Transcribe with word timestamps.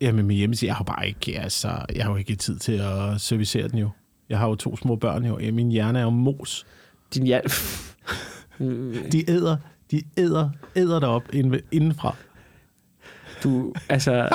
Jamen, 0.00 0.26
min 0.26 0.36
hjemmeside, 0.36 0.68
jeg 0.68 0.76
har 0.76 0.84
bare 0.84 1.08
ikke, 1.08 1.40
altså, 1.40 1.68
jeg 1.94 2.04
har 2.04 2.10
jo 2.10 2.16
ikke 2.16 2.34
tid 2.36 2.58
til 2.58 2.72
at 2.72 3.20
servicere 3.20 3.68
den 3.68 3.78
jo. 3.78 3.90
Jeg 4.28 4.38
har 4.38 4.48
jo 4.48 4.54
to 4.54 4.76
små 4.76 4.96
børn 4.96 5.24
jo. 5.24 5.38
Ja, 5.38 5.50
Min 5.50 5.70
hjerne 5.70 5.98
er 5.98 6.02
jo 6.02 6.10
mos. 6.10 6.66
Din 7.14 7.26
hjern... 7.26 7.42
De 9.12 9.30
æder, 9.30 9.56
de 9.90 10.02
æder, 10.16 10.50
æder 10.76 11.00
derop 11.00 11.22
inden- 11.32 11.60
indenfra. 11.72 12.14
Du, 13.44 13.74
altså... 13.88 14.28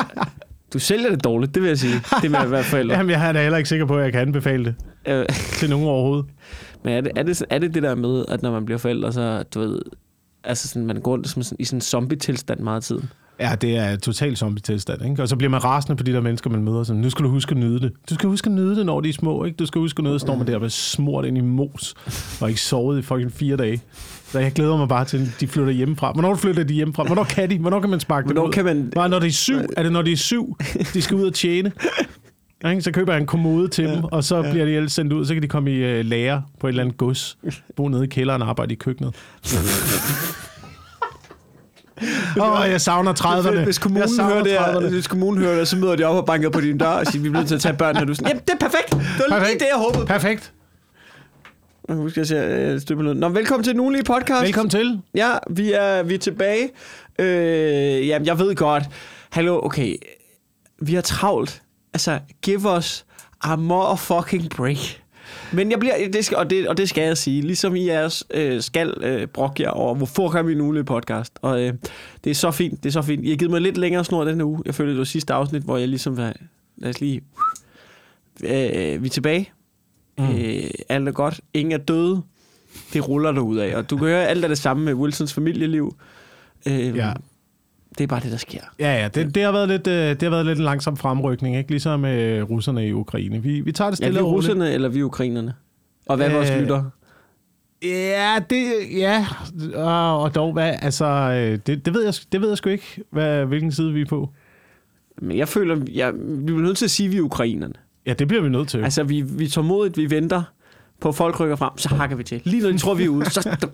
Du 0.73 0.79
sælger 0.79 1.09
det 1.09 1.23
dårligt, 1.23 1.55
det 1.55 1.61
vil 1.63 1.67
jeg 1.67 1.79
sige. 1.79 1.93
Det 2.21 2.31
med 2.31 2.39
at 2.39 2.51
være 2.51 2.63
forældre. 2.63 2.95
Jamen, 2.97 3.09
jeg 3.09 3.27
er 3.27 3.31
da 3.31 3.41
heller 3.41 3.57
ikke 3.57 3.69
sikker 3.69 3.85
på, 3.85 3.97
at 3.97 4.03
jeg 4.03 4.11
kan 4.11 4.21
anbefale 4.21 4.65
det 4.65 4.75
Øh, 5.07 5.25
til 5.59 5.69
nogen 5.69 5.87
overhovedet. 5.87 6.25
Men 6.83 6.93
er 6.93 7.01
det, 7.01 7.11
er, 7.15 7.23
det, 7.23 7.43
er 7.49 7.59
det 7.59 7.73
det 7.73 7.83
der 7.83 7.95
med, 7.95 8.25
at 8.27 8.41
når 8.41 8.51
man 8.51 8.65
bliver 8.65 8.77
forældre, 8.77 9.13
så 9.13 9.43
du 9.43 9.59
ved... 9.59 9.79
Altså 10.43 10.67
sådan, 10.67 10.85
man 10.85 11.01
går 11.01 11.11
rundt 11.11 11.29
som 11.29 11.43
sådan, 11.43 11.55
i 11.59 11.65
sådan 11.65 11.77
en 11.77 11.81
zombie-tilstand 11.81 12.59
meget 12.59 12.77
af 12.77 12.83
tiden. 12.83 13.09
Ja, 13.39 13.55
det 13.61 13.77
er 13.77 13.95
total 13.95 14.37
zombie-tilstand, 14.37 15.05
ikke? 15.09 15.21
Og 15.21 15.29
så 15.29 15.35
bliver 15.35 15.49
man 15.49 15.63
rasende 15.63 15.95
på 15.95 16.03
de 16.03 16.13
der 16.13 16.21
mennesker, 16.21 16.49
man 16.49 16.63
møder. 16.63 16.83
Sådan, 16.83 17.01
nu 17.01 17.09
skal 17.09 17.25
du 17.25 17.29
huske 17.29 17.51
at 17.51 17.57
nyde 17.57 17.79
det. 17.79 17.91
Du 18.09 18.15
skal 18.15 18.29
huske 18.29 18.47
at 18.47 18.51
nyde 18.51 18.75
det, 18.75 18.85
når 18.85 19.01
de 19.01 19.09
er 19.09 19.13
små, 19.13 19.43
ikke? 19.45 19.55
Du 19.55 19.65
skal 19.65 19.79
huske 19.79 19.99
at 19.99 20.03
nyde 20.03 20.13
det, 20.13 20.21
står 20.21 20.35
man 20.35 20.47
der 20.47 20.57
bliver 20.57 20.69
smurt 20.69 21.25
ind 21.25 21.37
i 21.37 21.41
mos, 21.41 21.95
og 22.41 22.49
ikke 22.49 22.61
sovet 22.61 22.99
i 22.99 23.01
fucking 23.01 23.31
fire 23.31 23.57
dage. 23.57 23.81
Så 24.27 24.39
jeg 24.39 24.51
glæder 24.51 24.77
mig 24.77 24.87
bare 24.87 25.05
til, 25.05 25.17
at 25.17 25.37
de 25.39 25.47
flytter 25.47 25.73
hjemmefra. 25.73 26.11
Hvornår 26.11 26.35
flytter 26.35 26.63
de 26.63 26.73
hjemmefra? 26.73 27.03
Hvornår 27.03 27.23
kan 27.23 27.49
de? 27.49 27.57
Hvornår 27.57 27.79
kan 27.79 27.89
man 27.89 27.99
sparke 27.99 28.27
dem 28.27 28.33
Hvornår 28.33 28.47
ud? 28.47 28.53
kan 28.53 28.65
man... 28.65 28.91
Nej, 28.95 29.07
når 29.07 29.19
det 29.19 29.27
er 29.27 29.31
syv. 29.31 29.59
Er 29.77 29.83
det, 29.83 29.91
når 29.91 30.01
det 30.01 30.13
er 30.13 30.17
syv, 30.17 30.57
de 30.93 31.01
skal 31.01 31.17
ud 31.17 31.23
og 31.27 31.33
tjene? 31.33 31.71
Ja, 32.63 32.69
ikke? 32.69 32.81
Så 32.81 32.91
køber 32.91 33.13
jeg 33.13 33.21
en 33.21 33.27
kommode 33.27 33.67
til 33.67 33.87
dem, 33.87 34.03
og 34.03 34.23
så 34.23 34.41
bliver 34.41 34.65
de 34.65 34.71
ellers 34.71 34.93
sendt 34.93 35.13
ud. 35.13 35.25
Så 35.25 35.33
kan 35.33 35.43
de 35.43 35.47
komme 35.47 35.71
i 35.71 35.99
uh, 35.99 36.05
lære 36.05 36.43
på 36.59 36.67
et 36.67 36.71
eller 36.71 36.83
andet 36.83 36.97
gods. 36.97 37.37
Bo 37.75 37.87
nede 37.87 38.03
i 38.03 38.07
kælderen 38.07 38.41
og 38.41 38.49
arbejde 38.49 38.73
i 38.73 38.75
køkkenet. 38.75 39.15
Åh, 42.39 42.61
oh, 42.61 42.69
jeg 42.69 42.81
savner 42.81 43.13
30'erne. 43.13 43.63
Hvis 43.63 43.79
kommunen, 43.79 44.09
jeg 44.17 44.25
hører 44.25 44.43
det, 44.43 44.51
her, 44.51 44.59
30'erne. 44.59 44.89
hvis 44.89 45.07
kommunen 45.07 45.43
hører 45.43 45.57
det, 45.57 45.67
så 45.67 45.77
møder 45.77 45.95
de 45.95 46.03
op 46.03 46.15
og 46.15 46.25
banker 46.25 46.49
på 46.49 46.61
din 46.61 46.77
dør 46.77 46.87
og 46.87 47.07
siger, 47.07 47.21
vi 47.23 47.29
bliver 47.29 47.39
nødt 47.41 47.47
til 47.47 47.55
at 47.55 47.61
tage 47.61 47.77
børnene. 47.77 48.01
Og 48.01 48.07
du 48.07 48.11
er 48.11 48.15
sådan, 48.15 48.27
jamen, 48.27 48.43
det 48.47 48.53
er 48.53 48.57
perfekt. 48.57 48.89
Det 48.89 48.97
var 48.99 49.27
lige 49.27 49.39
Perfekt. 49.39 49.59
det, 49.59 49.67
jeg 49.73 49.77
håbede. 49.77 50.05
Perfekt. 50.05 50.51
Nu 51.89 52.09
skal 52.09 52.19
jeg 52.19 52.27
se, 52.27 52.35
jeg 52.37 52.81
støber 52.81 53.03
noget. 53.03 53.17
Nå, 53.17 53.29
velkommen 53.29 53.63
til 53.63 53.73
den 53.73 53.79
ugenlige 53.79 54.03
podcast. 54.03 54.43
Velkommen 54.43 54.69
til. 54.69 55.01
Ja, 55.15 55.31
vi 55.49 55.71
er, 55.71 56.03
vi 56.03 56.13
er 56.13 56.17
tilbage. 56.19 56.69
Øh, 57.19 58.07
jamen, 58.07 58.25
jeg 58.25 58.39
ved 58.39 58.55
godt. 58.55 58.83
Hallo, 59.29 59.59
okay. 59.65 59.95
Vi 60.81 60.93
har 60.93 61.01
travlt. 61.01 61.61
Altså, 61.93 62.19
give 62.41 62.69
os 62.69 63.05
a 63.41 63.55
motherfucking 63.55 64.49
break. 64.49 64.77
Men 65.55 65.71
jeg 65.71 65.79
bliver, 65.79 65.93
det 66.13 66.25
skal, 66.25 66.37
og, 66.37 66.49
det, 66.49 66.67
og 66.67 66.77
det 66.77 66.89
skal 66.89 67.03
jeg 67.03 67.17
sige, 67.17 67.41
ligesom 67.41 67.75
I 67.75 67.87
er, 67.87 68.23
øh, 68.33 68.61
skal 68.61 68.93
øh, 69.01 69.27
brokke 69.27 69.63
jer 69.63 69.69
over, 69.69 69.95
hvorfor 69.95 70.29
kan 70.29 70.47
vi 70.47 70.51
en 70.51 70.61
ugenlig 70.61 70.85
podcast. 70.85 71.33
Og 71.41 71.61
øh, 71.61 71.73
det 72.23 72.29
er 72.29 72.35
så 72.35 72.51
fint, 72.51 72.83
det 72.83 72.89
er 72.89 72.93
så 72.93 73.01
fint. 73.01 73.25
I 73.25 73.29
har 73.29 73.35
givet 73.37 73.51
mig 73.51 73.61
lidt 73.61 73.77
længere 73.77 74.05
snor 74.05 74.23
den 74.25 74.35
her 74.35 74.45
uge. 74.45 74.61
Jeg 74.65 74.75
følte, 74.75 74.91
det 74.91 74.97
var 74.97 75.03
sidste 75.05 75.33
afsnit, 75.33 75.63
hvor 75.63 75.77
jeg 75.77 75.87
ligesom 75.87 76.17
var, 76.17 76.33
lad 76.77 76.89
os 76.89 77.01
lige, 77.01 77.21
øh, 78.43 79.01
vi 79.01 79.07
er 79.07 79.09
tilbage. 79.11 79.51
Mm. 80.17 80.23
Øh, 80.35 80.63
alt 80.89 81.07
er 81.07 81.11
godt. 81.11 81.41
Ingen 81.53 81.71
er 81.71 81.77
døde. 81.77 82.21
Det 82.93 83.07
ruller 83.09 83.31
der 83.31 83.41
ud 83.41 83.57
af. 83.57 83.75
Og 83.75 83.89
du 83.89 83.97
kan 83.97 84.07
høre, 84.07 84.27
alt 84.27 84.43
er 84.43 84.47
det 84.47 84.57
samme 84.57 84.85
med 84.85 84.93
Wilsons 84.93 85.33
familieliv. 85.33 85.95
Øh, 86.67 86.95
Ja. 86.97 87.13
Det 87.97 88.03
er 88.03 88.07
bare 88.07 88.19
det, 88.19 88.31
der 88.31 88.37
sker. 88.37 88.59
Ja, 88.79 89.01
ja, 89.01 89.07
det, 89.07 89.35
det, 89.35 89.43
har 89.43 89.51
været 89.51 89.69
lidt, 89.69 89.87
øh, 89.87 90.09
det 90.09 90.21
har 90.23 90.29
været 90.29 90.45
lidt 90.45 90.57
en 90.59 90.65
langsom 90.65 90.97
fremrykning, 90.97 91.57
ikke? 91.57 91.69
Ligesom 91.69 91.99
med 91.99 92.41
russerne 92.41 92.87
i 92.87 92.93
Ukraine. 92.93 93.41
Vi, 93.43 93.61
vi 93.61 93.71
tager 93.71 93.89
det 93.91 93.99
Ja, 93.99 94.05
stille 94.05 94.19
vi 94.19 94.23
og 94.23 94.31
roligt. 94.31 94.49
russerne, 94.49 94.71
eller 94.73 94.89
vi 94.89 95.03
ukrainerne? 95.03 95.53
Og 96.05 96.17
hvad 96.17 96.27
er 96.29 96.33
vores 96.33 96.49
Øh, 96.51 96.59
lytter? 96.61 96.83
Ja, 97.83 98.35
det, 98.49 98.65
ja, 98.97 99.27
og, 99.75 100.21
og 100.21 100.35
dog, 100.35 100.53
hvad, 100.53 100.73
altså, 100.81 101.05
øh, 101.05 101.59
det, 101.67 101.85
det, 101.85 101.93
ved 101.93 102.03
jeg, 102.03 102.13
det 102.31 102.41
ved 102.41 102.47
jeg 102.49 102.57
sgu 102.57 102.69
ikke, 102.69 103.03
hvad, 103.11 103.45
hvilken 103.45 103.71
side 103.71 103.93
vi 103.93 104.01
er 104.01 104.05
på. 104.05 104.29
Men 105.21 105.37
jeg 105.37 105.47
føler, 105.47 105.75
jeg, 105.93 106.13
vi 106.17 106.53
er 106.53 106.57
nødt 106.57 106.77
til 106.77 106.85
at 106.85 106.91
sige, 106.91 107.07
at 107.07 107.11
vi 107.13 107.17
er 107.17 107.21
ukrainerne. 107.21 107.73
Ja, 108.05 108.13
det 108.13 108.27
bliver 108.27 108.43
vi 108.43 108.49
nødt 108.49 108.67
til. 108.67 108.83
Altså, 108.83 109.03
vi, 109.03 109.21
vi 109.21 109.47
tålmodigt, 109.47 109.97
vi 109.97 110.09
venter 110.09 110.43
på, 110.99 111.09
at 111.09 111.15
folk 111.15 111.39
rykker 111.39 111.55
frem, 111.55 111.77
så 111.77 111.89
hakker 111.89 112.15
vi 112.15 112.23
til. 112.23 112.41
Lige 112.43 112.63
når 112.63 112.71
de 112.71 112.77
tror, 112.77 112.93
vi 112.93 113.03
er 113.03 113.09
ude, 113.09 113.29
så... 113.29 113.67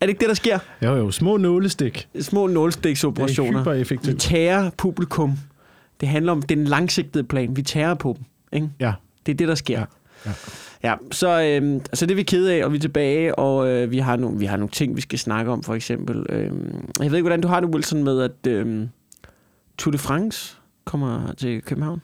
Er 0.00 0.06
det 0.06 0.08
ikke 0.08 0.20
det, 0.20 0.28
der 0.28 0.34
sker? 0.34 0.58
Jo, 0.82 0.96
jo, 0.96 1.10
små 1.10 1.36
nålestik. 1.36 2.08
Små 2.20 2.46
Det 2.46 2.50
er 2.50 2.54
nålstiksoperationer. 2.54 3.52
Vi 3.52 3.58
hypereffektivt. 3.58 4.20
tager 4.20 4.70
publikum. 4.76 5.38
Det 6.00 6.08
handler 6.08 6.32
om 6.32 6.42
den 6.42 6.64
langsigtede 6.64 7.24
plan. 7.24 7.56
Vi 7.56 7.62
tager 7.62 7.94
på 7.94 8.16
dem. 8.18 8.24
Ikke? 8.52 8.70
Ja, 8.80 8.92
Det 9.26 9.32
er 9.32 9.36
det, 9.36 9.48
der 9.48 9.54
sker. 9.54 9.78
Ja, 9.78 9.84
ja. 10.26 10.30
ja 10.90 10.94
så, 11.12 11.42
øhm, 11.42 11.80
så 11.94 12.06
det 12.06 12.12
er 12.12 12.16
vi 12.16 12.22
kede 12.22 12.54
af, 12.54 12.64
og 12.64 12.72
vi 12.72 12.76
er 12.76 12.80
tilbage, 12.80 13.34
og 13.38 13.68
øh, 13.68 13.90
vi, 13.90 13.98
har 13.98 14.16
nogle, 14.16 14.38
vi 14.38 14.44
har 14.44 14.56
nogle 14.56 14.70
ting, 14.70 14.96
vi 14.96 15.00
skal 15.00 15.18
snakke 15.18 15.50
om, 15.50 15.62
for 15.62 15.74
eksempel. 15.74 16.26
Øhm, 16.28 16.88
jeg 17.00 17.10
ved 17.10 17.18
ikke, 17.18 17.22
hvordan 17.22 17.40
du 17.40 17.48
har 17.48 17.60
det, 17.60 17.74
Wilson, 17.74 18.04
med, 18.04 18.20
at 18.22 18.46
øhm, 18.52 18.88
Tour 19.78 19.92
de 19.92 19.98
France 19.98 20.56
kommer 20.84 21.32
til 21.32 21.62
København. 21.62 22.02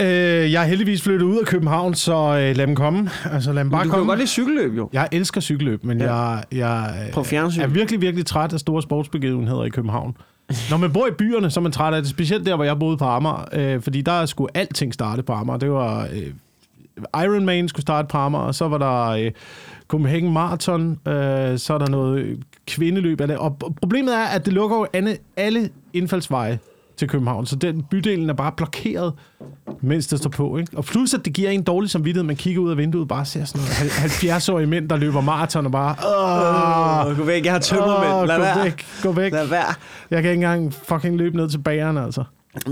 Øh, 0.00 0.52
jeg 0.52 0.62
er 0.62 0.66
heldigvis 0.66 1.02
flyttet 1.02 1.26
ud 1.26 1.38
af 1.38 1.46
København, 1.46 1.94
så 1.94 2.14
øh, 2.14 2.56
lad 2.56 2.66
dem 2.66 2.74
komme. 2.74 3.10
Altså, 3.32 3.52
lad 3.52 3.58
dem 3.58 3.66
Men 3.66 3.70
bare 3.70 3.84
du 3.84 3.88
kan 3.88 3.92
jo 3.92 3.98
komme. 3.98 4.10
godt 4.10 4.18
lide 4.18 4.28
cykelløb, 4.30 4.76
jo. 4.76 4.90
Jeg 4.92 5.08
elsker 5.12 5.40
cykelløb, 5.40 5.84
men 5.84 6.00
Ja. 6.00 6.14
jeg, 6.14 6.44
jeg 6.52 7.04
øh, 7.06 7.12
På 7.12 7.20
er 7.20 7.66
virkelig, 7.66 8.00
virkelig 8.00 8.26
træt 8.26 8.52
af 8.52 8.60
store 8.60 8.82
sportsbegivenheder 8.82 9.64
i 9.64 9.68
København. 9.68 10.16
Når 10.70 10.76
man 10.76 10.92
bor 10.92 11.06
i 11.06 11.10
byerne, 11.10 11.50
så 11.50 11.60
er 11.60 11.62
man 11.62 11.72
træt 11.72 11.94
af 11.94 12.02
det. 12.02 12.10
Specielt 12.10 12.46
der, 12.46 12.56
hvor 12.56 12.64
jeg 12.64 12.78
boede 12.78 12.96
på 12.96 13.04
Amager. 13.04 13.44
Øh, 13.52 13.82
fordi 13.82 14.00
der 14.02 14.26
skulle 14.26 14.56
alting 14.56 14.94
starte 14.94 15.22
på 15.22 15.32
Amager. 15.32 15.58
Det 15.58 15.70
var... 15.70 16.02
Øh, 16.12 16.32
Ironman 17.24 17.68
skulle 17.68 17.82
starte 17.82 18.08
på 18.08 18.18
Amager, 18.18 18.44
og 18.44 18.54
så 18.54 18.68
var 18.68 18.78
der 18.78 19.06
øh, 19.08 19.30
Copenhagen 19.88 20.32
Marathon, 20.32 20.90
øh, 20.90 21.58
så 21.58 21.74
er 21.74 21.78
der 21.78 21.88
noget 21.90 22.38
kvindeløb 22.66 23.20
af 23.20 23.28
det. 23.28 23.36
Og 23.36 23.56
problemet 23.80 24.14
er, 24.14 24.24
at 24.24 24.44
det 24.44 24.52
lukker 24.52 24.76
jo 24.76 24.86
alle, 24.92 25.16
alle 25.36 25.70
indfaldsveje 25.92 26.58
til 26.98 27.08
København, 27.08 27.46
så 27.46 27.56
den 27.56 27.82
bydelen 27.82 28.30
er 28.30 28.34
bare 28.34 28.52
blokeret, 28.56 29.12
mens 29.80 30.06
det 30.06 30.18
står 30.18 30.30
på. 30.30 30.58
Ikke? 30.58 30.76
Og 30.76 30.84
plus, 30.84 31.14
at 31.14 31.24
det 31.24 31.32
giver 31.32 31.50
en 31.50 31.62
dårlig 31.62 31.90
samvittighed, 31.90 32.26
man 32.26 32.36
kigger 32.36 32.60
ud 32.62 32.70
af 32.70 32.76
vinduet 32.76 33.02
og 33.02 33.08
bare 33.08 33.24
ser 33.24 33.44
sådan 33.44 33.60
noget 33.60 33.90
70-årige 33.90 34.66
mænd, 34.66 34.88
der 34.88 34.96
løber 34.96 35.20
maraton 35.20 35.66
og 35.66 35.72
bare... 35.72 35.94
Åh, 37.10 37.16
gå 37.16 37.24
væk, 37.24 37.44
jeg 37.44 37.52
har 37.52 37.60
tømmermænd. 37.60 38.28
Lad 38.28 38.36
gå 38.36 38.42
være. 38.42 38.64
væk, 38.64 38.86
gå 39.02 39.12
væk. 39.12 39.32
Lad 39.32 39.46
være. 39.46 39.74
Jeg 40.10 40.22
kan 40.22 40.30
ikke 40.30 40.44
engang 40.44 40.74
fucking 40.74 41.16
løbe 41.16 41.36
ned 41.36 41.48
til 41.48 41.58
bageren, 41.58 41.98
altså. 41.98 42.24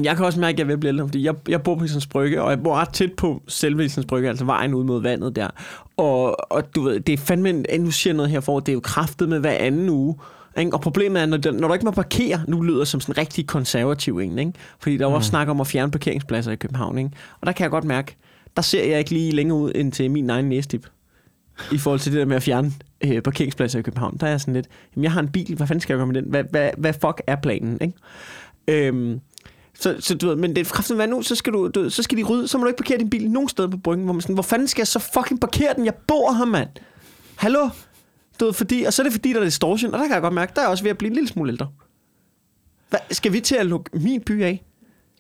Jeg 0.03 0.16
kan 0.16 0.25
også 0.25 0.41
mærke, 0.41 0.54
at 0.54 0.58
jeg 0.58 0.64
er 0.64 0.66
ved 0.66 0.75
at 0.75 0.81
blive 0.81 0.88
ældre, 0.88 1.04
fordi 1.04 1.25
jeg, 1.25 1.34
jeg 1.48 1.62
bor 1.62 1.75
på 1.75 1.84
Islands 1.84 2.06
Brygge, 2.06 2.43
og 2.43 2.50
jeg 2.50 2.62
bor 2.62 2.75
ret 2.75 2.88
tæt 2.88 3.12
på 3.12 3.43
selve 3.48 3.84
Islands 3.84 4.06
Brygge, 4.06 4.28
altså 4.28 4.44
vejen 4.44 4.75
ud 4.75 4.84
mod 4.84 5.03
vandet 5.03 5.37
der. 5.37 5.48
Og, 5.97 6.53
og 6.53 6.75
du 6.75 6.82
ved, 6.82 7.00
det 7.00 7.12
er 7.12 7.16
fandme, 7.16 7.48
en, 7.48 7.81
nu 7.81 7.91
siger 7.91 8.12
jeg 8.12 8.16
noget 8.16 8.31
her 8.31 8.41
for, 8.41 8.60
det 8.60 8.69
er 8.69 8.75
jo 8.75 8.81
kraftet 8.81 9.28
med 9.28 9.41
hver 9.41 9.53
anden 9.53 9.88
uge. 9.88 10.14
Ikke? 10.59 10.72
Og 10.72 10.81
problemet 10.81 11.22
er, 11.22 11.27
når, 11.27 11.53
når 11.53 11.69
du 11.69 11.75
ikke 11.75 11.84
må 11.84 11.91
parkere, 11.91 12.41
nu 12.49 12.62
lyder 12.62 12.84
som 12.84 13.00
sådan 13.00 13.12
en 13.12 13.19
rigtig 13.19 13.47
konservativ 13.47 14.19
en, 14.19 14.39
ikke? 14.39 14.53
fordi 14.78 14.97
der 14.97 15.06
var 15.06 15.15
også 15.15 15.28
snak 15.28 15.49
om 15.49 15.61
at 15.61 15.67
fjerne 15.67 15.93
parkeringspladser 15.93 16.53
i 16.53 16.56
København. 16.56 16.99
Ikke? 16.99 17.11
Og 17.41 17.47
der 17.47 17.53
kan 17.53 17.62
jeg 17.62 17.71
godt 17.71 17.84
mærke, 17.84 18.17
der 18.56 18.62
ser 18.62 18.84
jeg 18.84 18.99
ikke 18.99 19.11
lige 19.11 19.33
længere 19.33 19.59
ud 19.59 19.72
end 19.75 19.93
til 19.93 20.11
min 20.11 20.31
egen 20.31 20.49
næstip. 20.49 20.87
I 21.72 21.78
forhold 21.78 22.00
til 22.00 22.12
det 22.12 22.19
der 22.19 22.25
med 22.25 22.37
at 22.37 22.43
fjerne 22.43 22.72
øh, 23.05 23.22
parkeringspladser 23.22 23.78
i 23.78 23.83
København. 23.83 24.17
Der 24.21 24.27
er 24.27 24.31
jeg 24.31 24.41
sådan 24.41 24.55
lidt, 24.55 24.67
jamen 24.94 25.05
jeg 25.05 25.12
har 25.12 25.21
en 25.21 25.28
bil, 25.28 25.55
hvad 25.56 25.67
fanden 25.67 25.81
skal 25.81 25.94
jeg 25.94 25.99
gøre 25.99 26.06
med 26.06 26.15
den? 26.15 26.31
Hvad, 26.31 26.44
hvad, 26.50 26.71
hvad 26.78 26.93
fuck 26.93 27.23
er 27.27 27.37
planen? 27.37 27.78
Ikke? 27.81 27.94
Øhm, 28.69 29.21
så, 29.78 29.97
så 30.00 30.15
du 30.15 30.28
ved, 30.28 30.37
men 30.37 30.56
det 30.56 30.67
er 30.73 30.94
hvad 30.94 31.09
nu, 31.09 31.23
så 31.23 31.34
skal, 31.34 31.53
du, 31.53 31.69
du, 31.69 31.91
så 31.91 32.03
skal 32.03 32.19
de 32.19 32.23
rydde, 32.23 32.49
så 32.49 32.59
må 32.59 32.65
du 32.65 32.69
ikke 32.69 32.78
parkere 32.78 32.99
din 32.99 33.11
bil 33.11 33.31
nogen 33.31 33.49
steder 33.49 33.69
på 33.69 33.77
bryggen, 33.77 34.05
hvor 34.05 34.12
man 34.12 34.21
sådan, 34.21 34.34
hvor 34.34 34.43
fanden 34.43 34.69
skal 34.69 34.81
jeg 34.81 34.87
så 34.87 34.99
fucking 34.99 35.41
parkere 35.41 35.75
den? 35.77 35.84
Jeg 35.84 35.94
bor 35.94 36.33
her, 36.33 36.44
mand. 36.44 36.69
Hallo? 37.37 37.69
Du 38.41 38.45
ved, 38.45 38.53
fordi, 38.53 38.83
og 38.83 38.93
så 38.93 39.03
er 39.03 39.05
det 39.05 39.13
fordi, 39.13 39.33
der 39.33 39.41
er 39.41 39.45
distortion, 39.45 39.95
og 39.95 39.99
der 39.99 40.07
kan 40.07 40.15
jeg 40.15 40.23
godt 40.23 40.35
mærke, 40.35 40.53
der 40.57 40.63
er 40.63 40.67
også 40.67 40.85
ved 40.85 40.91
at 40.91 40.99
blive 40.99 41.09
en 41.09 41.15
lille 41.15 41.29
smule 41.29 41.53
ældre. 41.53 41.69
Hvad, 42.91 43.01
skal 43.11 43.33
vi 43.33 43.41
til 43.41 43.57
at 43.57 43.67
lukke 43.67 43.91
min 43.99 44.21
by 44.21 44.43
af? 44.43 44.63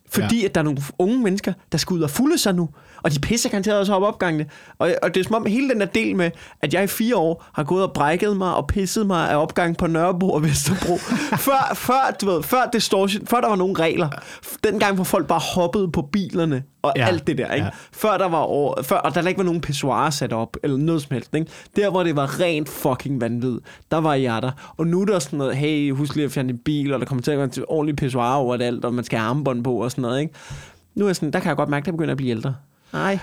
Fordi 0.08 0.40
ja. 0.40 0.44
at 0.44 0.54
der 0.54 0.60
er 0.60 0.64
nogle 0.64 0.82
unge 0.98 1.22
mennesker, 1.22 1.52
der 1.72 1.78
skal 1.78 1.94
ud 1.94 2.00
og 2.00 2.10
fulde 2.10 2.38
sig 2.38 2.54
nu. 2.54 2.68
Og 3.02 3.12
de 3.12 3.18
pisser 3.20 3.50
garanteret 3.50 3.78
også 3.78 3.94
op 3.94 4.02
opgangene. 4.02 4.46
Og, 4.78 4.94
og 5.02 5.14
det 5.14 5.20
er 5.20 5.24
som 5.24 5.34
om 5.34 5.46
hele 5.46 5.68
den 5.68 5.80
der 5.80 5.86
del 5.86 6.16
med, 6.16 6.30
at 6.62 6.74
jeg 6.74 6.84
i 6.84 6.86
fire 6.86 7.16
år 7.16 7.44
har 7.54 7.64
gået 7.64 7.82
og 7.82 7.92
brækket 7.92 8.36
mig 8.36 8.54
og 8.54 8.66
pisset 8.66 9.06
mig 9.06 9.30
af 9.30 9.36
opgang 9.36 9.76
på 9.76 9.86
Nørrebro 9.86 10.32
og 10.32 10.42
Vesterbro. 10.42 10.96
før, 11.48 11.72
før, 11.74 12.16
du 12.20 12.26
ved, 12.26 12.42
før, 12.42 12.70
distortion, 12.72 13.26
før 13.26 13.40
der 13.40 13.48
var 13.48 13.56
nogle 13.56 13.74
regler. 13.78 14.08
Dengang, 14.64 14.94
hvor 14.94 15.04
folk 15.04 15.26
bare 15.26 15.40
hoppede 15.54 15.92
på 15.92 16.02
bilerne 16.02 16.62
og 16.86 16.92
Ja. 16.96 17.06
alt 17.06 17.26
det 17.26 17.38
der. 17.38 17.52
Ikke? 17.52 17.64
Ja. 17.64 17.70
Før 17.92 18.18
der 18.18 18.28
var 18.28 18.38
over, 18.38 18.82
før, 18.82 18.96
og 18.96 19.14
der 19.14 19.28
ikke 19.28 19.38
var 19.38 19.44
nogen 19.44 19.60
pissoir 19.60 20.10
sat 20.10 20.32
op, 20.32 20.56
eller 20.62 20.76
noget 20.76 21.02
som 21.02 21.14
helst. 21.14 21.34
Ikke? 21.34 21.46
Der, 21.76 21.90
hvor 21.90 22.02
det 22.02 22.16
var 22.16 22.40
rent 22.40 22.68
fucking 22.68 23.20
vanvid, 23.20 23.58
der 23.90 23.96
var 23.98 24.14
jeg 24.14 24.42
der. 24.42 24.50
Og 24.76 24.86
nu 24.86 25.00
er 25.00 25.04
der 25.04 25.18
sådan 25.18 25.38
noget, 25.38 25.56
hey, 25.56 25.92
husk 25.92 26.14
lige 26.14 26.24
at 26.24 26.30
fjerne 26.32 26.48
din 26.48 26.58
bil, 26.58 26.92
og 26.94 27.00
der 27.00 27.06
kommer 27.06 27.22
til 27.22 27.30
at 27.30 27.38
være 27.38 27.48
en 27.56 27.64
ordentlig 27.68 27.96
pissoir 27.96 28.34
over 28.34 28.56
alt, 28.60 28.84
og 28.84 28.94
man 28.94 29.04
skal 29.04 29.18
have 29.18 29.28
armbånd 29.28 29.64
på 29.64 29.74
og 29.84 29.90
sådan 29.90 30.02
noget. 30.02 30.20
Ikke? 30.20 30.34
Nu 30.94 31.04
er 31.04 31.08
jeg 31.08 31.16
sådan, 31.16 31.30
der 31.30 31.40
kan 31.40 31.48
jeg 31.48 31.56
godt 31.56 31.68
mærke, 31.68 31.82
at 31.84 31.86
jeg 31.86 31.94
begynder 31.94 32.10
at 32.12 32.16
blive 32.16 32.30
ældre. 32.30 32.54
Nej. 32.92 33.18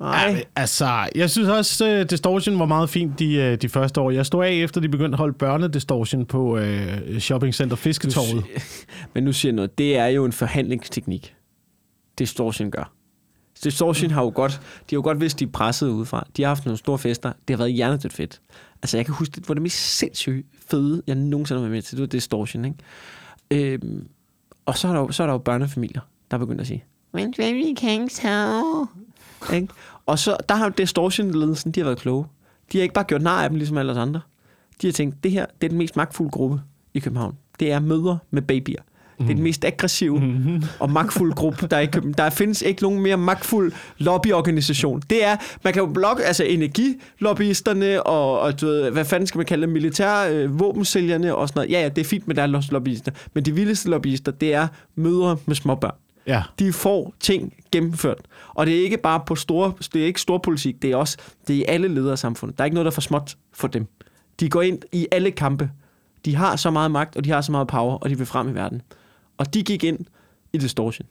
Nej. 0.00 0.26
Ja, 0.36 0.40
altså, 0.56 0.88
jeg 1.14 1.30
synes 1.30 1.48
også, 1.48 2.00
uh, 2.00 2.10
Distortion 2.10 2.58
var 2.58 2.66
meget 2.66 2.90
fint 2.90 3.18
de, 3.18 3.50
uh, 3.52 3.62
de 3.62 3.68
første 3.68 4.00
år. 4.00 4.10
Jeg 4.10 4.26
stod 4.26 4.44
af, 4.44 4.50
efter 4.52 4.80
de 4.80 4.88
begyndte 4.88 5.14
at 5.14 5.18
holde 5.18 5.32
børnedistortion 5.32 6.26
på 6.26 6.58
uh, 6.58 7.18
Shoppingcenter 7.18 7.76
Fisketorvet. 7.76 8.44
Men 9.14 9.24
nu 9.24 9.32
siger 9.32 9.50
jeg 9.50 9.54
noget. 9.56 9.78
Det 9.78 9.96
er 9.98 10.06
jo 10.06 10.24
en 10.24 10.32
forhandlingsteknik. 10.32 11.34
Distortion 12.18 12.70
gør. 12.70 12.92
Distortion 13.64 14.10
har 14.10 14.22
jo 14.22 14.32
godt, 14.34 14.52
de 14.52 14.94
har 14.94 14.98
jo 14.98 15.02
godt 15.02 15.20
vidst, 15.20 15.38
de 15.38 15.44
er 15.44 15.48
presset 15.48 15.88
udefra. 15.88 16.26
De 16.36 16.42
har 16.42 16.48
haft 16.48 16.64
nogle 16.64 16.78
store 16.78 16.98
fester. 16.98 17.32
Det 17.48 17.56
har 17.56 17.58
været 17.58 17.72
hjernedødt 17.72 18.12
fedt. 18.12 18.40
Altså, 18.82 18.96
jeg 18.96 19.06
kan 19.06 19.14
huske, 19.14 19.32
det 19.32 19.48
var 19.48 19.54
det 19.54 19.62
mest 19.62 19.78
sindssygt 19.98 20.46
fede, 20.68 21.02
jeg 21.06 21.14
nogensinde 21.14 21.58
har 21.60 21.62
været 21.62 21.72
med 21.76 21.82
til. 21.82 21.96
Det 21.96 22.02
var 22.02 22.06
Distortion, 22.06 22.64
ikke? 22.64 22.76
Øhm, 23.50 24.06
Og 24.66 24.78
så 24.78 24.88
er 24.88 24.92
der 24.92 25.00
jo, 25.00 25.10
så 25.10 25.22
er 25.22 25.26
der 25.26 25.34
jo 25.34 25.38
børnefamilier, 25.38 26.00
der 26.30 26.38
begynder 26.38 26.60
at 26.60 26.66
sige, 26.66 26.84
Men 27.12 27.34
baby 27.36 27.78
can't 27.80 28.08
tell. 28.08 28.86
Ikke? 29.54 29.68
Og 30.06 30.18
så, 30.18 30.36
der 30.48 30.54
har 30.54 30.64
jo 30.64 30.72
distortion-ledelsen, 30.78 31.70
de 31.72 31.80
har 31.80 31.84
været 31.84 31.98
kloge. 31.98 32.26
De 32.72 32.78
har 32.78 32.82
ikke 32.82 32.94
bare 32.94 33.04
gjort 33.04 33.22
nar 33.22 33.42
af 33.42 33.48
dem, 33.50 33.58
ligesom 33.58 33.78
alle 33.78 33.92
os 33.92 33.98
andre. 33.98 34.20
De 34.82 34.86
har 34.86 34.92
tænkt, 34.92 35.24
det 35.24 35.30
her 35.30 35.46
det 35.60 35.66
er 35.66 35.68
den 35.68 35.78
mest 35.78 35.96
magtfulde 35.96 36.30
gruppe 36.30 36.60
i 36.94 36.98
København. 36.98 37.38
Det 37.60 37.72
er 37.72 37.78
mødre 37.80 38.18
med 38.30 38.42
babyer. 38.42 38.82
Det 39.18 39.30
er 39.30 39.34
den 39.34 39.42
mest 39.42 39.64
aggressive 39.64 40.22
og 40.80 40.90
magtfulde 40.90 41.34
gruppe, 41.34 41.66
der 41.66 41.76
er 41.76 41.80
i 41.80 41.86
København. 41.86 42.14
Der 42.18 42.30
findes 42.30 42.62
ikke 42.62 42.82
nogen 42.82 43.00
mere 43.00 43.16
magtfuld 43.16 43.72
lobbyorganisation. 43.98 45.02
Det 45.10 45.24
er, 45.24 45.36
man 45.64 45.72
kan 45.72 45.82
jo 45.82 45.92
blokke, 45.92 46.24
altså 46.24 46.44
energilobbyisterne 46.44 48.02
og, 48.02 48.40
og 48.40 48.60
du 48.60 48.66
ved, 48.66 48.90
hvad 48.90 49.04
fanden 49.04 49.26
skal 49.26 49.38
man 49.38 49.46
kalde 49.46 49.62
dem, 49.62 49.72
militære 49.72 50.34
øh, 50.34 50.60
våbensælgerne 50.60 51.34
og 51.34 51.48
sådan 51.48 51.58
noget. 51.58 51.70
Ja, 51.70 51.80
ja, 51.80 51.88
det 51.88 51.98
er 51.98 52.04
fint 52.04 52.26
med 52.26 52.34
der 52.34 52.42
er 52.42 52.56
også 52.56 52.72
lobbyister. 52.72 53.12
Men 53.34 53.44
de 53.44 53.54
vildeste 53.54 53.90
lobbyister, 53.90 54.32
det 54.32 54.54
er 54.54 54.68
mødre 54.94 55.36
med 55.46 55.54
småbørn. 55.54 55.94
Ja. 56.26 56.42
De 56.58 56.72
får 56.72 57.14
ting 57.20 57.52
gennemført. 57.72 58.20
Og 58.48 58.66
det 58.66 58.78
er 58.78 58.82
ikke 58.82 58.96
bare 58.96 59.20
på 59.26 59.34
store, 59.34 59.72
det 59.92 60.02
er 60.02 60.06
ikke 60.06 60.20
stor 60.20 60.38
politik, 60.38 60.82
det 60.82 60.90
er 60.92 60.96
også 60.96 61.16
det 61.48 61.56
er 61.56 61.60
i 61.60 61.64
alle 61.68 61.88
ledere 61.88 62.12
af 62.12 62.18
samfundet. 62.18 62.58
Der 62.58 62.64
er 62.64 62.66
ikke 62.66 62.74
noget, 62.74 62.84
der 62.84 62.90
er 62.90 62.94
for 62.94 63.00
småt 63.00 63.36
for 63.52 63.68
dem. 63.68 63.86
De 64.40 64.48
går 64.48 64.62
ind 64.62 64.78
i 64.92 65.06
alle 65.12 65.30
kampe. 65.30 65.70
De 66.24 66.36
har 66.36 66.56
så 66.56 66.70
meget 66.70 66.90
magt, 66.90 67.16
og 67.16 67.24
de 67.24 67.30
har 67.30 67.40
så 67.40 67.52
meget 67.52 67.66
power, 67.66 67.94
og 67.94 68.10
de 68.10 68.18
vil 68.18 68.26
frem 68.26 68.48
i 68.48 68.54
verden. 68.54 68.82
Og 69.38 69.54
de 69.54 69.62
gik 69.62 69.84
ind 69.84 69.98
i 70.52 70.58
Distortion. 70.58 71.06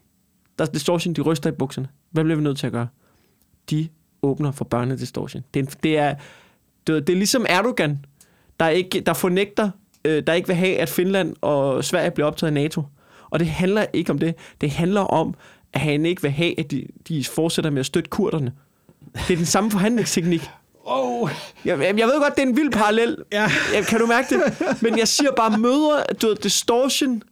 Der 0.58 0.64
er 0.66 0.68
Distortion, 0.68 1.14
de 1.14 1.20
ryster 1.20 1.50
i 1.50 1.52
bukserne. 1.52 1.88
Hvad 2.10 2.24
bliver 2.24 2.36
vi 2.36 2.42
nødt 2.42 2.58
til 2.58 2.66
at 2.66 2.72
gøre? 2.72 2.88
De 3.70 3.88
åbner 4.22 4.52
for 4.52 4.64
børnedistortion. 4.64 5.42
Det 5.54 5.60
er, 5.60 5.74
det 5.82 5.98
er, 5.98 6.14
det 6.86 7.08
er, 7.08 7.12
er 7.12 7.16
ligesom 7.16 7.46
Erdogan, 7.48 8.04
der, 8.60 8.68
ikke, 8.68 9.00
der 9.00 9.12
fornægter, 9.12 9.70
øh, 10.04 10.22
der 10.26 10.32
ikke 10.32 10.48
vil 10.48 10.56
have, 10.56 10.76
at 10.76 10.88
Finland 10.88 11.34
og 11.40 11.84
Sverige 11.84 12.10
bliver 12.10 12.26
optaget 12.26 12.50
i 12.50 12.54
NATO. 12.54 12.82
Og 13.30 13.40
det 13.40 13.48
handler 13.48 13.86
ikke 13.92 14.10
om 14.10 14.18
det. 14.18 14.34
Det 14.60 14.70
handler 14.70 15.00
om, 15.00 15.34
at 15.72 15.80
han 15.80 16.06
ikke 16.06 16.22
vil 16.22 16.30
have, 16.30 16.60
at 16.60 16.70
de, 16.70 16.86
de 17.08 17.24
fortsætter 17.24 17.70
med 17.70 17.80
at 17.80 17.86
støtte 17.86 18.10
kurderne. 18.10 18.52
Det 19.28 19.30
er 19.30 19.36
den 19.36 19.46
samme 19.46 19.70
forhandlingsteknik. 19.70 20.50
Oh. 20.86 21.30
Jeg, 21.64 21.80
jeg 21.80 22.06
ved 22.06 22.20
godt, 22.20 22.36
det 22.36 22.42
er 22.42 22.46
en 22.46 22.56
vild 22.56 22.72
parallel. 22.72 23.16
Ja. 23.32 23.50
Ja, 23.72 23.82
kan 23.82 24.00
du 24.00 24.06
mærke 24.06 24.34
det? 24.34 24.82
Men 24.82 24.98
jeg 24.98 25.08
siger 25.08 25.30
bare, 25.36 25.58
møder, 25.58 26.02
du 26.22 26.26
ved, 26.26 26.36
distortion. 26.36 27.22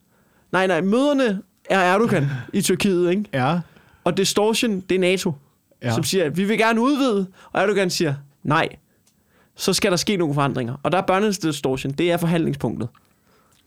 Nej, 0.52 0.66
nej, 0.66 0.80
møderne 0.80 1.42
er 1.70 1.78
Erdogan 1.78 2.26
i 2.52 2.62
Tyrkiet, 2.62 3.10
ikke? 3.10 3.24
Ja. 3.32 3.60
Og 4.04 4.16
distortion, 4.16 4.80
det 4.80 4.94
er 4.94 4.98
NATO, 4.98 5.32
Ja. 5.82 5.94
som 5.94 6.04
siger, 6.04 6.28
vi 6.30 6.44
vil 6.44 6.58
gerne 6.58 6.80
udvide. 6.80 7.26
Og 7.52 7.62
Erdogan 7.62 7.90
siger, 7.90 8.14
nej. 8.42 8.68
Så 9.56 9.72
skal 9.72 9.90
der 9.90 9.96
ske 9.96 10.16
nogle 10.16 10.34
forandringer. 10.34 10.74
Og 10.82 10.92
der 10.92 10.98
er 10.98 11.02
børnedistortion, 11.02 11.92
det 11.92 12.12
er 12.12 12.16
forhandlingspunktet. 12.16 12.88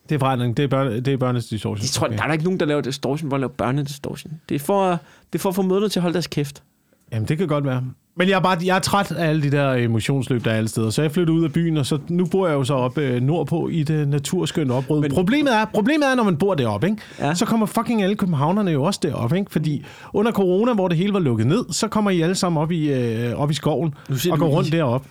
Det 0.09 0.15
er 0.15 0.19
forandring. 0.19 0.57
Det 0.57 0.63
er, 0.63 0.67
børne, 0.67 0.99
det 0.99 1.07
er 1.13 1.17
børnes 1.17 1.45
distortion. 1.45 1.81
Jeg 1.83 1.89
tror, 1.89 2.07
okay. 2.07 2.17
der 2.17 2.23
er 2.23 2.27
der 2.27 2.33
ikke 2.33 2.43
nogen, 2.45 2.59
der 2.59 2.65
laver 2.65 2.81
distortion, 2.81 3.27
hvor 3.27 3.37
laver 3.37 3.51
børnedistortion. 3.53 4.33
Det 4.49 4.55
er 4.55 4.59
for, 4.59 4.89
det 5.33 5.39
er 5.39 5.39
for 5.39 5.49
at 5.49 5.55
få 5.55 5.61
møderne 5.61 5.89
til 5.89 5.99
at 5.99 6.01
holde 6.01 6.13
deres 6.13 6.27
kæft. 6.27 6.63
Jamen, 7.11 7.27
det 7.27 7.37
kan 7.37 7.47
godt 7.47 7.65
være. 7.65 7.83
Men 8.17 8.29
jeg 8.29 8.35
er, 8.35 8.39
bare, 8.39 8.57
jeg 8.65 8.75
er 8.75 8.79
træt 8.79 9.11
af 9.11 9.29
alle 9.29 9.43
de 9.43 9.51
der 9.51 9.73
emotionsløb, 9.73 10.45
der 10.45 10.51
er 10.51 10.57
alle 10.57 10.67
steder. 10.69 10.89
Så 10.89 11.01
jeg 11.01 11.11
flyttede 11.11 11.37
ud 11.39 11.43
af 11.43 11.53
byen, 11.53 11.77
og 11.77 11.85
så, 11.85 11.99
nu 12.09 12.25
bor 12.25 12.47
jeg 12.47 12.53
jo 12.53 12.63
så 12.63 12.73
oppe 12.73 13.01
øh, 13.01 13.21
nordpå 13.21 13.67
i 13.69 13.83
det 13.83 14.07
naturskønne 14.07 14.73
opbrud. 14.73 15.01
Men, 15.01 15.11
problemet, 15.11 15.53
er, 15.55 15.65
problemet 15.65 16.11
er, 16.11 16.15
når 16.15 16.23
man 16.23 16.37
bor 16.37 16.55
deroppe, 16.55 16.87
ikke? 16.87 17.01
Ja. 17.19 17.33
så 17.33 17.45
kommer 17.45 17.65
fucking 17.65 18.03
alle 18.03 18.15
københavnerne 18.15 18.71
jo 18.71 18.83
også 18.83 18.99
derop. 19.03 19.33
Ikke? 19.33 19.51
Fordi 19.51 19.85
under 20.13 20.31
corona, 20.31 20.73
hvor 20.73 20.87
det 20.87 20.97
hele 20.97 21.13
var 21.13 21.19
lukket 21.19 21.47
ned, 21.47 21.65
så 21.71 21.87
kommer 21.87 22.11
I 22.11 22.21
alle 22.21 22.35
sammen 22.35 22.61
op 22.61 22.71
i, 22.71 22.91
øh, 22.93 23.33
op 23.35 23.51
i 23.51 23.53
skoven 23.53 23.93
og 24.31 24.39
går 24.39 24.47
rundt 24.47 24.67
I. 24.67 24.71
derop. 24.71 25.05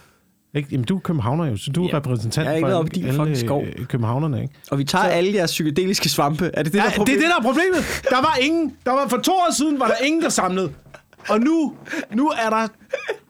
Ikke? 0.55 0.69
Jamen, 0.73 0.85
du 0.85 0.97
er 0.97 1.01
københavner 1.01 1.45
jo, 1.47 1.57
så 1.57 1.71
du 1.71 1.85
er 1.85 1.89
Ja. 1.93 1.97
repræsentant 1.97 2.47
Jeg 2.49 2.57
ikke 2.57 2.69
for 2.71 2.85
i 2.85 2.89
din 2.89 3.07
alle 3.21 3.37
skov. 3.37 3.65
øh, 3.79 3.87
københavnerne. 3.87 4.43
Ikke? 4.43 4.55
Og 4.71 4.79
vi 4.79 4.85
tager 4.85 5.05
så... 5.05 5.11
alle 5.11 5.35
jeres 5.35 5.51
psykedeliske 5.51 6.09
svampe. 6.09 6.51
Er 6.55 6.63
det 6.63 6.73
det, 6.73 6.79
Ja, 6.79 6.83
der 6.83 6.87
er 6.87 6.91
det 6.91 6.95
er 6.95 6.99
problemet? 6.99 7.23
det, 7.23 7.31
der 7.31 7.37
er 7.39 7.53
problemet. 7.53 8.03
Der 8.11 8.17
var 8.17 8.39
ingen. 8.41 8.73
Der 8.87 8.93
var 8.93 9.09
for 9.09 9.17
to 9.17 9.33
år 9.33 9.53
siden, 9.53 9.81
var 9.81 9.87
der 9.87 10.07
ingen, 10.07 10.23
der 10.23 10.29
samlede. 10.29 10.71
Og 11.29 11.41
nu, 11.41 11.73
nu 12.15 12.29
er 12.29 12.51
der 12.51 12.67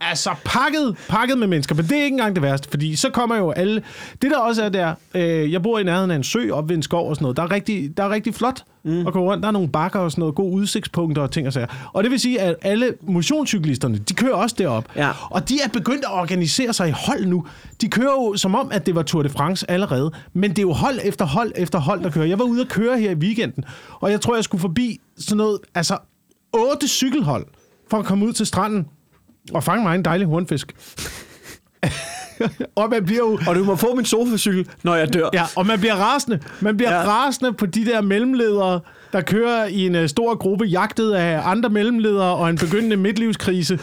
altså 0.01 0.31
pakket, 0.45 0.97
pakket 1.09 1.39
med 1.39 1.47
mennesker. 1.47 1.75
Men 1.75 1.85
det 1.85 1.99
er 1.99 2.03
ikke 2.03 2.15
engang 2.15 2.35
det 2.35 2.43
værste, 2.43 2.69
fordi 2.71 2.97
så 2.97 3.11
kommer 3.11 3.37
jo 3.37 3.51
alle... 3.51 3.83
Det 4.23 4.31
der 4.31 4.39
også 4.39 4.65
er 4.65 4.69
der, 4.69 4.95
øh, 5.15 5.53
jeg 5.53 5.63
bor 5.63 5.79
i 5.79 5.83
nærheden 5.83 6.11
af 6.11 6.17
en 6.17 6.25
sø 6.25 6.51
op 6.53 6.69
ved 6.69 6.77
en 6.77 6.83
skov 6.83 7.09
og 7.09 7.17
sådan 7.17 7.25
noget. 7.25 7.37
Der 7.37 7.43
er 7.43 7.51
rigtig, 7.51 7.97
der 7.97 8.05
er 8.05 8.11
rigtig 8.11 8.35
flot 8.35 8.63
mm. 8.85 9.07
at 9.07 9.13
gå 9.13 9.31
rundt. 9.31 9.43
Der 9.43 9.49
er 9.49 9.53
nogle 9.53 9.69
bakker 9.69 9.99
og 9.99 10.11
sådan 10.11 10.21
noget, 10.21 10.35
gode 10.35 10.53
udsigtspunkter 10.53 11.23
og 11.23 11.31
ting 11.31 11.47
og 11.47 11.53
sager. 11.53 11.91
Og 11.93 12.03
det 12.03 12.11
vil 12.11 12.21
sige, 12.21 12.41
at 12.41 12.57
alle 12.63 12.95
motionscyklisterne, 13.03 13.99
de 13.99 14.15
kører 14.15 14.35
også 14.35 14.57
derop. 14.59 14.85
Ja. 14.97 15.11
Og 15.31 15.49
de 15.49 15.55
er 15.65 15.69
begyndt 15.69 16.05
at 16.05 16.11
organisere 16.11 16.73
sig 16.73 16.89
i 16.89 16.93
hold 17.07 17.27
nu. 17.27 17.47
De 17.81 17.89
kører 17.89 18.13
jo 18.13 18.37
som 18.37 18.55
om, 18.55 18.69
at 18.73 18.87
det 18.87 18.95
var 18.95 19.03
Tour 19.03 19.23
de 19.23 19.29
France 19.29 19.71
allerede. 19.71 20.11
Men 20.33 20.51
det 20.51 20.59
er 20.59 20.63
jo 20.63 20.73
hold 20.73 20.99
efter 21.05 21.25
hold 21.25 21.53
efter 21.57 21.79
hold, 21.79 22.03
der 22.03 22.11
kører. 22.11 22.27
Jeg 22.27 22.39
var 22.39 22.45
ude 22.45 22.61
at 22.61 22.69
køre 22.69 22.99
her 22.99 23.11
i 23.11 23.15
weekenden, 23.15 23.65
og 24.01 24.11
jeg 24.11 24.21
tror, 24.21 24.35
jeg 24.35 24.45
skulle 24.45 24.61
forbi 24.61 25.01
sådan 25.19 25.37
noget, 25.37 25.59
altså 25.75 25.99
otte 26.53 26.89
cykelhold, 26.89 27.47
for 27.91 27.99
at 27.99 28.05
komme 28.05 28.27
ud 28.27 28.33
til 28.33 28.47
stranden 28.47 28.87
og 29.53 29.65
fange 29.65 29.83
mig 29.83 29.95
en 29.95 30.05
dejlig 30.05 30.27
hornfisk. 30.27 30.75
og 32.77 32.91
man 32.91 33.05
bliver 33.05 33.21
jo... 33.21 33.39
Og 33.47 33.55
du 33.55 33.65
må 33.65 33.77
få 33.77 33.95
min 33.95 34.05
sofacykel, 34.05 34.69
når 34.83 34.95
jeg 34.95 35.15
dør. 35.15 35.29
Ja, 35.33 35.45
og 35.57 35.67
man 35.67 35.79
bliver 35.79 35.95
rasende. 35.95 36.41
Man 36.61 36.77
bliver 36.77 36.93
ja. 36.93 37.07
Rasende 37.07 37.53
på 37.53 37.67
de 37.67 37.85
der 37.85 38.01
mellemledere, 38.01 38.81
der 39.13 39.21
kører 39.21 39.67
i 39.67 39.87
en 39.87 39.95
uh, 39.95 40.07
stor 40.07 40.35
gruppe, 40.35 40.65
jagtet 40.65 41.13
af 41.13 41.41
andre 41.45 41.69
mellemledere 41.69 42.35
og 42.35 42.51
en 42.51 42.59
begyndende 42.59 42.97
midtlivskrise. 42.97 43.79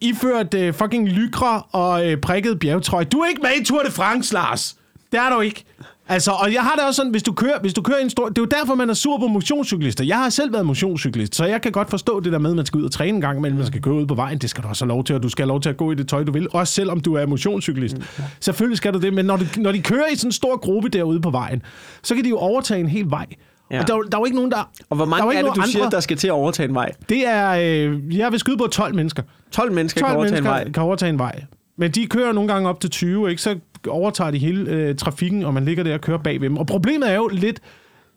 Iført 0.00 0.54
uh, 0.54 0.74
fucking 0.74 1.08
lykra 1.08 1.66
og 1.72 2.06
uh, 2.06 2.20
prikket 2.20 2.58
bjergtrøj. 2.58 3.04
Du 3.04 3.18
er 3.18 3.28
ikke 3.28 3.42
med 3.42 3.50
i 3.60 3.64
Tour 3.64 3.82
de 3.82 3.90
France, 3.90 4.34
Lars. 4.34 4.76
Det 5.12 5.20
er 5.20 5.30
du 5.34 5.40
ikke. 5.40 5.64
Altså, 6.08 6.30
og 6.30 6.52
jeg 6.52 6.62
har 6.62 6.74
det 6.74 6.84
også 6.86 6.96
sådan, 6.96 7.10
hvis 7.10 7.22
du 7.22 7.32
kører, 7.32 7.60
hvis 7.60 7.74
du 7.74 7.82
kører 7.82 7.98
en 7.98 8.10
stor... 8.10 8.28
Det 8.28 8.38
er 8.38 8.42
jo 8.42 8.48
derfor, 8.60 8.74
man 8.74 8.90
er 8.90 8.94
sur 8.94 9.18
på 9.18 9.26
motionscyklister. 9.26 10.04
Jeg 10.04 10.16
har 10.16 10.28
selv 10.30 10.52
været 10.52 10.66
motionscyklist, 10.66 11.34
så 11.34 11.44
jeg 11.44 11.62
kan 11.62 11.72
godt 11.72 11.90
forstå 11.90 12.20
det 12.20 12.32
der 12.32 12.38
med, 12.38 12.50
at 12.50 12.56
man 12.56 12.66
skal 12.66 12.78
ud 12.78 12.84
og 12.84 12.90
træne 12.92 13.14
en 13.14 13.20
gang 13.20 13.38
imellem, 13.38 13.58
man 13.58 13.66
skal 13.66 13.82
køre 13.82 13.94
ud 13.94 14.06
på 14.06 14.14
vejen. 14.14 14.38
Det 14.38 14.50
skal 14.50 14.64
du 14.64 14.68
også 14.68 14.84
have 14.84 14.88
lov 14.88 15.04
til, 15.04 15.14
og 15.16 15.22
du 15.22 15.28
skal 15.28 15.42
have 15.42 15.48
lov 15.48 15.60
til 15.60 15.68
at 15.68 15.76
gå 15.76 15.92
i 15.92 15.94
det 15.94 16.08
tøj, 16.08 16.24
du 16.24 16.32
vil. 16.32 16.48
Også 16.52 16.72
selvom 16.72 17.00
du 17.00 17.14
er 17.14 17.26
motionscyklist. 17.26 17.96
Selvfølgelig 18.40 18.76
skal 18.76 18.94
du 18.94 18.98
det, 18.98 19.12
men 19.14 19.24
når, 19.24 19.36
du, 19.36 19.44
når 19.56 19.72
de 19.72 19.82
kører 19.82 20.06
i 20.12 20.16
sådan 20.16 20.28
en 20.28 20.32
stor 20.32 20.56
gruppe 20.56 20.88
derude 20.88 21.20
på 21.20 21.30
vejen, 21.30 21.62
så 22.02 22.14
kan 22.14 22.24
de 22.24 22.28
jo 22.28 22.36
overtage 22.38 22.80
en 22.80 22.88
hel 22.88 23.10
vej. 23.10 23.26
Ja. 23.70 23.80
Og 23.80 23.88
der, 23.88 23.94
er 23.94 24.02
der 24.02 24.16
er 24.16 24.20
jo 24.20 24.24
ikke 24.24 24.36
nogen, 24.36 24.50
der... 24.50 24.70
Og 24.90 24.96
hvor 24.96 24.96
der 24.96 25.02
er 25.04 25.06
mange 25.06 25.34
er 25.38 25.42
det, 25.42 25.50
du 25.50 25.54
nogen 25.56 25.70
siger, 25.70 25.84
andre- 25.84 25.96
der 25.96 26.00
skal 26.00 26.16
til 26.16 26.28
at 26.28 26.32
overtage 26.32 26.68
en 26.68 26.74
vej? 26.74 26.92
Det 27.08 27.26
er... 27.26 27.50
Øh, 27.50 28.18
jeg 28.18 28.32
vil 28.32 28.40
skyde 28.40 28.56
på 28.56 28.66
12 28.66 28.94
mennesker. 28.94 29.22
12 29.52 29.72
mennesker 29.72 30.00
12 30.00 30.10
kan 30.10 30.16
overtage 30.16 30.38
en 30.38 30.44
mennesker 30.44 30.64
vej. 30.64 30.72
kan 30.72 30.82
overtage 30.82 31.10
en 31.10 31.18
vej. 31.18 31.42
Men 31.78 31.90
de 31.90 32.06
kører 32.06 32.32
nogle 32.32 32.52
gange 32.52 32.68
op 32.68 32.80
til 32.80 32.90
20, 32.90 33.30
ikke? 33.30 33.42
så 33.42 33.56
overtager 33.88 34.30
de 34.30 34.38
hele 34.38 34.70
øh, 34.70 34.96
trafikken, 34.96 35.44
og 35.44 35.54
man 35.54 35.64
ligger 35.64 35.84
der 35.84 35.94
og 35.94 36.00
kører 36.00 36.18
bag 36.18 36.40
ved 36.40 36.48
dem. 36.48 36.56
Og 36.56 36.66
problemet 36.66 37.10
er 37.10 37.14
jo 37.16 37.28
lidt, 37.32 37.60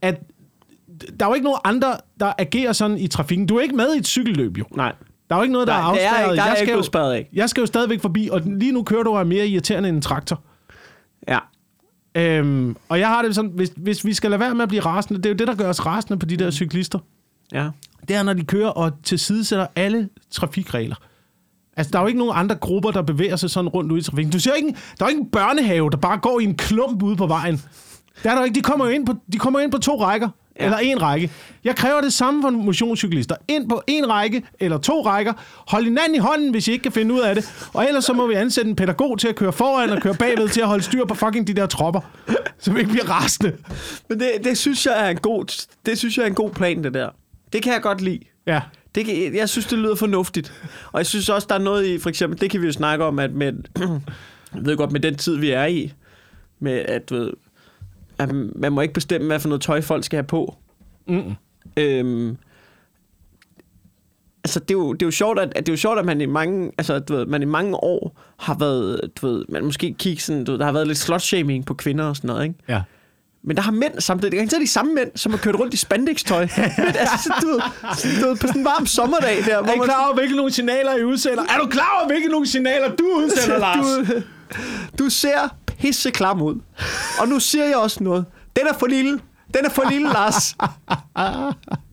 at 0.01 0.21
der 1.19 1.25
er 1.25 1.29
jo 1.29 1.33
ikke 1.33 1.43
nogen 1.43 1.59
andre, 1.63 1.93
der 2.19 2.33
agerer 2.37 2.73
sådan 2.73 2.97
i 2.97 3.07
trafikken. 3.07 3.47
Du 3.47 3.57
er 3.57 3.61
ikke 3.61 3.75
med 3.75 3.95
i 3.95 3.97
et 3.97 4.07
cykelløb, 4.07 4.57
jo. 4.57 4.65
Nej. 4.75 4.93
Der 5.29 5.35
er 5.35 5.39
jo 5.39 5.43
ikke 5.43 5.53
noget, 5.53 5.67
der 5.67 5.73
Nej, 5.73 5.81
er 5.81 5.85
er 5.85 5.89
afspærret. 5.89 6.25
ikke- 6.25 6.35
der 6.35 6.41
er 6.41 6.47
jeg, 6.47 6.61
ikke 6.61 6.83
skal 6.83 6.99
jo, 7.01 7.07
af. 7.09 7.29
jeg 7.33 7.49
skal 7.49 7.61
jo 7.61 7.65
stadigvæk 7.67 8.01
forbi, 8.01 8.29
og 8.31 8.41
lige 8.45 8.71
nu 8.71 8.83
kører 8.83 9.03
du 9.03 9.11
er 9.13 9.23
mere 9.23 9.47
irriterende 9.47 9.89
end 9.89 9.95
en 9.95 10.01
traktor. 10.01 10.41
Ja. 11.27 11.39
Øhm, 12.15 12.75
og 12.89 12.99
jeg 12.99 13.07
har 13.07 13.21
det 13.21 13.35
sådan, 13.35 13.51
hvis, 13.51 13.71
hvis 13.77 14.05
vi 14.05 14.13
skal 14.13 14.29
lade 14.31 14.39
være 14.39 14.55
med 14.55 14.63
at 14.63 14.69
blive 14.69 14.81
rasende, 14.81 15.17
det 15.19 15.25
er 15.25 15.29
jo 15.29 15.35
det, 15.35 15.47
der 15.47 15.55
gør 15.55 15.69
os 15.69 15.85
rasende 15.85 16.19
på 16.19 16.25
de 16.25 16.37
der 16.37 16.51
cyklister. 16.51 16.99
Ja. 17.53 17.69
Det 18.07 18.15
er, 18.15 18.23
når 18.23 18.33
de 18.33 18.43
kører 18.43 18.69
og 18.69 18.91
tilsidesætter 19.03 19.67
alle 19.75 20.09
trafikregler. 20.31 20.95
Altså, 21.77 21.91
der 21.91 21.99
er 21.99 22.03
jo 22.03 22.07
ikke 22.07 22.19
nogen 22.19 22.33
andre 22.35 22.55
grupper, 22.55 22.91
der 22.91 23.01
bevæger 23.01 23.35
sig 23.35 23.49
sådan 23.49 23.69
rundt 23.69 23.91
ude 23.91 23.99
i 23.99 24.03
trafikken. 24.03 24.31
Du 24.31 24.39
ser 24.39 24.53
ikke, 24.53 24.75
der 24.99 25.05
er 25.05 25.09
ikke 25.09 25.21
en 25.21 25.31
børnehave, 25.31 25.89
der 25.89 25.97
bare 25.97 26.17
går 26.17 26.39
i 26.39 26.43
en 26.43 26.55
klump 26.55 27.03
ude 27.03 27.15
på 27.15 27.27
vejen. 27.27 27.61
Det 28.23 28.31
er 28.31 28.35
der 28.35 28.43
ikke. 28.43 28.55
De 28.55 28.61
kommer 28.61 28.85
jo 28.85 28.91
ind 28.91 29.05
på, 29.05 29.13
de 29.33 29.37
kommer 29.37 29.59
ind 29.59 29.71
på 29.71 29.77
to 29.77 30.03
rækker. 30.03 30.29
Ja. 30.59 30.65
Eller 30.65 30.77
en 30.77 31.01
række. 31.01 31.31
Jeg 31.63 31.75
kræver 31.75 32.01
det 32.01 32.13
samme 32.13 32.41
for 32.41 32.49
motionscyklister. 32.49 33.35
Ind 33.47 33.69
på 33.69 33.81
en 33.87 34.09
række 34.09 34.43
eller 34.59 34.77
to 34.77 35.05
rækker. 35.05 35.33
Hold 35.67 35.83
hinanden 35.83 36.15
i 36.15 36.17
hånden, 36.17 36.51
hvis 36.51 36.67
I 36.67 36.71
ikke 36.71 36.83
kan 36.83 36.91
finde 36.91 37.15
ud 37.15 37.19
af 37.19 37.35
det. 37.35 37.69
Og 37.73 37.85
ellers 37.87 38.05
så 38.05 38.13
må 38.13 38.27
vi 38.27 38.33
ansætte 38.33 38.69
en 38.69 38.75
pædagog 38.75 39.19
til 39.19 39.27
at 39.27 39.35
køre 39.35 39.53
foran 39.53 39.89
og 39.89 40.01
køre 40.01 40.13
bagved 40.13 40.49
til 40.49 40.61
at 40.61 40.67
holde 40.67 40.83
styr 40.83 41.05
på 41.05 41.13
fucking 41.13 41.47
de 41.47 41.53
der 41.53 41.65
tropper. 41.65 42.01
Så 42.59 42.71
vi 42.71 42.79
ikke 42.79 42.91
bliver 42.91 43.09
rasende. 43.09 43.53
Men 44.09 44.19
det, 44.19 44.31
det, 44.43 44.57
synes 44.57 44.85
jeg 44.85 45.05
er 45.05 45.09
en 45.09 45.17
god, 45.17 45.67
det 45.85 45.97
synes 45.97 46.17
jeg 46.17 46.23
er 46.23 46.27
en 46.27 46.35
god 46.35 46.49
plan, 46.49 46.83
det 46.83 46.93
der. 46.93 47.09
Det 47.53 47.63
kan 47.63 47.73
jeg 47.73 47.81
godt 47.81 48.01
lide. 48.01 48.19
Ja. 48.47 48.61
Det 48.95 49.05
kan, 49.05 49.35
jeg 49.35 49.49
synes, 49.49 49.65
det 49.65 49.79
lyder 49.79 49.95
fornuftigt. 49.95 50.53
Og 50.91 50.97
jeg 50.97 51.05
synes 51.05 51.29
også, 51.29 51.47
der 51.49 51.55
er 51.55 51.59
noget 51.59 51.85
i, 51.85 51.99
for 51.99 52.09
eksempel, 52.09 52.41
det 52.41 52.49
kan 52.49 52.61
vi 52.61 52.65
jo 52.65 52.71
snakke 52.71 53.05
om, 53.05 53.19
at 53.19 53.33
med, 53.33 53.53
jeg 54.55 54.65
ved 54.65 54.77
godt, 54.77 54.91
med 54.91 54.99
den 54.99 55.15
tid, 55.15 55.37
vi 55.37 55.51
er 55.51 55.65
i, 55.65 55.93
med 56.59 56.73
at, 56.73 57.09
du 57.09 57.15
ved, 57.15 57.33
at 58.17 58.31
man 58.55 58.71
må 58.71 58.81
ikke 58.81 58.93
bestemme, 58.93 59.27
hvad 59.27 59.39
for 59.39 59.49
noget 59.49 59.61
tøj 59.61 59.81
folk 59.81 60.03
skal 60.03 60.17
have 60.17 60.27
på. 60.27 60.55
Mm. 61.07 61.33
Øhm, 61.77 62.37
altså, 64.43 64.59
det 64.59 64.71
er, 64.71 64.77
jo, 64.77 64.93
det 64.93 65.01
er 65.01 65.07
jo 65.07 65.11
sjovt, 65.11 65.39
at, 65.39 65.53
at 65.55 65.65
det 65.65 65.69
er 65.69 65.73
jo 65.73 65.77
sjovt, 65.77 65.99
at 65.99 66.05
man 66.05 66.21
i 66.21 66.25
mange, 66.25 66.71
altså, 66.77 66.99
du 66.99 67.15
ved, 67.15 67.25
man 67.25 67.41
i 67.41 67.45
mange 67.45 67.75
år 67.75 68.19
har 68.39 68.57
været, 68.57 69.11
du 69.21 69.27
ved, 69.27 69.45
man 69.49 69.65
måske 69.65 69.95
kigge 69.99 70.21
sådan, 70.21 70.43
du 70.43 70.51
ved, 70.51 70.59
der 70.59 70.65
har 70.65 70.71
været 70.71 70.87
lidt 70.87 70.97
slut-shaming 70.97 71.65
på 71.65 71.73
kvinder 71.73 72.05
og 72.05 72.15
sådan 72.15 72.27
noget, 72.27 72.43
ikke? 72.43 72.55
Ja. 72.67 72.81
Men 73.43 73.55
der 73.57 73.61
har 73.63 73.71
mænd 73.71 73.99
samtidig, 73.99 74.31
det 74.31 74.53
er 74.53 74.59
de 74.59 74.67
samme 74.67 74.93
mænd, 74.93 75.11
som 75.15 75.31
har 75.31 75.39
kørt 75.39 75.55
rundt 75.55 75.73
i 75.73 75.77
spandextøj. 75.77 76.41
Men 76.77 76.95
altså, 76.95 77.17
så, 77.23 77.33
du, 77.41 77.47
ved, 77.47 77.59
du 78.21 78.27
ved, 78.27 78.35
på 78.37 78.47
sådan 78.47 78.61
en 78.61 78.65
varm 78.65 78.85
sommerdag 78.85 79.37
der, 79.45 79.55
Er 79.55 79.59
I 79.61 79.63
hvor 79.63 79.75
man, 79.75 79.83
klar 79.85 80.05
over, 80.05 80.13
hvilke 80.15 80.35
nogle 80.35 80.51
signaler 80.51 80.95
I 80.95 81.03
udsender? 81.03 81.43
Er 81.43 81.57
du 81.57 81.67
klar 81.67 81.97
over, 81.99 82.07
hvilke 82.07 82.27
nogle 82.27 82.47
signaler 82.47 82.95
du 82.95 83.03
udsender, 83.15 83.57
Lars? 83.65 83.85
du, 83.85 84.21
du 85.03 85.09
ser 85.09 85.49
pisse 85.67 86.11
klam 86.11 86.41
ud. 86.41 86.55
Og 87.19 87.27
nu 87.27 87.39
siger 87.39 87.65
jeg 87.65 87.75
også 87.77 88.03
noget. 88.03 88.25
Den 88.55 88.67
er 88.67 88.73
for 88.73 88.87
lille. 88.87 89.19
Den 89.53 89.65
er 89.65 89.69
for 89.69 89.89
lille, 89.89 90.07
Lars. 90.07 90.55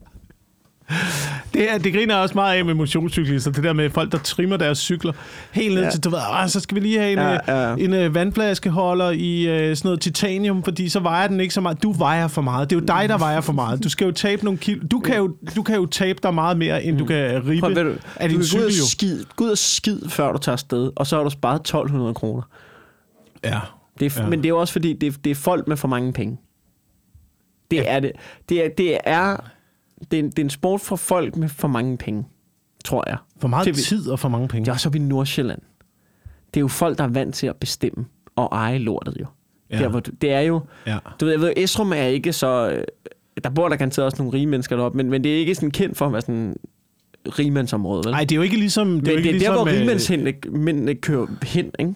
Det, 1.53 1.71
er, 1.73 1.77
det 1.77 1.93
griner 1.93 2.15
også 2.15 2.35
meget 2.35 2.57
af 2.57 2.65
med 2.65 2.73
motionscyklister, 2.73 3.51
det 3.51 3.63
der 3.63 3.73
med 3.73 3.89
folk, 3.89 4.11
der 4.11 4.17
trimmer 4.17 4.57
deres 4.57 4.77
cykler 4.77 5.13
helt 5.51 5.75
ned 5.75 5.83
Ja. 5.83 5.89
til, 5.89 6.03
du 6.03 6.09
ved, 6.09 6.17
"Åh, 6.19 6.47
så 6.47 6.59
skal 6.59 6.75
vi 6.75 6.79
lige 6.79 6.99
have 6.99 7.11
en, 7.11 7.17
Ja, 7.17 7.31
ja, 7.47 7.69
ja. 7.69 7.75
en 7.75 7.93
øh, 7.93 8.15
vandflaskeholder 8.15 9.09
i 9.09 9.41
øh, 9.47 9.75
sådan 9.75 9.87
noget 9.87 10.01
titanium, 10.01 10.63
fordi 10.63 10.89
så 10.89 10.99
vejer 10.99 11.27
den 11.27 11.39
ikke 11.39 11.53
så 11.53 11.61
meget. 11.61 11.83
Du 11.83 11.91
vejer 11.91 12.27
for 12.27 12.41
meget. 12.41 12.69
Det 12.69 12.75
er 12.75 12.79
jo 12.79 12.85
dig, 12.85 13.09
der 13.09 13.17
vejer 13.17 13.41
for 13.41 13.53
meget. 13.53 13.83
Du 13.83 13.89
skal 13.89 14.05
jo 14.05 14.11
tabe 14.11 14.43
nogle 14.43 14.57
kilo. 14.57 14.87
Du 14.91 14.99
kan 14.99 15.17
jo, 15.17 15.35
du 15.55 15.63
kan 15.63 15.75
jo 15.75 15.85
tabe 15.85 16.19
dig 16.23 16.33
meget 16.33 16.57
mere, 16.57 16.83
end 16.83 16.97
du 16.97 17.05
kan 17.05 17.47
ribe 17.47 17.59
Prøv, 17.59 17.75
du, 17.75 17.93
af 18.15 18.29
du 18.29 18.35
din 18.35 18.43
cykel 18.43 18.65
og 18.65 18.71
jo. 18.71 18.85
skid, 18.85 19.23
gå 19.35 19.43
ud 19.43 19.49
og 19.49 19.57
skid, 19.57 19.99
før 20.09 20.31
du 20.31 20.37
tager 20.37 20.53
afsted, 20.53 20.91
og 20.95 21.07
så 21.07 21.15
har 21.15 21.23
du 21.23 21.29
sparet 21.29 21.59
1200 21.59 22.13
kroner. 22.13 22.41
Ja. 23.43 23.59
Det 23.99 24.17
er, 24.17 24.23
ja. 24.23 24.29
Men 24.29 24.39
det 24.39 24.45
er 24.45 24.49
jo 24.49 24.59
også 24.59 24.71
fordi, 24.73 24.93
det 24.93 25.07
er, 25.07 25.17
det 25.23 25.31
er 25.31 25.35
folk 25.35 25.67
med 25.67 25.77
for 25.77 25.87
mange 25.87 26.13
penge. 26.13 26.37
Det 27.71 27.77
Ja. 27.77 27.83
er 27.95 27.99
det. 27.99 28.11
Det 28.49 28.65
er, 28.65 28.69
det 28.77 28.97
er, 29.03 29.37
det 30.11 30.19
er, 30.19 30.23
en, 30.23 30.29
det 30.29 30.39
er 30.39 30.43
en 30.43 30.49
sport 30.49 30.81
for 30.81 30.95
folk 30.95 31.35
med 31.35 31.49
for 31.49 31.67
mange 31.67 31.97
penge, 31.97 32.25
tror 32.85 33.03
jeg. 33.09 33.17
For 33.41 33.47
meget 33.47 33.65
Det 33.65 33.71
er 33.71 33.75
vi- 33.75 33.81
tid 33.81 34.09
og 34.09 34.19
for 34.19 34.29
mange 34.29 34.47
penge. 34.47 34.65
Det 34.65 34.69
er 34.69 34.73
også 34.73 34.89
oppe 34.89 34.97
i 34.97 35.01
Nordsjælland. 35.01 35.61
Det 36.53 36.57
er 36.59 36.61
jo 36.61 36.67
folk, 36.67 36.97
der 36.97 37.03
er 37.03 37.07
vant 37.07 37.35
til 37.35 37.47
at 37.47 37.55
bestemme 37.55 38.05
og 38.35 38.49
eje 38.51 38.77
lortet 38.77 39.17
jo. 39.19 39.25
Ja. 39.71 39.77
Der, 39.79 39.87
hvor 39.89 39.99
du, 39.99 40.11
det 40.21 40.31
er 40.31 40.39
jo, 40.39 40.61
Ja. 40.87 40.97
du 41.19 41.25
ved, 41.25 41.33
jeg 41.33 41.41
ved, 41.41 41.53
Esrum 41.57 41.91
er 41.91 41.95
ikke 42.03 42.33
så... 42.33 42.69
øh, 42.71 42.83
Der 43.43 43.49
bor 43.49 43.69
der 43.69 43.75
garanteret 43.75 44.05
også 44.05 44.17
nogle 44.23 44.37
rige 44.37 44.45
mennesker 44.47 44.75
deroppe, 44.75 44.97
men, 44.97 45.09
men 45.09 45.23
det 45.23 45.33
er 45.35 45.37
ikke 45.39 45.55
sådan 45.55 45.71
kendt 45.71 45.97
for 45.97 46.05
at 46.05 46.11
være 46.13 46.21
sådan 46.21 46.55
rigmandsområde, 47.25 48.01
vel? 48.05 48.11
Nej, 48.11 48.19
det 48.21 48.31
er 48.31 48.35
jo 48.35 48.41
ikke 48.41 48.57
ligesom... 48.57 48.87
Det 48.93 49.03
men 49.03 49.07
er 49.07 49.11
jo 49.11 49.17
det 49.17 49.25
ikke 49.25 49.29
er 49.29 49.31
der, 49.31 49.37
ligesom, 49.39 49.55
hvor 49.55 49.67
øh, 49.67 49.79
rigmandsmændene 49.79 50.95
kører 50.95 51.27
hen, 51.43 51.71
ikke? 51.79 51.93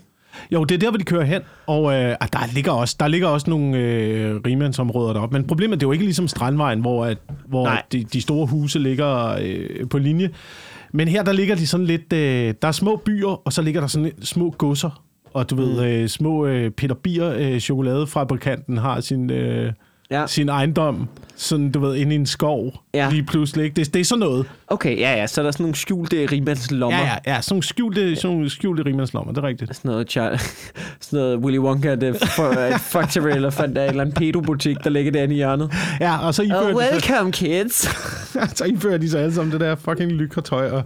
Jo, 0.52 0.64
det 0.64 0.76
er 0.76 0.80
der, 0.80 0.90
hvor 0.90 0.98
de 0.98 1.04
kører 1.04 1.24
hen, 1.24 1.42
og 1.68 1.94
øh, 1.94 2.16
ah, 2.22 2.28
der, 2.34 2.54
ligger 2.54 2.72
også, 2.72 2.96
der 3.00 3.08
ligger 3.08 3.28
også 3.28 3.50
nogle 3.50 3.78
øh, 3.78 4.36
rimandsområder 4.46 5.14
deroppe. 5.14 5.38
Men 5.38 5.48
problemet 5.48 5.76
er, 5.76 5.80
det 5.80 5.86
er 5.86 5.88
jo 5.88 5.92
ikke 5.92 6.06
ligesom 6.06 6.28
Strandvejen, 6.28 6.80
hvor, 6.80 7.06
at, 7.06 7.18
hvor 7.48 7.66
Nej. 7.66 7.82
de, 7.92 8.04
de 8.04 8.22
store 8.22 8.48
huse 8.48 8.80
ligger 8.80 9.38
øh, 9.42 9.90
på 9.90 9.98
linje. 9.98 10.30
Men 10.94 11.08
her, 11.08 11.24
der 11.24 11.32
ligger 11.32 11.56
de 11.56 11.68
sådan 11.68 11.86
lidt... 11.86 12.14
Øh, 12.14 12.54
der 12.62 12.68
er 12.68 12.72
små 12.72 12.96
byer, 12.96 13.42
og 13.46 13.54
så 13.54 13.62
ligger 13.62 13.82
der 13.82 13.88
sådan 13.88 14.04
lidt 14.04 14.28
små 14.28 14.56
godser. 14.58 15.04
Og 15.34 15.50
du 15.50 15.56
ved, 15.56 15.86
øh, 15.86 16.10
små 16.10 16.46
øh, 16.46 16.72
Peter 16.72 16.96
Bier 16.96 17.34
øh, 17.38 17.60
chokoladefabrikanten 17.60 18.78
har 18.78 19.02
sin, 19.02 19.32
øh, 19.32 19.74
Ja. 20.12 20.28
sin 20.28 20.50
ejendom, 20.50 21.08
sådan 21.36 21.72
du 21.72 21.80
ved, 21.80 21.96
inde 21.96 22.12
i 22.12 22.16
en 22.16 22.26
skov 22.26 22.74
Ja. 22.94 23.10
lige 23.10 23.24
pludselig. 23.24 23.64
Ikke? 23.66 23.76
Det, 23.76 23.94
det 23.94 24.00
er 24.00 24.04
sådan 24.06 24.20
noget. 24.20 24.46
Okay, 24.68 25.00
ja, 25.00 25.16
ja, 25.16 25.28
så 25.28 25.42
er 25.42 25.44
der 25.44 25.52
sådan 25.52 25.64
nogle 25.64 25.76
skjulte 25.76 26.26
rigmandslommer. 26.32 27.00
Ja, 27.00 27.06
ja, 27.26 27.34
ja. 27.36 27.42
Sådan 27.42 27.54
nogle 27.56 27.64
skjulte, 27.64 28.16
sådan 28.16 28.36
nogle 28.36 28.50
skjulte 28.50 28.86
rimandslommer, 28.86 29.34
det 29.34 29.44
er 29.44 29.48
rigtigt. 29.48 29.76
Sådan 29.76 29.92
noget, 29.92 30.18
Char- 30.18 30.38
sådan 31.02 31.20
noget 31.20 31.38
Willy 31.38 31.58
Wonka, 31.58 31.96
det 31.96 32.18
for, 32.36 32.44
et 32.50 32.82
factory, 32.82 33.30
eller 33.30 33.50
fandt 33.50 33.76
der 33.76 33.84
en 33.84 33.90
eller 33.90 34.02
anden 34.02 34.16
pedobutik, 34.16 34.78
der 34.84 34.90
ligger 34.90 35.12
derinde 35.12 35.34
i 35.34 35.38
hjørnet. 35.38 35.74
Ja, 36.00 36.18
og 36.28 36.34
så 36.36 36.44
ifører, 36.44 36.62
Oh, 36.76 36.82
de, 36.84 36.90
så, 36.90 36.92
welcome, 37.12 37.32
kids. 37.32 37.74
så 38.58 38.66
ifører 38.66 38.98
de 38.98 39.10
sig 39.10 39.22
alle 39.22 39.34
sammen 39.34 39.52
det 39.52 39.60
der 39.60 39.76
fucking 39.76 40.12
lykkertøj 40.12 40.70
og 40.70 40.84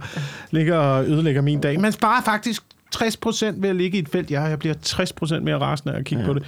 ligger 0.50 0.76
og 0.76 1.04
ødelægger 1.06 1.42
min 1.42 1.60
dag. 1.60 1.80
Man 1.80 1.92
sparer 1.92 2.22
faktisk 2.22 2.62
60% 2.96 3.46
ved 3.56 3.68
at 3.68 3.76
ligge 3.76 3.98
i 3.98 4.00
et 4.00 4.08
felt. 4.08 4.30
Ja, 4.30 4.42
jeg 4.42 4.58
bliver 4.58 4.74
60% 4.86 5.40
mere 5.40 5.58
rasende 5.58 5.94
af 5.94 5.98
at 5.98 6.04
kigge 6.04 6.22
ja. 6.22 6.28
på 6.28 6.34
det. 6.34 6.42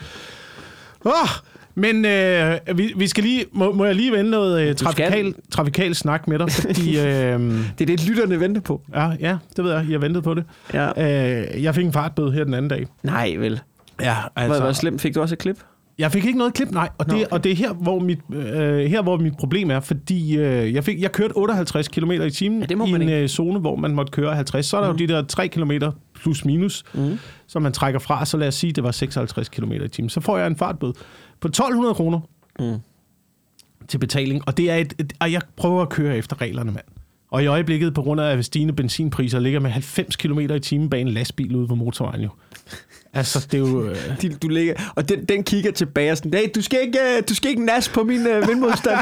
Oh, 1.04 1.28
men 1.74 2.04
øh, 2.04 2.58
vi, 2.74 2.92
vi 2.96 3.06
skal 3.06 3.24
lige, 3.24 3.44
må, 3.52 3.72
må 3.72 3.84
jeg 3.84 3.94
lige 3.94 4.12
vende 4.12 4.30
noget 4.30 4.68
øh, 4.68 4.74
trafikal, 4.74 5.34
trafikal 5.50 5.94
snak 5.94 6.28
med 6.28 6.38
dig? 6.38 6.50
Fordi, 6.66 6.98
øh, 6.98 7.04
Det 7.04 7.80
er 7.80 7.86
det, 7.86 8.08
lytterne 8.08 8.40
venter 8.40 8.60
på. 8.60 8.82
ja, 8.94 9.10
ja, 9.20 9.36
det 9.56 9.64
ved 9.64 9.72
jeg. 9.72 9.86
Jeg 9.90 10.02
ventede 10.02 10.22
på 10.22 10.34
det. 10.34 10.44
Ja. 10.74 10.88
Øh, 11.52 11.62
jeg 11.62 11.74
fik 11.74 11.84
en 11.86 11.92
fartbøde 11.92 12.32
her 12.32 12.44
den 12.44 12.54
anden 12.54 12.68
dag. 12.68 12.86
Nej, 13.02 13.34
vel. 13.38 13.60
Ja, 14.00 14.16
Altså, 14.36 14.58
hvor, 14.58 14.64
hvor 14.64 14.72
slemt 14.72 15.00
fik 15.00 15.14
du 15.14 15.20
også 15.20 15.34
et 15.34 15.38
klip? 15.38 15.56
Jeg 16.00 16.12
fik 16.12 16.24
ikke 16.24 16.38
noget 16.38 16.54
klip, 16.54 16.70
nej. 16.70 16.88
Og 16.98 17.06
det, 17.06 17.12
Nå, 17.12 17.18
okay. 17.18 17.26
og 17.30 17.44
det 17.44 17.52
er 17.52 17.56
her 17.56 17.72
hvor, 17.72 17.98
mit, 17.98 18.18
øh, 18.32 18.78
her, 18.78 19.02
hvor 19.02 19.16
mit 19.16 19.36
problem 19.36 19.70
er, 19.70 19.80
fordi 19.80 20.36
øh, 20.38 20.74
jeg, 20.74 20.84
fik, 20.84 21.00
jeg 21.00 21.12
kørte 21.12 21.36
58 21.36 21.88
km 21.88 22.10
i 22.10 22.30
timen 22.30 22.66
Ja, 22.70 22.84
i 22.84 22.90
en 22.90 23.08
øh, 23.08 23.28
zone, 23.28 23.60
hvor 23.60 23.76
man 23.76 23.94
måtte 23.94 24.10
køre 24.10 24.34
50. 24.34 24.66
Så 24.66 24.76
er 24.76 24.80
der 24.80 24.92
mm. 24.92 24.98
jo 24.98 25.06
de 25.06 25.12
der 25.12 25.22
3 25.22 25.48
km 25.48 25.72
plus 26.22 26.44
minus, 26.44 26.84
mm. 26.94 27.18
som 27.46 27.62
man 27.62 27.72
trækker 27.72 28.00
fra. 28.00 28.24
Så 28.24 28.36
lad 28.36 28.48
os 28.48 28.54
sige, 28.54 28.72
det 28.72 28.84
var 28.84 28.90
56 28.90 29.48
km 29.48 29.72
i 29.72 29.88
timen. 29.88 30.08
Så 30.08 30.20
får 30.20 30.38
jeg 30.38 30.46
en 30.46 30.56
fartbøde 30.56 30.92
på 31.40 31.48
1200 31.48 31.94
kroner 31.94 32.20
Mm. 32.58 32.76
til 33.88 33.98
betaling. 33.98 34.42
Og 34.46 34.56
det 34.56 34.70
er 34.70 34.76
et, 34.76 34.94
et, 34.98 35.12
og 35.20 35.32
jeg 35.32 35.40
prøver 35.56 35.82
at 35.82 35.88
køre 35.88 36.16
efter 36.16 36.40
reglerne, 36.40 36.70
mand. 36.72 36.84
Og 37.30 37.42
i 37.42 37.46
øjeblikket, 37.46 37.94
på 37.94 38.02
grund 38.02 38.20
af 38.20 38.44
stigende 38.44 38.72
benzinpriser, 38.72 39.38
ligger 39.38 39.60
med 39.60 39.70
90 39.70 40.16
km 40.16 40.38
i 40.38 40.60
timen 40.60 40.90
bag 40.90 41.00
en 41.00 41.08
lastbil 41.08 41.56
ude 41.56 41.68
på 41.68 41.74
motorvejen 41.74 42.20
jo. 42.22 42.28
Altså, 43.14 43.46
det 43.52 43.54
er 43.54 43.58
jo... 43.70 43.84
Øh, 43.84 43.96
De, 44.22 44.28
du 44.42 44.48
ligger, 44.48 44.74
og 44.94 45.08
den, 45.08 45.24
den 45.24 45.44
kigger 45.44 45.70
tilbage 45.72 46.10
og 46.12 46.16
sådan, 46.16 46.34
hey, 46.34 46.46
du 46.54 46.62
skal 46.62 46.78
ikke, 46.86 46.98
øh, 46.98 47.22
du 47.28 47.34
skal 47.34 47.50
ikke 47.50 47.64
nas 47.64 47.88
på 47.88 48.04
min 48.04 48.26
øh, 48.26 48.48
vindmodstand. 48.48 48.98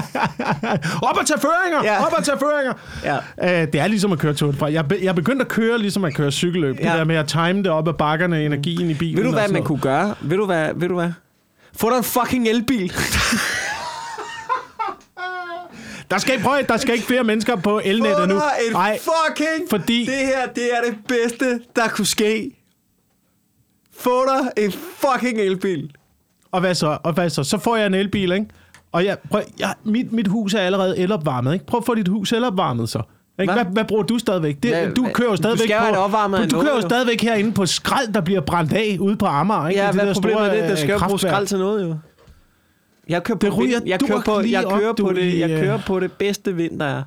Op 1.09 1.16
og 1.21 1.26
tage 1.26 1.40
føringer! 1.40 1.85
Ja. 1.92 2.07
Op 2.07 2.12
og 2.18 2.25
tage 2.25 2.38
føringer! 2.38 2.73
ja. 3.04 3.16
Uh, 3.64 3.73
det 3.73 3.80
er 3.80 3.87
ligesom 3.87 4.12
at 4.12 4.18
køre 4.18 4.33
de 4.33 4.38
France. 4.38 4.64
Jeg, 4.75 4.88
be- 4.88 4.99
jeg 5.02 5.09
er 5.09 5.12
begyndt 5.12 5.42
at 5.42 5.49
køre, 5.49 5.78
ligesom 5.78 6.04
at 6.04 6.14
køre 6.14 6.30
cykelløb. 6.33 6.76
Ja. 6.80 6.85
Det 6.90 6.99
der 6.99 7.04
med 7.04 7.16
at 7.16 7.28
time 7.28 7.59
det 7.62 7.66
op 7.68 7.88
ad 7.88 7.92
bakkerne, 7.95 8.45
energien 8.45 8.90
i 8.90 8.95
bilen. 8.95 9.16
Ved 9.16 9.25
du, 9.25 9.30
hvad 9.33 9.49
man 9.49 9.62
kunne 9.62 9.80
gøre? 9.80 10.14
Ved 10.21 10.37
du 10.37 10.47
hvad? 10.47 10.68
Ved 10.76 10.88
du 10.88 10.95
hvad? 10.95 11.11
Få 11.78 11.90
dig 11.90 11.97
en 11.97 12.04
fucking 12.04 12.49
elbil. 12.49 12.92
Der 16.11 16.18
skal, 16.18 16.42
prøv, 16.42 16.62
der 16.68 16.76
skal 16.76 16.94
ikke 16.94 17.06
flere 17.06 17.25
mennesker 17.25 17.56
på 17.56 17.80
elnettet 17.85 18.28
nu. 18.28 18.40
Nej, 18.73 18.99
fucking... 18.99 19.70
fordi- 19.70 20.06
Det 20.06 20.14
her, 20.26 20.47
det 20.54 20.64
er 20.76 20.80
det 20.90 20.99
bedste, 21.08 21.61
der 21.76 21.88
kunne 21.88 22.06
ske. 22.06 22.54
Få 23.99 24.25
dig 24.26 24.64
en 24.64 24.73
fucking 24.73 25.40
elbil. 25.40 25.92
og 26.52 26.61
hvad 26.61 26.75
så? 26.75 26.99
Og 27.04 27.12
hvad 27.12 27.30
så? 27.30 27.44
Så 27.44 27.58
får 27.58 27.76
jeg 27.76 27.87
en 27.87 27.94
elbil, 27.94 28.32
ikke? 28.32 28.47
Og 28.92 29.04
jeg, 29.04 29.18
prøv, 29.30 29.42
jeg, 29.58 29.75
mit, 29.85 30.12
mit 30.12 30.28
hus 30.28 30.54
er 30.54 30.61
allerede 30.61 30.99
elopvarmet, 30.99 31.52
ikke? 31.54 31.66
Prøv 31.66 31.78
at 31.78 31.85
få 31.87 31.94
dit 31.94 32.08
hus 32.08 32.32
elopvarmet 32.32 32.88
så. 32.88 33.02
Ikke? 33.40 33.52
Hvad? 33.52 33.64
Hvad, 33.64 33.73
hvad 33.73 33.85
bruger 33.85 34.02
du 34.02 34.18
stadigvæk? 34.18 34.62
Det, 34.62 34.71
Hvad- 34.71 34.95
du 34.95 35.09
kører 35.14 35.28
jo 35.28 35.33
du 35.33 35.37
stadigvæk 35.37 35.71
jo 35.71 35.95
på, 35.95 36.00
opvarmet 36.00 36.50
du, 36.50 36.57
du 36.57 36.62
kører 36.62 36.75
jo 36.75 36.80
stadigvæk 36.80 37.21
herinde 37.23 37.52
på 37.52 37.66
skrald, 37.66 38.12
der 38.12 38.21
bliver 38.21 38.40
brændt 38.40 38.73
af 38.73 38.97
ude 39.00 39.16
på 39.16 39.26
Amager. 39.26 39.68
Ikke? 39.68 39.80
Ja, 39.80 39.87
Det 39.87 39.95
hvad 39.95 40.09
er 40.09 40.14
problemet 40.14 40.42
med 40.42 40.61
det? 40.61 40.68
Der 40.71 40.76
skal 40.76 40.90
jo 40.92 40.99
bruge 41.07 41.18
skrald 41.18 41.47
til 41.47 41.59
noget, 41.59 41.83
jo. 41.85 41.97
Jeg 43.09 43.23
kører 43.23 43.38
på, 43.38 43.47
Det 43.47 43.59
ryger 43.59 43.78
vind, 43.78 43.88
jeg 43.88 44.00
kører 44.00 44.21
på, 44.25 44.40
jeg 44.40 44.66
op, 44.66 44.78
kører 44.80 44.92
du, 44.92 45.07
på 45.07 45.12
det, 45.12 45.38
jeg 45.38 45.50
i, 45.50 45.52
øh, 45.52 45.61
kører 45.61 45.78
på 45.87 46.00
det 46.00 46.12
bedste 46.12 46.57
vind, 46.57 46.80
der 46.80 46.87
er. 46.87 47.02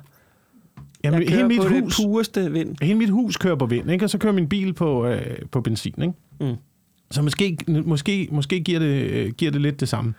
Jamen, 1.04 1.22
Jeg 1.22 1.28
hele 1.28 1.40
kører 1.40 1.48
mit 1.48 1.60
på 1.60 1.68
hus, 1.68 1.96
det 1.96 2.04
pureste 2.06 2.52
vind. 2.52 2.76
hele 2.82 2.98
mit 2.98 3.10
hus 3.10 3.36
kører 3.36 3.54
på 3.56 3.66
vind, 3.66 3.90
ikke? 3.90 4.04
og 4.04 4.10
så 4.10 4.18
kører 4.18 4.32
min 4.32 4.48
bil 4.48 4.72
på, 4.72 5.06
øh, 5.06 5.20
på 5.50 5.60
benzin. 5.60 5.94
Ikke? 6.02 6.14
Mm. 6.40 6.54
Så 7.10 7.22
måske, 7.22 7.58
måske, 7.84 8.28
måske 8.32 8.60
giver, 8.60 8.78
det, 8.78 8.86
øh, 9.10 9.32
giver 9.32 9.50
det 9.52 9.60
lidt 9.60 9.80
det 9.80 9.88
samme. 9.88 10.14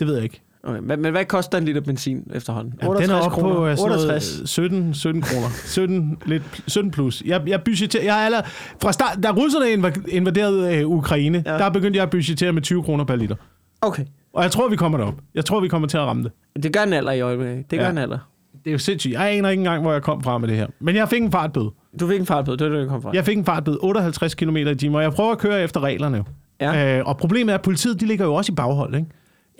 Det 0.00 0.06
ved 0.06 0.14
jeg 0.14 0.24
ikke. 0.24 0.40
Okay, 0.64 0.80
men, 0.82 1.02
men 1.02 1.10
hvad 1.12 1.24
koster 1.24 1.58
en 1.58 1.64
liter 1.64 1.80
benzin 1.80 2.30
efterhånden? 2.34 2.74
Jamen, 2.82 3.02
den 3.02 3.10
er 3.10 3.14
oppe 3.14 3.40
på 3.40 3.66
øh, 3.66 3.76
sådan 3.76 3.92
68. 3.92 4.36
noget 4.38 4.48
17, 4.48 4.94
17 4.94 5.22
kroner. 5.22 5.46
17, 5.64 6.18
lidt, 6.26 6.42
17 6.66 6.90
plus. 6.90 7.22
Jeg, 7.26 7.42
jeg 7.46 7.62
budgeterer, 7.64 8.04
jeg 8.04 8.16
aller, 8.16 8.40
fra 8.82 8.92
start, 8.92 9.18
da 9.22 9.30
russerne 9.30 9.66
inva- 9.66 10.08
invaderede 10.16 10.76
øh, 10.76 10.86
Ukraine, 10.88 11.42
Ja. 11.46 11.52
der 11.58 11.70
begyndte 11.70 11.96
jeg 11.96 12.02
at 12.02 12.10
budgetere 12.10 12.52
med 12.52 12.62
20 12.62 12.82
kroner 12.82 13.04
per 13.04 13.16
liter. 13.16 13.36
Okay. 13.80 14.04
Og 14.34 14.42
jeg 14.42 14.50
tror, 14.50 14.68
vi 14.68 14.76
kommer 14.76 14.98
derop. 14.98 15.14
Jeg 15.34 15.44
tror, 15.44 15.60
vi 15.60 15.68
kommer 15.68 15.88
til 15.88 15.96
at 15.96 16.02
ramme 16.04 16.22
det. 16.56 16.62
Det 16.62 16.72
gør 16.72 16.82
en 16.82 16.92
alder 16.92 17.12
i 17.12 17.20
øjeblikket. 17.20 17.70
Det 17.70 17.78
gør 17.78 17.86
Ja. 17.86 17.90
en 17.90 17.98
alder. 17.98 18.18
Det 18.64 18.70
er 18.70 18.72
jo 18.72 18.78
sindssygt. 18.78 19.14
Jeg 19.14 19.30
aner 19.32 19.48
ikke 19.48 19.60
engang, 19.60 19.82
hvor 19.82 19.92
jeg 19.92 20.02
kom 20.02 20.22
fra 20.22 20.38
med 20.38 20.48
det 20.48 20.56
her. 20.56 20.66
Men 20.80 20.96
jeg 20.96 21.08
fik 21.08 21.22
en 21.22 21.32
fartbøde. 21.32 21.70
Du 22.00 22.08
fik 22.08 22.20
en 22.20 22.26
fartbøde, 22.26 22.56
det 22.56 22.64
er 22.64 22.68
det, 22.68 22.84
du 22.84 22.88
kom 22.88 23.02
fra. 23.02 23.10
Jeg 23.14 23.24
fik 23.24 23.36
en 23.38 23.44
fartbøde 23.44 23.78
58 23.82 24.34
km 24.34 24.56
i 24.56 24.74
timen, 24.74 24.96
og 24.96 25.02
jeg 25.02 25.12
prøver 25.12 25.32
at 25.32 25.38
køre 25.38 25.62
efter 25.62 25.80
reglerne. 25.80 26.24
Ja. 26.60 26.98
Øh, 26.98 27.06
og 27.06 27.16
problemet 27.16 27.52
er, 27.52 27.58
at 27.58 27.62
politiet 27.62 28.00
de 28.00 28.06
ligger 28.06 28.24
jo 28.24 28.34
også 28.34 28.52
i 28.52 28.54
baghold, 28.54 28.94
ikke? 28.94 29.06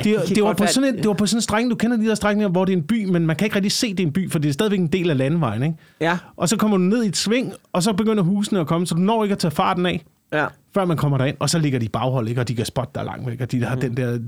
Det, 0.04 0.16
det, 0.28 0.42
var 0.44 0.52
på 0.52 0.66
sådan 0.66 0.88
en, 0.88 0.96
det 0.96 1.06
var 1.08 1.12
på 1.14 1.26
sådan 1.26 1.38
en 1.38 1.42
strækning, 1.42 1.70
du 1.70 1.76
kender 1.76 1.96
de 1.96 2.04
der 2.04 2.14
strækninger, 2.14 2.48
hvor 2.48 2.64
det 2.64 2.72
er 2.72 2.76
en 2.76 2.82
by, 2.82 3.04
men 3.04 3.26
man 3.26 3.36
kan 3.36 3.46
ikke 3.46 3.56
rigtig 3.56 3.72
se, 3.72 3.90
det 3.90 4.00
er 4.00 4.06
en 4.06 4.12
by, 4.12 4.30
for 4.30 4.38
det 4.38 4.48
er 4.48 4.52
stadigvæk 4.52 4.78
en 4.78 4.86
del 4.86 5.10
af 5.10 5.18
landevejen, 5.18 5.62
ikke? 5.62 5.74
Ja, 6.00 6.18
Og 6.36 6.48
så 6.48 6.56
kommer 6.56 6.76
du 6.76 6.82
ned 6.82 7.04
i 7.04 7.06
et 7.06 7.16
sving, 7.16 7.52
og 7.72 7.82
så 7.82 7.92
begynder 7.92 8.22
husene 8.22 8.60
at 8.60 8.66
komme, 8.66 8.86
så 8.86 8.94
du 8.94 9.00
når 9.00 9.22
ikke 9.24 9.32
at 9.32 9.38
tage 9.38 9.50
farten 9.50 9.86
af, 9.86 10.04
ja. 10.32 10.46
før 10.74 10.84
man 10.84 10.96
kommer 10.96 11.18
derind, 11.18 11.36
og 11.40 11.50
så 11.50 11.58
ligger 11.58 11.78
de 11.78 11.84
i 11.84 11.88
baghold, 11.88 12.28
ikke? 12.28 12.40
Og 12.40 12.48
de 12.48 12.54
kan 12.54 12.66
spotte 12.66 12.90
der 12.94 13.04
langt 13.04 13.26
væk, 13.30 13.40
og 13.40 13.52
de 13.52 13.64
har 13.64 13.74
den 13.76 13.96
der 13.96 14.18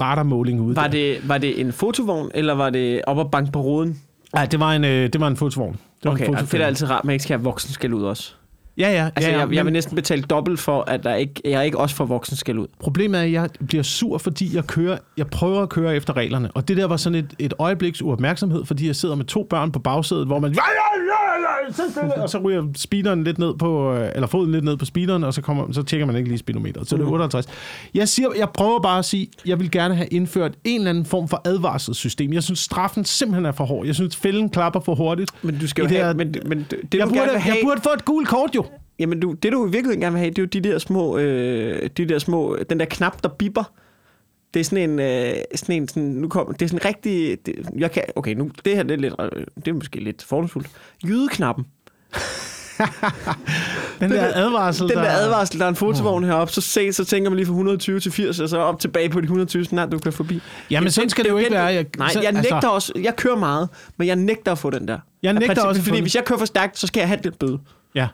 radarmåling 0.00 0.60
ude 0.60 0.76
Var 0.76 0.82
der. 0.82 0.90
det, 0.90 1.28
var 1.28 1.38
det 1.38 1.60
en 1.60 1.72
fotovogn, 1.72 2.30
eller 2.34 2.54
var 2.54 2.70
det 2.70 3.00
op 3.06 3.18
og 3.18 3.30
banke 3.30 3.52
på 3.52 3.60
ruden? 3.60 4.00
Nej, 4.34 4.46
det 4.46 4.60
var 4.60 4.72
en, 4.72 4.84
øh, 4.84 5.12
det 5.12 5.20
var 5.20 5.28
en 5.28 5.36
fotovogn. 5.36 5.72
Det 5.72 6.04
var 6.04 6.10
Okay, 6.10 6.28
en 6.28 6.36
altså, 6.36 6.56
det 6.56 6.62
er 6.62 6.66
altid 6.66 6.90
rart, 6.90 7.04
man 7.04 7.12
ikke 7.12 7.22
skal 7.22 7.36
have 7.38 7.44
voksen 7.44 7.72
skal 7.72 7.94
ud 7.94 8.02
også. 8.02 8.34
Ja, 8.78 8.90
ja. 8.92 9.10
Altså, 9.16 9.30
ja, 9.30 9.36
ja 9.36 9.44
jeg, 9.46 9.54
jeg 9.54 9.64
vil 9.64 9.72
næsten 9.72 9.94
betale 9.96 10.22
dobbelt 10.22 10.60
for, 10.60 10.80
at 10.82 11.02
der 11.04 11.14
ikke, 11.14 11.34
jeg 11.44 11.64
ikke 11.64 11.78
også 11.78 11.96
får 11.96 12.04
voksen 12.04 12.36
skal 12.36 12.58
ud. 12.58 12.66
Problemet 12.80 13.18
er, 13.20 13.24
at 13.24 13.32
jeg 13.32 13.48
bliver 13.68 13.82
sur, 13.82 14.18
fordi 14.18 14.56
jeg 14.56 14.64
kører, 14.66 14.98
jeg 15.16 15.26
prøver 15.26 15.62
at 15.62 15.68
køre 15.68 15.96
efter 15.96 16.16
reglerne. 16.16 16.50
Og 16.54 16.68
det 16.68 16.76
der 16.76 16.84
var 16.86 16.96
sådan 16.96 17.18
et, 17.18 17.34
et 17.38 17.54
øjebliks 17.58 18.02
uopmærksomhed, 18.02 18.64
fordi 18.64 18.86
jeg 18.86 18.96
sidder 18.96 19.14
med 19.14 19.24
to 19.24 19.46
børn 19.50 19.72
på 19.72 19.78
bagsædet, 19.78 20.26
hvor 20.26 20.38
man... 20.38 20.52
Ja, 20.52 20.56
ja, 20.56 21.02
ja, 21.02 21.66
ja, 21.66 21.72
så 21.72 21.82
stille. 21.90 22.14
Og 22.22 22.30
så 22.30 22.38
ryger 22.38 22.64
speederen 22.76 23.24
lidt 23.24 23.38
ned 23.38 23.54
på, 23.58 23.92
øh, 23.94 24.08
eller 24.14 24.26
foden 24.26 24.52
lidt 24.52 24.64
ned 24.64 24.76
på 24.76 24.84
speederen, 24.84 25.24
og 25.24 25.34
så, 25.34 25.42
kommer, 25.42 25.72
så 25.72 25.82
tjekker 25.82 26.06
man 26.06 26.16
ikke 26.16 26.28
lige 26.28 26.38
speedometeret. 26.38 26.88
Så 26.88 26.96
det 26.96 27.02
er 27.02 27.06
58. 27.06 27.46
Jeg, 27.94 28.08
siger, 28.08 28.28
jeg 28.38 28.50
prøver 28.50 28.80
bare 28.80 28.98
at 28.98 29.04
sige, 29.04 29.28
jeg 29.46 29.60
vil 29.60 29.70
gerne 29.70 29.94
have 29.94 30.06
indført 30.08 30.52
en 30.64 30.80
eller 30.80 30.90
anden 30.90 31.04
form 31.04 31.28
for 31.28 31.42
advarselssystem. 31.44 32.32
Jeg 32.32 32.42
synes, 32.42 32.58
straffen 32.58 33.04
simpelthen 33.04 33.46
er 33.46 33.52
for 33.52 33.64
hård. 33.64 33.86
Jeg 33.86 33.94
synes, 33.94 34.16
fælden 34.16 34.48
klapper 34.50 34.80
for 34.80 34.94
hurtigt. 34.94 35.30
Men 35.42 35.58
du 35.58 35.68
skal 35.68 35.82
jo 35.82 35.88
have... 35.88 36.04
her- 36.04 36.12
Men, 36.14 36.34
men 36.46 36.58
det, 36.70 36.78
det, 36.92 36.98
Jeg 36.98 37.08
burde, 37.08 37.20
have, 37.20 37.54
jeg 37.54 37.58
burde 37.64 37.80
få 37.80 37.90
et 37.94 38.04
gult 38.04 38.28
kort, 38.28 38.50
jo. 38.54 38.64
Jamen, 38.98 39.20
du, 39.20 39.32
det 39.32 39.52
du 39.52 39.66
i 39.66 39.70
virkeligheden 39.70 40.00
gerne 40.00 40.12
vil 40.12 40.18
have, 40.20 40.30
det 40.30 40.38
er 40.38 40.42
jo 40.42 40.46
de 40.46 40.60
der 40.60 40.78
små... 40.78 41.18
Øh, 41.18 41.90
de 41.96 42.08
der 42.08 42.18
små 42.18 42.58
den 42.70 42.80
der 42.80 42.86
knap, 42.86 43.22
der 43.22 43.28
bipper. 43.28 43.72
Det 44.54 44.60
er 44.60 44.64
sådan 44.64 44.90
en, 44.90 44.98
øh, 45.00 45.34
sådan 45.54 45.76
en 45.82 45.88
sådan, 45.88 46.02
nu 46.02 46.28
kom, 46.28 46.54
det 46.54 46.62
er 46.62 46.68
sådan 46.68 46.84
rigtig, 46.84 47.38
det, 47.46 47.54
jeg 47.78 47.90
kan, 47.92 48.02
okay, 48.16 48.34
nu, 48.34 48.50
det 48.64 48.76
her 48.76 48.82
det 48.82 48.92
er, 48.92 48.96
lidt, 48.96 49.14
øh, 49.20 49.44
det 49.56 49.68
er 49.68 49.72
måske 49.72 50.00
lidt 50.04 50.24
fordomsfuldt. 50.24 50.68
Jydeknappen. 51.04 51.64
Den 54.00 54.10
der 54.10 54.30
advarsel, 54.34 54.88
Den 54.88 54.96
der 54.96 55.02
der... 55.02 55.10
advarsel, 55.10 55.58
der 55.58 55.64
er 55.64 55.68
en 55.68 55.76
fotovogn 55.76 56.24
heroppe, 56.24 56.52
så, 56.52 56.60
se, 56.60 56.92
så 56.92 57.04
tænker 57.04 57.30
man 57.30 57.36
lige 57.36 57.46
fra 57.46 57.52
120 57.52 58.00
til 58.00 58.12
80, 58.12 58.40
og 58.40 58.48
så 58.48 58.58
op 58.58 58.80
tilbage 58.80 59.08
på 59.08 59.20
de 59.20 59.24
120, 59.24 59.64
så 59.64 59.68
snart 59.68 59.92
du 59.92 59.98
kan 59.98 60.12
forbi. 60.12 60.40
Jamen, 60.70 60.90
sådan 60.90 61.10
skal 61.10 61.24
det 61.24 61.30
jo 61.30 61.36
ikke 61.36 61.48
den- 61.48 61.54
være. 61.56 61.64
Jeg, 61.64 61.86
Nej, 61.98 62.12
så- 62.12 62.20
jeg 62.20 62.32
nægter 62.32 62.54
altså, 62.54 62.70
også, 62.70 62.92
jeg 63.02 63.16
kører 63.16 63.36
meget, 63.36 63.68
men 63.96 64.08
jeg 64.08 64.16
nægter 64.16 64.52
at 64.52 64.58
få 64.58 64.70
den 64.70 64.88
der. 64.88 64.98
Jeg 65.22 65.32
nægter 65.32 65.62
også 65.62 65.80
få 65.80 65.84
Fordi 65.84 65.96
den. 65.96 66.04
hvis 66.04 66.14
jeg 66.14 66.24
kører 66.24 66.38
for 66.38 66.46
stærkt, 66.46 66.78
så 66.78 66.86
skal 66.86 67.00
jeg 67.00 67.08
have 67.08 67.20
den 67.24 67.32
bøde. 67.32 67.58
Ja. 67.94 68.08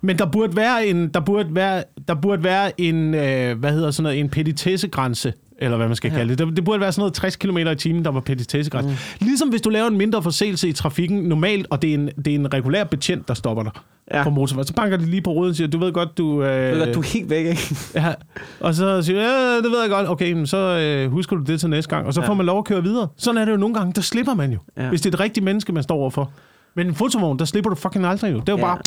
Men 0.00 0.18
der 0.18 0.26
burde 0.26 0.56
være 0.56 0.86
en, 0.86 1.08
der 1.08 1.20
burde 1.20 1.54
være, 1.54 1.84
der 2.08 2.14
burde 2.14 2.44
være 2.44 2.80
en, 2.80 3.14
øh, 3.14 3.58
hvad 3.58 3.72
hedder 3.72 3.90
sådan 3.90 4.02
noget, 4.02 4.20
en 4.20 4.28
petitessegrænse, 4.28 5.32
eller 5.58 5.76
hvad 5.76 5.86
man 5.86 5.96
skal 5.96 6.10
ja. 6.10 6.16
kalde 6.16 6.36
det. 6.36 6.56
det. 6.56 6.64
Burde 6.64 6.80
være 6.80 6.92
sådan 6.92 7.00
noget 7.00 7.14
60 7.14 7.36
km 7.36 7.58
i 7.58 7.74
timen, 7.74 8.04
der 8.04 8.10
var 8.10 8.20
petitessegrænse. 8.20 8.90
Mm. 8.90 8.96
Ligesom 9.26 9.48
hvis 9.48 9.60
du 9.60 9.70
laver 9.70 9.86
en 9.88 9.96
mindre 9.98 10.22
forseelse 10.22 10.68
i 10.68 10.72
trafikken 10.72 11.18
normalt, 11.22 11.66
og 11.70 11.82
det 11.82 11.90
er 11.90 11.94
en, 11.94 12.06
det 12.24 12.26
er 12.26 12.34
en 12.34 12.54
regulær 12.54 12.84
betjent, 12.84 13.28
der 13.28 13.34
stopper 13.34 13.62
dig 13.62 13.72
Ja. 14.14 14.22
på 14.22 14.30
motorvejen, 14.30 14.66
så 14.66 14.74
banker 14.74 14.96
de 14.96 15.04
lige 15.06 15.22
på 15.22 15.30
ruden 15.32 15.50
og 15.50 15.56
siger, 15.56 15.68
du 15.68 15.78
ved 15.78 15.92
godt, 15.92 16.18
du... 16.18 16.42
Øh, 16.42 16.70
Eller 16.70 16.92
du 16.92 17.00
er 17.00 17.04
helt 17.04 17.30
væk, 17.30 17.46
ikke? 17.46 17.76
ja. 17.94 18.12
Og 18.60 18.74
så 18.74 19.02
siger 19.02 19.18
du, 19.20 19.24
ja, 19.26 19.56
det 19.56 19.70
ved 19.70 19.80
jeg 19.80 19.90
godt, 19.90 20.08
okay, 20.08 20.32
men 20.32 20.46
så 20.46 20.56
øh, 20.56 21.10
husker 21.10 21.36
du 21.36 21.42
det 21.42 21.60
til 21.60 21.70
næste 21.70 21.90
gang, 21.90 22.06
og 22.06 22.14
så 22.14 22.20
Ja. 22.20 22.28
får 22.28 22.34
man 22.34 22.46
lov 22.46 22.58
at 22.58 22.64
køre 22.64 22.82
videre. 22.82 23.08
Sådan 23.16 23.40
er 23.40 23.44
det 23.44 23.52
jo 23.52 23.56
nogle 23.56 23.74
gange, 23.74 23.92
der 23.92 24.00
slipper 24.00 24.34
man 24.34 24.52
jo, 24.52 24.58
ja. 24.76 24.88
hvis 24.88 25.00
det 25.00 25.10
er 25.10 25.16
et 25.16 25.20
rigtigt 25.20 25.44
menneske, 25.44 25.72
man 25.72 25.82
står 25.82 25.96
overfor. 25.96 26.30
Men 26.76 26.86
en 26.86 26.94
fotovogn, 26.94 27.38
der 27.38 27.44
slipper 27.44 27.70
du 27.70 27.76
fucking 27.76 28.06
aldrig 28.06 28.32
jo. 28.32 28.40
Det 28.40 28.48
er 28.48 28.52
jo 28.52 28.58
Ja. 28.58 28.64
bare, 28.64 28.78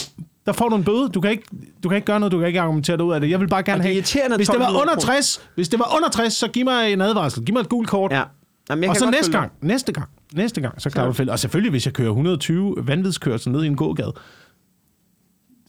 der 0.46 0.52
får 0.52 0.70
du 0.70 0.76
en 0.76 0.84
bøde. 0.84 1.10
Du 1.10 1.22
kan, 1.22 1.32
ikke, 1.32 1.44
du 1.84 1.90
kan 1.90 1.96
ikke 1.96 2.06
gøre 2.06 2.20
noget, 2.20 2.32
du 2.32 2.38
kan 2.40 2.48
ikke 2.48 2.62
argumentere 2.62 2.98
dig 2.98 3.06
ud 3.06 3.14
af 3.14 3.22
det. 3.22 3.30
Jeg 3.30 3.40
vil 3.40 3.48
bare 3.48 3.64
gerne 3.64 3.80
er 3.80 3.88
have... 3.88 3.94
hvis 3.96 4.10
det 4.50 4.60
var 4.60 4.66
1200 4.66 4.82
under 4.82 4.96
kroner- 4.96 5.00
60, 5.16 5.50
hvis 5.56 5.70
det 5.70 5.80
var 5.80 5.96
under 5.96 6.10
60, 6.10 6.34
så 6.34 6.48
giv 6.48 6.66
mig 6.66 6.94
en 6.94 7.02
advarsel. 7.02 7.46
Giv 7.46 7.54
mig 7.54 7.60
et 7.62 7.70
gult 7.70 7.90
kort. 7.90 8.12
Ja. 8.12 8.24
Jamen, 8.70 8.84
jeg 8.84 8.90
og 8.90 8.96
så 8.96 9.10
næste 9.10 9.32
gang, 9.32 9.52
næste 9.62 9.92
gang, 9.94 10.08
næste 10.34 10.62
gang, 10.62 10.82
så 10.82 10.90
klarer 10.90 11.06
Ja. 11.06 11.10
du 11.10 11.14
fælde. 11.14 11.32
Og 11.32 11.40
selvfølgelig, 11.40 11.72
hvis 11.72 11.86
jeg 11.86 11.94
kører 11.94 12.10
120 12.10 12.76
vanvidskørsel 12.84 13.52
ned 13.52 13.64
i 13.64 13.68
en 13.68 13.76
gågade, 13.76 14.14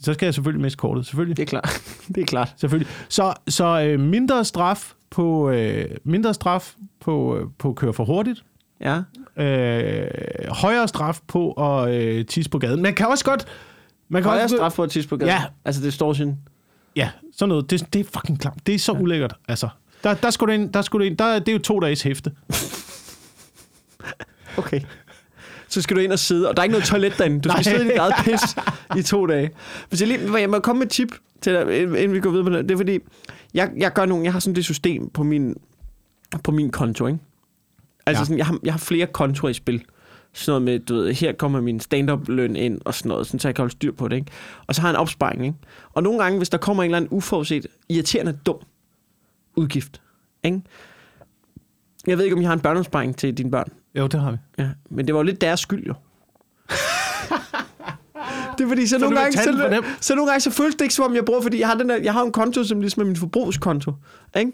så 0.01 0.15
skal 0.15 0.27
jeg 0.27 0.35
selvfølgelig 0.35 0.63
miste 0.63 0.77
kortet. 0.77 1.07
Selvfølgelig. 1.07 1.37
Det 1.37 1.43
er 1.43 1.47
klart. 1.47 1.83
det 2.15 2.21
er 2.21 2.27
klart. 2.27 2.55
Selvfølgelig. 2.57 2.93
Så, 3.09 3.35
så 3.49 3.81
øh, 3.83 4.01
mindre 4.01 4.45
straf 4.45 4.93
på 5.11 5.51
øh, 5.51 5.85
mindre 6.05 6.35
straf 6.35 6.75
på, 7.01 7.37
øh, 7.37 7.47
på 7.59 7.69
at 7.69 7.75
køre 7.77 7.93
for 7.93 8.05
hurtigt. 8.05 8.45
Ja. 8.81 9.01
Øh, 9.37 10.07
højere 10.49 10.89
straf 10.89 11.21
på 11.29 11.53
at 11.53 11.95
øh, 11.95 12.27
tisse 12.27 12.51
på 12.51 12.59
gaden. 12.59 12.83
Man 12.83 12.95
kan 12.95 13.07
også 13.07 13.25
godt... 13.25 13.47
Man 14.09 14.23
kan 14.23 14.29
Højere 14.29 14.45
også, 14.45 14.57
straf 14.57 14.73
for 14.73 14.85
at 14.85 14.91
tisse 14.91 15.09
på 15.09 15.17
gaden. 15.17 15.33
Ja. 15.33 15.43
Altså, 15.65 15.83
det 15.83 15.93
står 15.93 16.13
sådan. 16.13 16.39
Ja, 16.97 17.11
sådan 17.37 17.49
noget. 17.49 17.71
Det, 17.71 17.93
det 17.93 18.01
er 18.01 18.05
fucking 18.05 18.41
klamt. 18.41 18.67
Det 18.67 18.75
er 18.75 18.79
så 18.79 18.93
ja. 18.93 19.01
ulækkert. 19.01 19.35
Altså, 19.49 19.69
der, 20.05 20.15
der 20.15 20.31
skulle 20.31 20.55
ind, 20.55 20.73
der 20.73 20.83
skulle 20.83 21.07
ind, 21.07 21.17
der, 21.17 21.39
det 21.39 21.49
er 21.49 21.53
jo 21.53 21.59
to 21.59 21.81
dages 21.81 22.03
hæfte. 22.03 22.33
Okay. 24.57 24.81
Så 25.69 25.83
skal 25.83 25.97
du 25.97 26.01
ind 26.01 26.13
og 26.13 26.19
sidde, 26.19 26.49
og 26.49 26.57
der 26.57 26.61
er 26.61 26.65
ikke 26.65 26.73
noget 26.73 26.87
toilet 26.87 27.19
derinde. 27.19 27.41
Du 27.41 27.49
skal 27.49 27.57
Nej. 27.57 27.63
sidde 27.63 27.85
i 27.85 27.89
dit 27.89 27.97
eget 27.97 28.15
pis 28.25 28.57
i 28.99 29.03
to 29.03 29.27
dage. 29.27 29.51
Hvis 29.89 30.01
jeg, 30.01 30.09
lige, 30.09 30.37
jeg 30.37 30.51
må 30.51 30.59
komme 30.59 30.79
med 30.79 30.87
et 30.87 30.93
tip 30.93 31.09
til 31.41 31.53
dig, 31.53 31.81
inden 31.83 32.13
vi 32.13 32.21
går 32.21 32.31
videre 32.31 32.45
på 32.45 32.51
det. 32.51 32.65
Det 32.65 32.71
er 32.71 32.77
fordi, 32.77 32.99
jeg, 33.55 33.71
jeg 33.77 33.93
gør 33.93 34.07
nogle, 34.07 34.25
jeg 34.25 34.33
har 34.33 34.41
sådan 34.41 34.55
det 34.55 34.65
system 34.65 35.11
på 35.11 35.23
min, 35.23 35.55
på 36.45 36.51
min 36.51 36.71
konto, 36.71 37.07
ikke? 37.07 37.19
Altså 38.07 38.21
Ja. 38.21 38.25
sådan, 38.25 38.39
jeg 38.39 38.47
har, 38.47 38.59
jeg 38.65 38.73
har 38.73 38.79
flere 38.79 39.07
kontorer 39.07 39.51
i 39.51 39.55
spil. 39.55 39.85
Sådan 40.33 40.51
noget 40.51 40.63
med, 40.63 40.79
du 40.87 40.95
ved, 40.95 41.13
her 41.15 41.33
kommer 41.33 41.61
min 41.61 41.81
stand-up-løn 41.81 42.57
ind 42.57 42.81
og 42.85 42.95
sådan 42.95 43.09
noget, 43.09 43.27
sådan, 43.27 43.41
så 43.41 43.49
jeg 43.49 43.55
kan 43.55 43.63
holde 43.63 43.73
styr 43.73 43.93
på 43.93 44.09
det, 44.09 44.17
ikke? 44.17 44.31
Og 44.67 44.75
så 44.75 44.81
har 44.81 44.89
jeg 44.89 44.93
en 44.95 45.01
opsparing, 45.01 45.45
ikke? 45.47 45.59
Og 45.93 46.03
nogle 46.03 46.23
gange, 46.23 46.39
hvis 46.39 46.49
der 46.49 46.59
kommer 46.59 46.83
en 46.83 46.87
eller 46.91 46.97
anden 46.97 47.09
uforudset, 47.13 47.67
irriterende 47.89 48.39
dum 48.47 48.57
udgift, 49.57 50.01
ikke? 50.45 50.61
Jeg 52.07 52.19
ved 52.19 52.25
ikke, 52.25 52.37
om 52.37 52.43
I 52.43 52.45
har 52.45 52.53
en 52.53 52.61
børneopsparing 52.61 53.17
til 53.17 53.35
dine 53.39 53.51
børn. 53.51 53.69
Jo, 53.95 54.07
det 54.07 54.21
har 54.21 54.31
vi. 54.31 54.37
Ja, 54.59 54.69
men 54.91 55.07
det 55.07 55.15
var 55.15 55.21
jo 55.21 55.25
lidt 55.25 55.41
deres 55.41 55.61
skyld 55.61 55.87
jo. 55.87 55.95
det 58.59 58.65
er 58.65 58.69
fordi, 58.69 58.87
så, 58.87 58.91
Så 58.91 58.99
nogle 58.99 59.19
gange, 59.21 59.33
så, 59.39 59.83
så, 60.01 60.15
nogle 60.15 60.31
gange, 60.31 60.41
så 60.41 60.51
føles 60.51 60.75
det 60.75 60.83
ikke 60.83 60.95
som 60.95 61.05
om, 61.05 61.15
jeg 61.15 61.25
bruger, 61.25 61.41
fordi 61.43 61.61
jeg 61.61 61.69
har, 61.69 61.75
den 61.75 61.89
der, 61.89 61.97
jeg 61.97 62.13
har 62.13 62.23
en 62.23 62.33
konto, 62.33 62.65
som 62.65 62.81
ligesom 62.81 63.03
er 63.03 63.07
min 63.07 63.17
forbrugskonto. 63.17 63.93
Ikke? 64.37 64.53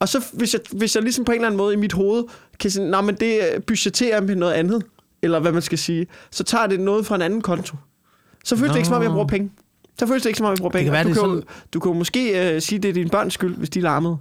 Og 0.00 0.08
så 0.08 0.24
hvis 0.32 0.54
jeg, 0.54 0.60
hvis 0.72 0.94
jeg 0.94 1.02
ligesom 1.02 1.24
på 1.24 1.32
en 1.32 1.36
eller 1.36 1.46
anden 1.46 1.58
måde 1.58 1.74
i 1.74 1.76
mit 1.76 1.92
hoved 1.92 2.24
kan 2.60 2.70
sige, 2.70 2.90
nej, 2.90 3.00
men 3.00 3.14
det 3.14 3.34
øh, 3.54 3.62
budgetterer 3.62 4.16
jeg 4.16 4.24
med 4.26 4.36
noget 4.36 4.52
andet, 4.52 4.82
eller 5.22 5.40
hvad 5.40 5.52
man 5.52 5.62
skal 5.62 5.78
sige, 5.78 6.06
så 6.30 6.44
tager 6.44 6.66
det 6.66 6.80
noget 6.80 7.06
fra 7.06 7.14
en 7.14 7.22
anden 7.22 7.40
konto. 7.40 7.76
Så 8.44 8.56
føles 8.56 8.70
det 8.72 8.78
ikke 8.78 8.86
som 8.86 8.96
om, 8.96 9.02
jeg 9.02 9.10
bruger 9.10 9.26
penge. 9.26 9.50
Så 9.98 10.06
føles 10.06 10.22
det 10.22 10.28
ikke 10.30 10.36
som 10.38 10.46
om, 10.46 10.50
jeg 10.50 10.58
bruger 10.58 10.70
penge. 10.70 10.84
kan 10.84 10.92
være, 10.92 11.04
du, 11.04 11.08
det 11.08 11.18
kan, 11.18 11.26
jo- 11.28 11.42
du 11.74 11.80
kan 11.80 11.92
jo 11.92 11.98
måske 11.98 12.54
øh, 12.54 12.60
sige, 12.60 12.78
det 12.78 12.88
er 12.88 12.92
din 12.92 13.08
børns 13.10 13.34
skyld, 13.34 13.56
hvis 13.56 13.70
de 13.70 13.80
larmede. 13.80 14.18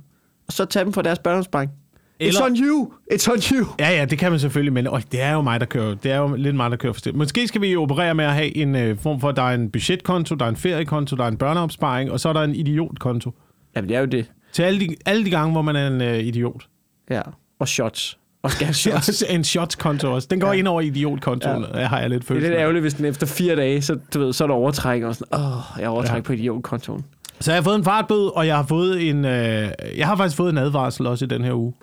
Og 0.48 0.54
så 0.54 0.66
tage 0.66 0.86
dem 0.86 0.94
fra 0.94 1.02
deres 1.02 1.20
børneopsparing. 1.20 1.72
It's 1.72 2.26
Eller- 2.28 2.44
on 2.46 2.58
you! 2.58 2.92
It's 3.14 3.32
on 3.32 3.38
you! 3.60 3.66
Ja, 3.80 3.90
ja, 3.90 4.06
det 4.06 4.18
kan 4.20 4.32
man 4.32 4.40
selvfølgelig, 4.40 4.74
men 4.74 4.88
øj, 4.88 5.02
det 5.12 5.22
er 5.22 5.32
jo 5.34 5.42
mig, 5.42 5.60
der 5.60 5.66
kører. 5.66 5.96
Det 5.96 6.12
er 6.12 6.18
jo 6.18 6.36
lidt 6.36 6.56
mig, 6.56 6.72
der 6.72 6.78
kører 6.78 6.94
for 6.94 7.02
Måske 7.14 7.48
skal 7.48 7.62
vi 7.62 7.76
operere 7.76 8.16
med 8.16 8.26
at 8.26 8.34
have 8.34 8.58
en 8.58 8.76
øh, 8.76 8.98
form 8.98 9.20
for, 9.20 9.32
der 9.32 9.42
er 9.42 9.54
en 9.56 9.72
budgetkonto, 9.72 10.36
der 10.36 10.46
er 10.46 10.50
en 10.50 10.56
feriekonto, 10.56 11.16
der 11.16 11.24
er 11.24 11.28
en 11.28 11.38
børneopsparing, 11.38 12.12
og 12.12 12.20
så 12.20 12.30
er 12.30 12.34
der 12.34 12.42
en 12.42 12.56
idiotkonto. 12.56 13.32
Jamen, 13.76 13.90
det 13.90 13.96
er 13.96 14.00
jo 14.00 14.06
det. 14.06 14.32
Til 14.54 14.64
alle 14.64 14.80
de, 14.80 14.96
alle 15.06 15.26
de 15.26 15.30
gange, 15.30 15.52
hvor 15.52 15.62
man 15.62 15.76
er 15.76 15.88
en 15.88 16.02
øh, 16.02 16.20
idiot. 16.20 16.68
Ja. 17.10 17.22
Og 17.60 17.68
shots. 17.68 18.18
Og 18.44 18.52
skal 18.52 18.74
shots. 18.84 19.24
en 19.30 19.44
shots-konto 19.44 20.14
også. 20.14 20.28
Den 20.32 20.40
går 20.40 20.48
Ja. 20.54 20.60
ind 20.60 20.68
over 20.68 20.82
idiotkontoen, 20.82 21.66
ja. 21.74 21.86
har 21.86 22.00
jeg 22.00 22.10
lidt 22.10 22.22
Det 22.22 22.26
er 22.26 22.28
følelse 22.28 22.50
lidt 22.50 22.60
ærgerligt, 22.60 22.84
hvis 22.84 22.94
den 22.94 23.06
efter 23.06 23.28
fire 23.28 23.56
dage, 23.56 23.82
så, 23.82 24.00
du 24.14 24.20
ved, 24.20 24.34
så 24.34 24.44
er 24.44 24.48
der 24.48 24.56
overtræk, 24.56 25.04
og 25.04 25.16
sådan, 25.16 25.40
åh, 25.42 25.52
jeg 25.78 25.84
er 25.86 25.90
overtræk 25.90 26.16
ja. 26.18 26.22
På 26.22 26.34
idiotkontoen. 26.34 27.06
Så 27.40 27.52
jeg 27.52 27.58
har 27.58 27.64
fået 27.64 27.76
en 27.76 27.84
fartbøde, 27.84 28.32
og 28.32 28.48
jeg 28.48 28.56
har 28.56 28.64
fået 28.66 29.10
en, 29.10 29.26
øh, 29.26 29.70
jeg 29.98 30.08
har 30.08 30.16
faktisk 30.16 30.38
fået 30.38 30.50
en 30.50 30.58
advarsel 30.58 31.08
også 31.08 31.26
i 31.26 31.28
den 31.28 31.44
her 31.44 31.54
uge. 31.54 31.74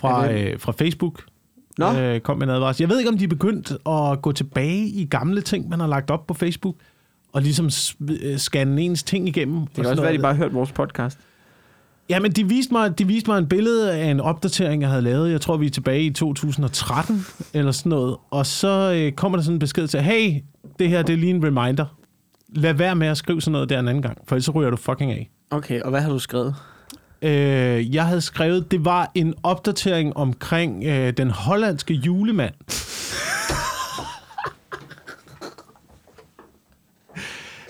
Fra, 0.00 0.32
øh, 0.32 0.58
fra 0.60 0.72
Facebook. 0.72 1.22
Nå. 1.78 1.92
Øh, 1.92 2.20
kom 2.20 2.38
med 2.38 2.46
en 2.46 2.54
advarsel. 2.54 2.82
Jeg 2.82 2.88
ved 2.90 2.98
ikke, 2.98 3.10
om 3.10 3.18
de 3.18 3.24
er 3.24 3.28
begyndt 3.28 3.72
at 3.88 4.22
gå 4.22 4.32
tilbage 4.32 4.86
i 4.86 5.04
gamle 5.10 5.40
ting, 5.40 5.68
man 5.68 5.80
har 5.80 5.86
lagt 5.86 6.10
op 6.10 6.26
på 6.26 6.34
Facebook, 6.34 6.74
og 7.32 7.42
ligesom 7.42 7.70
øh, 8.22 8.36
scanne 8.38 8.82
ens 8.82 9.02
ting 9.02 9.28
igennem. 9.28 9.60
Det 9.66 9.74
kan 9.74 9.86
også 9.86 10.02
være, 10.02 10.10
at 10.12 10.18
de 10.18 10.22
bare 10.22 10.34
har 10.34 10.42
hørt 10.42 10.54
vores 10.54 10.72
podcast. 10.72 11.18
Ja, 12.08 12.20
men 12.20 12.32
de 12.32 12.48
viste, 12.48 12.72
mig, 12.72 12.98
de 12.98 13.06
viste 13.06 13.30
mig 13.30 13.38
en 13.38 13.48
billede 13.48 13.92
af 13.92 14.04
en 14.04 14.20
opdatering, 14.20 14.82
jeg 14.82 14.90
havde 14.90 15.02
lavet. 15.02 15.30
Jeg 15.30 15.40
tror, 15.40 15.56
vi 15.56 15.66
er 15.66 15.70
tilbage 15.70 16.02
i 16.02 16.10
2013 16.10 17.26
eller 17.54 17.72
sådan 17.72 17.90
noget. 17.90 18.16
Og 18.30 18.46
så 18.46 18.92
øh, 18.96 19.12
kommer 19.12 19.38
der 19.38 19.42
sådan 19.42 19.54
en 19.54 19.58
besked 19.58 19.88
til, 19.88 20.00
hey, 20.00 20.42
det 20.78 20.88
her 20.88 21.02
det 21.02 21.12
er 21.12 21.16
lige 21.16 21.30
en 21.30 21.44
reminder. 21.44 21.86
Lad 22.48 22.74
være 22.74 22.94
med 22.94 23.06
at 23.06 23.16
skrive 23.16 23.40
sådan 23.40 23.52
noget 23.52 23.68
der 23.68 23.78
en 23.78 23.88
anden 23.88 24.02
gang, 24.02 24.18
for 24.26 24.34
ellers 24.34 24.44
så 24.44 24.52
ryger 24.52 24.70
du 24.70 24.76
fucking 24.76 25.12
af. 25.12 25.30
Okay, 25.50 25.80
og 25.80 25.90
hvad 25.90 26.00
har 26.00 26.10
du 26.10 26.18
skrevet? 26.18 26.54
Øh, 27.22 27.94
jeg 27.94 28.06
havde 28.06 28.20
skrevet, 28.20 28.70
det 28.70 28.84
var 28.84 29.10
en 29.14 29.34
opdatering 29.42 30.16
omkring 30.16 30.84
øh, 30.84 31.12
den 31.12 31.30
hollandske 31.30 31.94
julemand. 31.94 32.54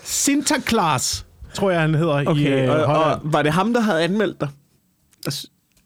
Sinterklaas, 0.03 1.25
tror 1.53 1.71
jeg, 1.71 1.81
han 1.81 1.95
hedder. 1.95 2.19
i, 2.19 2.25
Okay, 2.25 2.63
øh, 2.69 2.89
og, 2.89 2.95
og 3.03 3.19
var 3.23 3.41
det 3.41 3.51
ham, 3.51 3.73
der 3.73 3.81
havde 3.81 4.03
anmeldt 4.03 4.41
dig? 4.41 4.49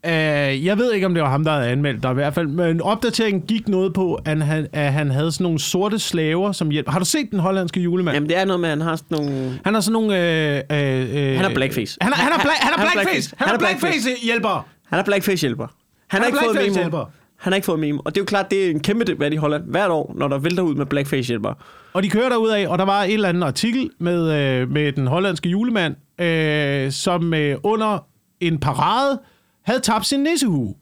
Øh, 0.06 0.64
jeg 0.64 0.78
ved 0.78 0.92
ikke, 0.92 1.06
om 1.06 1.14
det 1.14 1.22
var 1.22 1.28
ham, 1.30 1.44
der 1.44 1.52
havde 1.52 1.68
anmeldt 1.68 2.02
dig 2.02 2.10
i 2.10 2.14
hvert 2.14 2.34
fald, 2.34 2.46
men 2.46 2.80
opdateringen 2.80 3.42
gik 3.42 3.68
noget 3.68 3.94
på, 3.94 4.14
at 4.24 4.42
han, 4.42 4.66
at 4.72 4.92
han 4.92 5.10
havde 5.10 5.32
sådan 5.32 5.44
nogle 5.44 5.58
sorte 5.58 5.98
slaver 5.98 6.52
som 6.52 6.70
hjælp. 6.70 6.88
Har 6.88 6.98
du 6.98 7.04
set 7.04 7.30
den 7.30 7.38
hollandske 7.38 7.80
julemand? 7.80 8.14
Jamen, 8.14 8.28
det 8.28 8.38
er 8.38 8.44
noget 8.44 8.60
med, 8.60 8.68
at 8.68 8.78
han 8.78 8.86
har 8.86 8.96
sådan 8.96 9.18
nogle... 9.18 9.60
Han 9.64 9.74
har 9.74 9.80
sådan 9.80 9.92
nogle... 9.92 10.16
Øh, 10.18 10.56
øh, 10.56 11.30
øh, 11.30 11.36
Han 11.36 11.50
er 11.50 11.54
blackface. 11.54 11.98
Han 12.00 12.12
er, 12.12 12.16
han 12.16 12.32
bla- 12.32 12.64
han 12.64 12.72
er 12.86 12.92
blackface. 12.92 13.34
Han 13.38 13.54
er 13.54 13.58
blackface 13.58 14.08
hjælper. 14.22 14.66
Han 14.86 14.98
er 14.98 15.04
blackface-hjælper. 15.04 15.66
Han, 16.08 16.22
har 16.22 16.30
Han 16.30 16.36
er 16.38 16.60
ikke 16.60 16.74
fået 16.74 16.90
memo. 16.90 17.04
Han 17.44 17.52
har 17.52 17.56
ikke 17.56 17.66
fået 17.66 17.80
memo. 17.80 18.00
Og 18.04 18.14
det 18.14 18.20
er 18.20 18.22
jo 18.22 18.26
klart, 18.26 18.50
det 18.50 18.66
er 18.66 18.70
en 18.70 18.80
kæmpe 18.80 19.04
debat 19.04 19.32
i 19.32 19.36
Holland 19.36 19.64
hvert 19.64 19.90
år, 19.90 20.14
når 20.16 20.28
der 20.28 20.38
vælter 20.38 20.62
ud 20.62 20.74
med 20.74 20.86
blackface-hjælper. 20.86 21.54
Og 21.92 22.02
de 22.02 22.10
kører 22.10 22.28
derud 22.28 22.50
af, 22.50 22.68
og 22.68 22.78
der 22.78 22.84
var 22.84 23.02
et 23.02 23.14
eller 23.14 23.28
andet 23.28 23.42
artikel 23.42 23.90
med, 23.98 24.32
øh, 24.32 24.70
med 24.70 24.92
den 24.92 25.06
hollandske 25.06 25.48
julemand, 25.48 25.94
øh, 26.20 26.92
som 26.92 27.34
øh, 27.34 27.56
under 27.62 28.06
en 28.40 28.58
parade 28.58 29.20
havde 29.62 29.80
tabt 29.80 30.06
sin 30.06 30.20
nissehue. 30.20 30.74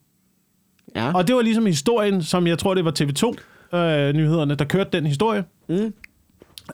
Ja. 0.97 1.13
Og 1.15 1.29
det 1.29 1.37
var 1.37 1.43
ligesom 1.43 1.67
historien, 1.67 2.23
som 2.23 2.47
jeg 2.47 2.59
tror, 2.59 2.75
det 2.75 2.85
var 2.85 2.95
TV2-nyhederne, 3.01 4.55
der 4.55 4.65
kørte 4.65 4.91
den 4.93 5.07
historie. 5.07 5.45
Mm. 5.69 5.93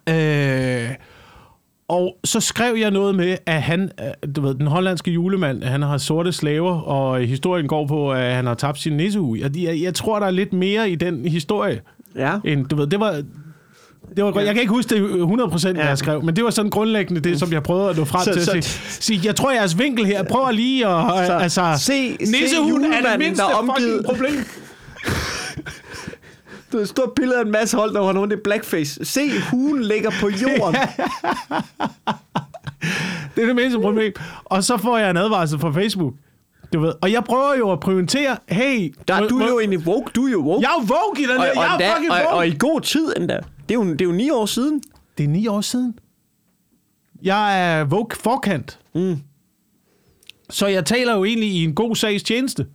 Øh, 0.09 0.90
og 1.88 2.16
så 2.24 2.40
skrev 2.40 2.77
jeg 2.77 2.90
noget 2.90 3.14
med, 3.14 3.37
at 3.46 3.62
han, 3.62 3.90
øh, 4.01 4.33
du 4.37 4.40
ved, 4.40 4.55
den 4.55 4.66
hollandske 4.66 5.11
julemand, 5.11 5.62
han 5.62 5.83
har 5.83 5.98
sorte 5.98 6.33
slaver, 6.33 6.81
og 6.81 7.20
historien 7.20 7.66
går 7.66 7.87
på, 7.87 8.12
at 8.12 8.35
han 8.35 8.46
har 8.46 8.55
tabt 8.55 8.79
sin 8.81 8.96
nissehue. 8.96 9.38
Jeg, 9.40 9.57
jeg, 9.57 9.81
jeg 9.83 9.94
tror, 9.94 10.18
der 10.18 10.27
er 10.27 10.31
lidt 10.31 10.53
mere 10.53 10.90
i 10.90 10.94
den 10.94 11.24
historie, 11.29 11.81
Ja. 12.16 12.33
end, 12.44 12.66
du 12.66 12.77
ved, 12.77 12.87
det 12.87 13.01
var... 13.01 13.22
Det 14.16 14.24
var, 14.24 14.33
ja. 14.40 14.46
Jeg 14.46 14.55
kan 14.55 14.61
ikke 14.61 14.72
huske 14.72 14.94
det 14.94 15.01
100% 15.03 15.61
hvad 15.72 15.74
Ja. 15.74 15.88
jeg 15.88 15.98
skrev, 15.98 16.24
men 16.24 16.37
det 16.37 16.44
var 16.44 16.51
sådan 16.51 16.70
grundlæggende 16.70 17.20
det, 17.20 17.38
som 17.38 17.53
jeg 17.53 17.62
prøvede 17.62 17.90
at 17.90 17.96
nå 17.96 18.05
frem 18.05 18.24
Så- 18.24 18.33
til 18.33 18.40
at 18.40 18.46
så- 18.46 18.53
sige, 18.53 18.62
sige. 19.03 19.20
Jeg 19.24 19.37
tror, 19.37 19.51
jeres 19.53 19.79
vinkel 19.79 20.07
her, 20.07 20.22
prøv 20.22 20.51
lige 20.53 20.87
at... 20.87 21.27
Så, 21.27 21.33
altså, 21.33 21.74
se, 21.79 21.83
se 21.83 21.96
er 22.12 23.11
det 23.11 23.18
mindste 23.18 23.44
fucking 23.77 24.05
problem. 24.05 24.35
Du 26.72 26.76
har 26.76 26.83
et 26.83 26.88
stort 26.88 27.12
billede 27.16 27.38
af 27.38 27.44
en 27.44 27.50
masse 27.50 27.76
hold, 27.76 27.94
der 27.94 28.00
var 28.00 28.12
nogen, 28.12 28.33
er 28.33 28.37
blackface. 28.44 29.04
Se, 29.04 29.20
hugen 29.50 29.83
ligger 29.85 30.11
på 30.20 30.28
jorden. 30.28 30.74
Det 33.37 33.42
er 33.42 33.46
det 33.46 33.57
mindste 33.57 33.81
problem. 33.81 34.12
Og 34.44 34.64
så 34.64 34.76
får 34.76 34.98
jeg 34.98 35.11
en 35.11 35.16
advarsel 35.16 35.59
fra 35.59 35.70
Facebook. 35.72 36.14
Du 36.72 36.81
ved, 36.81 36.92
og 37.02 37.12
jeg 37.12 37.24
prøver 37.24 37.54
jo 37.59 37.70
at 37.72 37.81
prioritere, 37.81 38.37
hey... 38.48 38.94
Der 39.09 39.14
er 39.14 39.28
du 39.28 39.38
må- 39.38 39.46
jo 39.48 39.59
egentlig 39.59 39.78
woke. 39.87 40.11
Du 40.14 40.26
er 40.26 40.31
jo 40.31 40.40
woke. 40.40 40.62
Jeg 40.62 40.70
er 40.78 40.81
woke 40.81 41.22
i 41.22 41.24
den 41.24 41.31
og, 41.31 41.38
og, 41.38 41.54
Jeg 41.57 41.74
er 41.90 41.94
fucking 41.94 42.12
og, 42.12 42.18
woke. 42.18 42.28
og, 42.37 42.48
i 42.48 42.54
god 42.59 42.81
tid 42.81 43.12
endda. 43.16 43.35
Det 43.68 43.70
er 43.70 43.74
jo, 43.74 43.85
det 43.85 44.00
er 44.00 44.04
jo 44.04 44.12
ni 44.12 44.31
år 44.31 44.46
siden. 44.46 44.83
Det 45.18 45.24
er 45.24 45.28
ni 45.28 45.46
år 45.46 45.61
siden. 45.61 45.94
Jeg 47.22 47.78
er 47.81 47.85
woke 47.85 48.16
forkant. 48.16 48.78
Mm. 48.94 49.16
Så 50.50 50.66
jeg 50.66 50.85
taler 50.87 51.16
jo 51.16 51.24
egentlig 51.24 51.48
i 51.48 51.64
en 51.64 51.74
god 51.74 51.96
sags 51.96 52.22
tjeneste. 52.22 52.66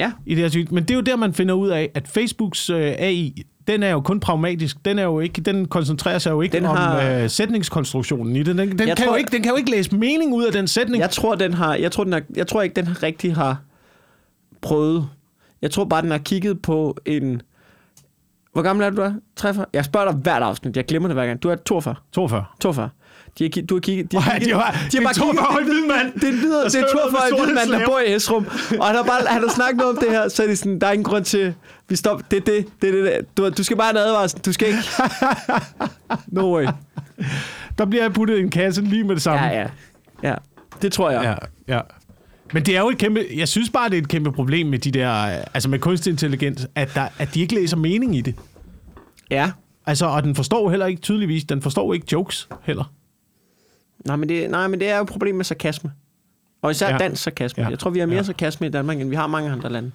Ja. 0.00 0.12
I 0.26 0.34
det 0.34 0.54
her. 0.54 0.64
Men 0.70 0.82
det 0.82 0.90
er 0.90 0.94
jo 0.94 1.00
der, 1.00 1.16
man 1.16 1.34
finder 1.34 1.54
ud 1.54 1.68
af, 1.68 1.90
at 1.94 2.08
Facebooks 2.08 2.70
øh, 2.70 2.78
AI, 2.98 3.42
den 3.66 3.82
er 3.82 3.90
jo 3.90 4.00
kun 4.00 4.20
pragmatisk. 4.20 4.84
Den, 4.84 4.98
er 4.98 5.02
jo 5.02 5.20
ikke, 5.20 5.40
den 5.40 5.66
koncentrerer 5.68 6.18
sig 6.18 6.30
jo 6.30 6.40
ikke 6.40 6.56
Den 6.56 6.66
om 6.66 6.76
har- 6.76 7.02
øh, 7.02 7.30
sætningskonstruktionen 7.30 8.36
i 8.36 8.42
det. 8.42 8.46
Den, 8.46 8.78
den, 8.78 8.88
Jeg 8.88 8.96
kan 8.96 9.06
tror- 9.06 9.14
jo 9.14 9.18
ikke, 9.18 9.30
den 9.32 9.42
kan 9.42 9.50
jo 9.50 9.56
ikke 9.56 9.70
læse 9.70 9.94
mening 9.96 10.34
ud 10.34 10.44
af 10.44 10.52
den 10.52 10.68
sætning. 10.68 11.00
Jeg 11.00 11.10
tror, 11.10 11.34
den 11.34 11.54
har, 11.54 11.74
jeg 11.74 11.92
tror, 11.92 12.04
den 12.04 12.12
har, 12.12 12.22
jeg 12.36 12.46
tror 12.46 12.62
ikke, 12.62 12.74
den 12.74 12.86
har 12.86 13.02
rigtig 13.02 13.34
har 13.34 13.56
prøvet. 14.60 15.08
Jeg 15.62 15.70
tror 15.70 15.84
bare, 15.84 16.02
den 16.02 16.10
har 16.10 16.18
kigget 16.18 16.62
på 16.62 16.96
en... 17.06 17.42
Hvor 18.52 18.62
gammel 18.62 18.86
er 18.86 18.90
du, 18.90 18.96
du 18.96 19.02
er? 19.02 19.12
43? 19.36 19.66
Jeg 19.72 19.84
spørger 19.84 20.10
dig 20.12 20.20
hvert 20.20 20.42
afsnit. 20.42 20.76
Jeg 20.76 20.84
glemmer 20.84 21.08
det 21.08 21.16
hver 21.16 21.26
gang. 21.26 21.42
Du 21.42 21.48
er 21.48 21.54
42. 21.56 21.94
42. 22.12 22.44
42. 22.60 22.88
De 23.38 23.44
har, 23.44 23.62
du 23.66 23.74
har 23.74 23.80
kigget... 23.80 24.12
De 24.12 24.16
Ej, 24.16 24.38
kigget, 24.38 24.48
de 24.56 24.60
har- 24.60 24.76
det 24.92 24.98
er 25.02 25.12
42 25.12 25.64
hvid 25.64 25.86
mand. 25.88 26.12
Det 26.14 26.24
er 26.24 26.28
en 26.28 26.38
hvid, 26.38 26.50
det 26.64 26.74
er 26.74 26.84
42 26.92 27.44
hvid 27.44 27.54
mand, 27.54 27.70
der 27.70 27.86
bor 27.86 27.98
i 27.98 28.14
Esrum. 28.14 28.46
Og 28.80 28.86
han 28.86 28.96
har, 28.96 29.02
bare, 29.02 29.20
han 29.28 29.42
har 29.42 29.54
snakket 29.54 29.76
noget 29.76 29.96
om 29.98 30.02
det 30.04 30.10
her, 30.10 30.28
så 30.28 30.42
er 30.42 30.46
det 30.46 30.58
sådan, 30.58 30.78
der 30.78 30.86
er 30.86 30.92
ingen 30.92 31.04
grund 31.04 31.24
til... 31.24 31.54
Vi 31.88 31.96
stopper. 31.96 32.24
Det 32.30 32.36
er 32.36 32.40
det. 32.40 32.66
det, 32.82 32.92
det, 32.94 33.04
det. 33.04 33.36
Du, 33.36 33.48
du 33.48 33.62
skal 33.64 33.76
bare 33.76 33.86
have 33.92 34.02
en 34.02 34.08
advarsel. 34.08 34.40
Du 34.40 34.52
skal 34.52 34.68
ikke... 34.68 34.78
No 36.26 36.56
way. 36.56 36.66
Der 37.78 37.84
bliver 37.84 38.04
jeg 38.04 38.12
puttet 38.12 38.36
i 38.38 38.40
en 38.40 38.50
kasse 38.50 38.82
lige 38.82 39.04
med 39.04 39.14
det 39.14 39.22
samme. 39.22 39.46
Ja, 39.46 39.60
ja. 39.60 39.66
Ja, 40.22 40.34
det 40.82 40.92
tror 40.92 41.10
jeg. 41.10 41.22
ja, 41.68 41.74
ja. 41.74 41.80
Men 42.52 42.66
det 42.66 42.76
er 42.76 42.80
jo 42.80 42.88
et 42.90 42.98
kæmpe... 42.98 43.24
Jeg 43.36 43.48
synes 43.48 43.70
bare, 43.70 43.88
det 43.90 43.98
er 43.98 44.02
et 44.02 44.08
kæmpe 44.08 44.32
problem 44.32 44.66
med 44.66 44.78
de 44.78 44.90
der... 44.90 45.10
Altså 45.54 45.68
med 45.68 45.78
kunstig 45.78 46.10
intelligens, 46.10 46.66
at, 46.74 46.90
der, 46.94 47.08
at 47.18 47.34
de 47.34 47.40
ikke 47.40 47.54
læser 47.54 47.76
mening 47.76 48.16
i 48.16 48.20
det. 48.20 48.34
ja. 49.30 49.50
Altså, 49.86 50.06
og 50.06 50.22
den 50.22 50.34
forstår 50.34 50.70
heller 50.70 50.86
ikke 50.86 51.00
tydeligvis, 51.02 51.44
den 51.44 51.62
forstår 51.62 51.94
ikke 51.94 52.06
jokes 52.12 52.48
heller. 52.62 52.92
Nej, 54.06 54.16
men 54.16 54.28
det, 54.28 54.50
nej, 54.50 54.68
men 54.68 54.80
det 54.80 54.88
er 54.88 54.96
jo 54.96 55.02
et 55.02 55.08
problem 55.08 55.34
med 55.34 55.44
sarkasme. 55.44 55.92
Og 56.62 56.70
især 56.70 56.86
Ja. 56.86 56.92
ja. 56.92 56.98
dansk 56.98 57.22
sarkasme. 57.22 57.60
Ja. 57.60 57.66
Ja. 57.66 57.70
Jeg 57.70 57.78
tror, 57.78 57.90
vi 57.90 57.98
har 57.98 58.06
mere 58.06 58.14
Ja. 58.14 58.18
ja. 58.18 58.22
sarkasme 58.22 58.66
i 58.66 58.70
Danmark, 58.70 59.00
end 59.00 59.08
vi 59.10 59.16
har 59.16 59.26
mange 59.26 59.50
andre 59.50 59.70
lande. 59.72 59.90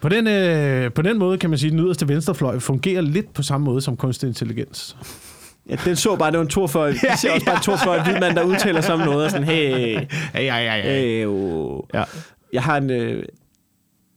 På 0.00 0.08
den, 0.08 0.26
øh, 0.26 0.92
på 0.92 1.02
den 1.02 1.18
måde 1.18 1.38
kan 1.38 1.50
man 1.50 1.58
sige, 1.58 1.68
at 1.68 1.72
den 1.72 1.80
yderste 1.86 2.08
venstrefløj 2.08 2.58
fungerer 2.58 3.00
lidt 3.00 3.34
på 3.34 3.42
samme 3.42 3.64
måde 3.64 3.80
som 3.80 3.96
kunstig 3.96 4.26
intelligens. 4.26 4.96
Ja, 5.70 5.76
den 5.84 5.96
så 5.96 6.16
bare, 6.16 6.30
det 6.30 6.38
var 6.38 6.44
en 6.44 6.50
42. 6.50 6.90
Vi 6.92 6.98
ser 7.16 7.32
også 7.32 7.46
bare 7.46 7.56
en 7.56 7.62
42 7.62 8.02
hvid 8.04 8.20
mand, 8.20 8.36
der 8.36 8.42
udtaler 8.42 8.80
sig 8.80 8.94
om 8.94 9.00
noget, 9.00 9.24
og 9.24 9.30
sådan, 9.30 9.46
hey, 9.46 9.94
Ja, 10.34 10.42
ja, 10.42 10.56
ja, 10.56 10.82
hey, 10.82 11.26
oh. 11.26 11.80
ja. 11.94 12.04
Jeg 12.52 12.62
har 12.62 12.76
en, 12.76 12.90
øh, 12.90 13.24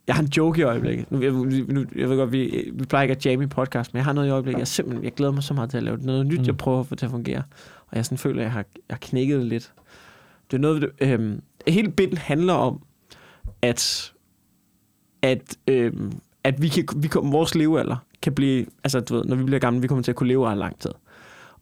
jeg 0.07 0.15
har 0.15 0.23
en 0.23 0.29
joke 0.37 0.59
i 0.59 0.63
øjeblikket. 0.63 1.11
Nu, 1.11 1.21
jeg, 1.21 1.31
nu, 1.31 1.85
jeg 1.95 2.09
ved 2.09 2.17
godt, 2.17 2.31
vi, 2.31 2.71
vi 2.73 2.85
plejer 2.85 3.03
ikke 3.03 3.15
at 3.15 3.25
jamme 3.25 3.43
i 3.43 3.47
podcast, 3.47 3.93
men 3.93 3.97
jeg 3.97 4.05
har 4.05 4.13
noget 4.13 4.27
i 4.27 4.31
øjeblikket. 4.31 4.59
Jeg, 4.59 4.67
simpelthen, 4.67 5.03
jeg 5.03 5.13
glæder 5.13 5.31
mig 5.31 5.43
så 5.43 5.53
meget 5.53 5.69
til 5.69 5.77
at 5.77 5.83
lave. 5.83 5.97
Noget 5.97 6.25
nyt, 6.27 6.39
mm. 6.39 6.45
jeg 6.45 6.57
prøver 6.57 6.79
at 6.79 6.87
få 6.87 6.95
til 6.95 7.05
at 7.05 7.11
fungere. 7.11 7.43
Og 7.91 7.97
jeg 7.97 8.05
sådan 8.05 8.17
føler, 8.17 8.39
at 8.39 8.43
jeg 8.43 8.51
har, 8.51 8.65
jeg 8.75 8.95
har 8.95 8.99
knækket 9.01 9.39
det 9.39 9.45
lidt. 9.47 9.73
Det 10.51 10.57
er 10.57 10.61
noget, 10.61 10.89
øh, 11.01 11.37
hele 11.67 11.91
bitten 11.91 12.17
handler 12.17 12.53
om, 12.53 12.81
at, 13.61 14.13
at, 15.21 15.57
øh, 15.67 15.93
at 16.43 16.61
vi 16.61 16.67
kan, 16.67 16.87
vi 16.95 17.07
kan, 17.07 17.21
vores 17.31 17.55
levealder 17.55 17.95
kan 18.21 18.33
blive, 18.35 18.65
altså 18.83 18.99
du 18.99 19.15
ved, 19.15 19.25
når 19.25 19.35
vi 19.35 19.43
bliver 19.43 19.59
gamle, 19.59 19.81
vi 19.81 19.87
kommer 19.87 20.03
til 20.03 20.11
at 20.11 20.15
kunne 20.15 20.27
leve 20.29 20.47
ret 20.47 20.57
lang 20.57 20.79
tid. 20.79 20.91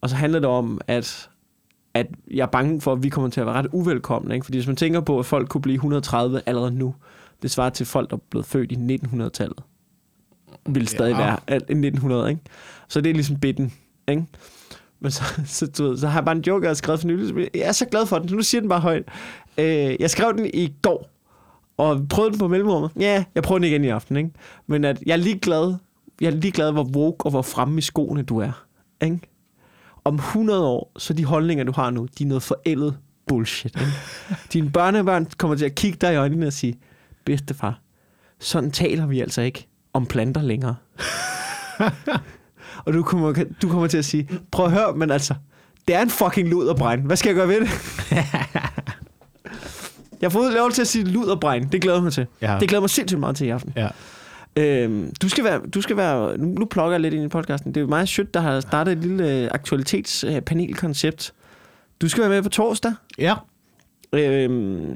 Og 0.01 0.09
så 0.09 0.15
handler 0.15 0.39
det 0.39 0.49
om, 0.49 0.81
at 0.87 1.29
at 1.93 2.07
jeg 2.31 2.41
er 2.43 2.45
bange 2.47 2.81
for, 2.81 2.93
at 2.93 3.03
vi 3.03 3.09
kommer 3.09 3.29
til 3.29 3.39
at 3.41 3.45
være 3.47 3.55
ret 3.55 3.67
uvelkomne. 3.71 4.33
Ikke? 4.33 4.45
Fordi 4.45 4.57
hvis 4.57 4.67
man 4.67 4.75
tænker 4.75 4.99
på, 5.01 5.19
at 5.19 5.25
folk 5.25 5.49
kunne 5.49 5.61
blive 5.61 5.73
130 5.75 6.41
allerede 6.45 6.71
nu, 6.71 6.95
det 7.41 7.51
svarer 7.51 7.69
til 7.69 7.85
folk, 7.85 8.09
der 8.09 8.15
er 8.15 8.21
blevet 8.29 8.45
født 8.45 8.71
i 8.71 8.75
1900-tallet. 8.75 9.59
Vil 10.69 10.87
stadig 10.87 11.11
Ja. 11.11 11.17
være 11.17 11.39
alt- 11.47 11.63
1900, 11.69 12.29
ikke? 12.29 12.41
Så 12.87 13.01
det 13.01 13.09
er 13.09 13.13
ligesom 13.13 13.39
bitten, 13.39 13.73
ikke? 14.07 14.25
Men 14.99 15.11
så, 15.11 15.23
så, 15.45 15.67
du 15.67 15.83
ved, 15.83 15.97
så 15.97 16.07
har 16.07 16.19
jeg 16.19 16.25
bare 16.25 16.35
en 16.35 16.43
joke, 16.47 16.63
jeg 16.63 16.69
har 16.69 16.75
skrevet 16.75 16.99
for 16.99 17.07
nylig. 17.07 17.49
Jeg 17.53 17.61
er 17.61 17.71
så 17.71 17.85
glad 17.85 18.05
for 18.05 18.19
den, 18.19 18.29
så 18.29 18.35
nu 18.35 18.41
siger 18.41 18.61
den 18.61 18.69
bare 18.69 18.79
højt. 18.79 19.03
Øh, 19.57 19.95
jeg 19.99 20.09
skrev 20.09 20.37
den 20.37 20.49
i 20.53 20.73
går, 20.81 21.09
og 21.77 22.05
prøvede 22.09 22.31
den 22.31 22.39
på 22.39 22.47
mellemrummet. 22.47 22.91
Ja, 22.99 23.23
jeg 23.35 23.43
prøver 23.43 23.59
den 23.59 23.67
igen 23.67 23.83
i 23.83 23.87
aften, 23.87 24.17
ikke? 24.17 24.29
Men 24.67 24.85
at 24.85 25.03
jeg 25.05 25.13
er 25.13 25.17
lige 25.17 25.39
glad, 25.39 25.75
jeg 26.21 26.27
er 26.27 26.31
lige 26.31 26.51
glad, 26.51 26.71
hvor 26.71 26.83
woke 26.83 27.25
og 27.25 27.29
hvor 27.31 27.41
fremme 27.41 27.77
i 27.77 27.81
skoene 27.81 28.21
du 28.21 28.39
er, 28.39 28.65
ikke? 29.03 29.19
Om 30.03 30.15
100 30.15 30.65
år, 30.65 30.91
så 30.97 31.13
de 31.13 31.25
holdninger, 31.25 31.63
du 31.63 31.71
har 31.71 31.89
nu, 31.89 32.07
de 32.17 32.23
er 32.23 32.27
noget 32.27 32.43
forældet 32.43 32.97
bullshit. 33.27 33.75
Ikke? 33.75 33.91
Dine 34.53 34.71
børnebørn 34.71 35.27
kommer 35.37 35.57
til 35.57 35.65
at 35.65 35.75
kigge 35.75 35.97
dig 36.01 36.13
i 36.13 36.15
øjnene 36.15 36.47
og 36.47 36.53
sige, 36.53 36.79
bedstefar, 37.25 37.79
sådan 38.39 38.71
taler 38.71 39.05
vi 39.05 39.21
altså 39.21 39.41
ikke 39.41 39.67
om 39.93 40.05
planter 40.05 40.41
længere. 40.41 40.75
og 42.87 42.93
du 42.93 43.03
kommer, 43.03 43.43
du 43.61 43.69
kommer 43.69 43.87
til 43.87 43.97
at 43.97 44.05
sige, 44.05 44.29
prøv 44.51 44.65
at 44.65 44.71
høre, 44.71 44.93
men 44.93 45.11
altså, 45.11 45.33
det 45.87 45.95
er 45.95 46.01
en 46.01 46.09
fucking 46.09 46.49
luderbregn. 46.49 47.01
Hvad 47.01 47.15
skal 47.17 47.29
jeg 47.29 47.35
gøre 47.35 47.47
ved 47.47 47.61
det? 47.61 47.69
jeg 50.21 50.23
har 50.23 50.29
fået 50.29 50.53
lov 50.53 50.71
til 50.71 50.81
at 50.81 50.87
sige 50.87 51.05
luderbregn. 51.05 51.67
Det 51.71 51.81
glæder 51.81 52.01
mig 52.01 52.13
til. 52.13 52.27
Ja. 52.41 52.57
Det 52.59 52.69
glæder 52.69 52.81
mig 52.81 52.89
sindssygt 52.89 53.19
meget 53.19 53.35
til 53.35 53.47
i 53.47 53.49
aften. 53.49 53.73
ja. 53.75 53.87
Øhm, 54.57 55.13
du 55.21 55.29
skal 55.29 55.43
være, 55.43 55.61
du 55.73 55.81
skal 55.81 55.97
være, 55.97 56.37
nu, 56.37 56.45
nu 56.45 56.65
plukker 56.65 56.91
jeg 56.91 56.99
lidt 56.99 57.13
ind 57.13 57.23
i 57.23 57.27
podcasten. 57.27 57.71
Det 57.71 57.77
er 57.77 57.81
jo 57.81 57.87
meget 57.87 58.09
sødt, 58.09 58.33
der 58.33 58.39
har 58.39 58.59
startet 58.59 58.91
et 58.91 58.97
lille 58.97 59.31
øh, 59.31 59.49
aktualitetspanelkoncept. 59.51 61.33
Du 62.01 62.09
skal 62.09 62.21
være 62.21 62.29
med 62.29 62.41
på 62.41 62.49
torsdag. 62.49 62.93
Ja. 63.17 63.35
Øhm, 64.13 64.95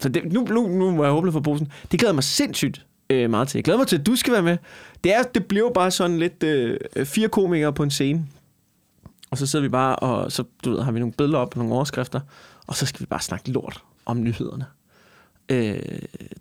så 0.00 0.08
det, 0.08 0.32
nu, 0.32 0.46
nu, 0.50 0.68
nu 0.68 0.90
må 0.90 1.04
jeg 1.04 1.12
håbe 1.12 1.32
for 1.32 1.40
posen. 1.40 1.72
Det 1.90 2.00
glæder 2.00 2.14
mig 2.14 2.24
sindssygt 2.24 2.86
øh, 3.10 3.30
meget 3.30 3.48
til. 3.48 3.58
Jeg 3.58 3.64
glæder 3.64 3.78
mig 3.78 3.86
til, 3.86 3.98
at 3.98 4.06
du 4.06 4.16
skal 4.16 4.32
være 4.32 4.42
med. 4.42 4.56
Det, 5.04 5.14
er, 5.14 5.22
det 5.22 5.46
bliver 5.46 5.70
bare 5.70 5.90
sådan 5.90 6.18
lidt 6.18 6.42
øh, 6.42 6.78
øh, 6.96 7.06
fire 7.06 7.28
komikere 7.28 7.72
på 7.72 7.82
en 7.82 7.90
scene. 7.90 8.26
Og 9.30 9.38
så 9.38 9.46
sidder 9.46 9.62
vi 9.62 9.68
bare, 9.68 9.96
og 9.96 10.32
så 10.32 10.44
du 10.64 10.70
ved, 10.70 10.82
har 10.82 10.92
vi 10.92 10.98
nogle 10.98 11.12
billeder 11.12 11.38
op 11.38 11.52
og 11.52 11.58
nogle 11.58 11.74
overskrifter. 11.74 12.20
Og 12.66 12.76
så 12.76 12.86
skal 12.86 13.00
vi 13.00 13.06
bare 13.06 13.20
snakke 13.20 13.50
lort 13.50 13.82
om 14.06 14.22
nyhederne. 14.22 14.66
Øh, 15.48 15.78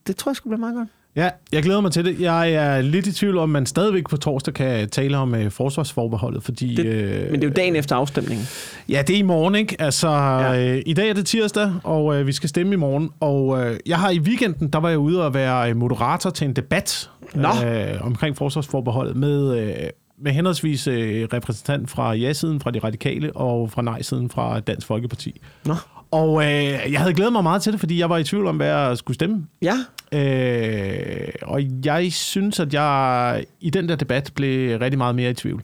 det 0.07 0.15
tror 0.17 0.31
jeg 0.31 0.35
skulle 0.35 0.51
blive 0.51 0.59
meget 0.59 0.75
godt. 0.75 0.89
Ja, 1.17 1.29
jeg 1.51 1.63
glæder 1.63 1.81
mig 1.81 1.91
til 1.91 2.05
det. 2.05 2.19
Jeg 2.19 2.51
er 2.51 2.81
lidt 2.81 3.07
i 3.07 3.13
tvivl 3.13 3.37
om, 3.37 3.49
man 3.49 3.65
stadigvæk 3.65 4.09
på 4.09 4.17
torsdag 4.17 4.53
kan 4.53 4.89
tale 4.89 5.17
om 5.17 5.33
uh, 5.33 5.49
forsvarsforbeholdet, 5.51 6.43
fordi... 6.43 6.75
Det- 6.75 6.85
øh, 6.85 7.31
Men 7.31 7.33
det 7.41 7.43
er 7.43 7.47
jo 7.49 7.53
dagen 7.55 7.75
efter 7.75 7.95
afstemningen. 7.95 8.45
Ja, 8.89 9.03
det 9.07 9.13
er 9.15 9.19
i 9.19 9.21
morgen, 9.21 9.55
ikke? 9.55 9.75
Altså, 9.81 10.09
ja. 10.09 10.73
Øh, 10.75 10.81
i 10.85 10.93
dag 10.93 11.09
er 11.09 11.13
det 11.13 11.25
tirsdag, 11.25 11.71
og 11.83 12.15
øh, 12.19 12.27
vi 12.27 12.31
skal 12.31 12.49
stemme 12.49 12.73
i 12.73 12.75
morgen. 12.75 13.09
Og 13.19 13.65
øh, 13.65 13.77
jeg 13.85 13.97
har 13.97 14.09
i 14.09 14.19
weekenden, 14.19 14.67
der 14.67 14.79
var 14.79 14.89
jeg 14.89 14.97
ude 14.97 15.25
og 15.25 15.33
være 15.33 15.69
øh, 15.69 15.75
moderator 15.77 16.29
til 16.29 16.47
en 16.47 16.53
debat 16.53 17.09
Nå. 17.35 17.47
øh, 17.65 18.05
omkring 18.05 18.37
forsvarsforbeholdet 18.37 19.15
med, 19.15 19.57
øh, 19.59 19.73
med 20.21 20.31
henholdsvis 20.31 20.87
øh, 20.87 21.27
repræsentant 21.33 21.89
fra 21.89 22.13
ja-siden, 22.13 22.59
fra 22.59 22.71
de 22.71 22.79
radikale, 22.79 23.35
og 23.35 23.71
fra 23.71 23.81
nej-siden, 23.81 24.29
fra 24.29 24.59
Dansk 24.59 24.87
Folkeparti. 24.87 25.41
Nå. 25.65 25.75
Og 26.11 26.43
øh, 26.43 26.91
jeg 26.91 26.99
havde 26.99 27.13
glædet 27.13 27.33
mig 27.33 27.43
meget 27.43 27.61
til 27.61 27.71
det, 27.71 27.79
fordi 27.79 27.99
jeg 27.99 28.09
var 28.09 28.17
i 28.17 28.23
tvivl 28.23 28.47
om, 28.47 28.55
hvad 28.55 28.67
jeg 28.67 28.97
skulle 28.97 29.15
stemme. 29.15 29.45
Ja, 29.61 29.77
Øh, 30.11 31.27
og 31.41 31.61
jeg 31.85 32.13
synes, 32.13 32.59
at 32.59 32.73
jeg 32.73 33.43
i 33.61 33.69
den 33.69 33.89
der 33.89 33.95
debat 33.95 34.31
blev 34.35 34.79
rigtig 34.79 34.97
meget 34.97 35.15
mere 35.15 35.29
i 35.29 35.33
tvivl. 35.33 35.61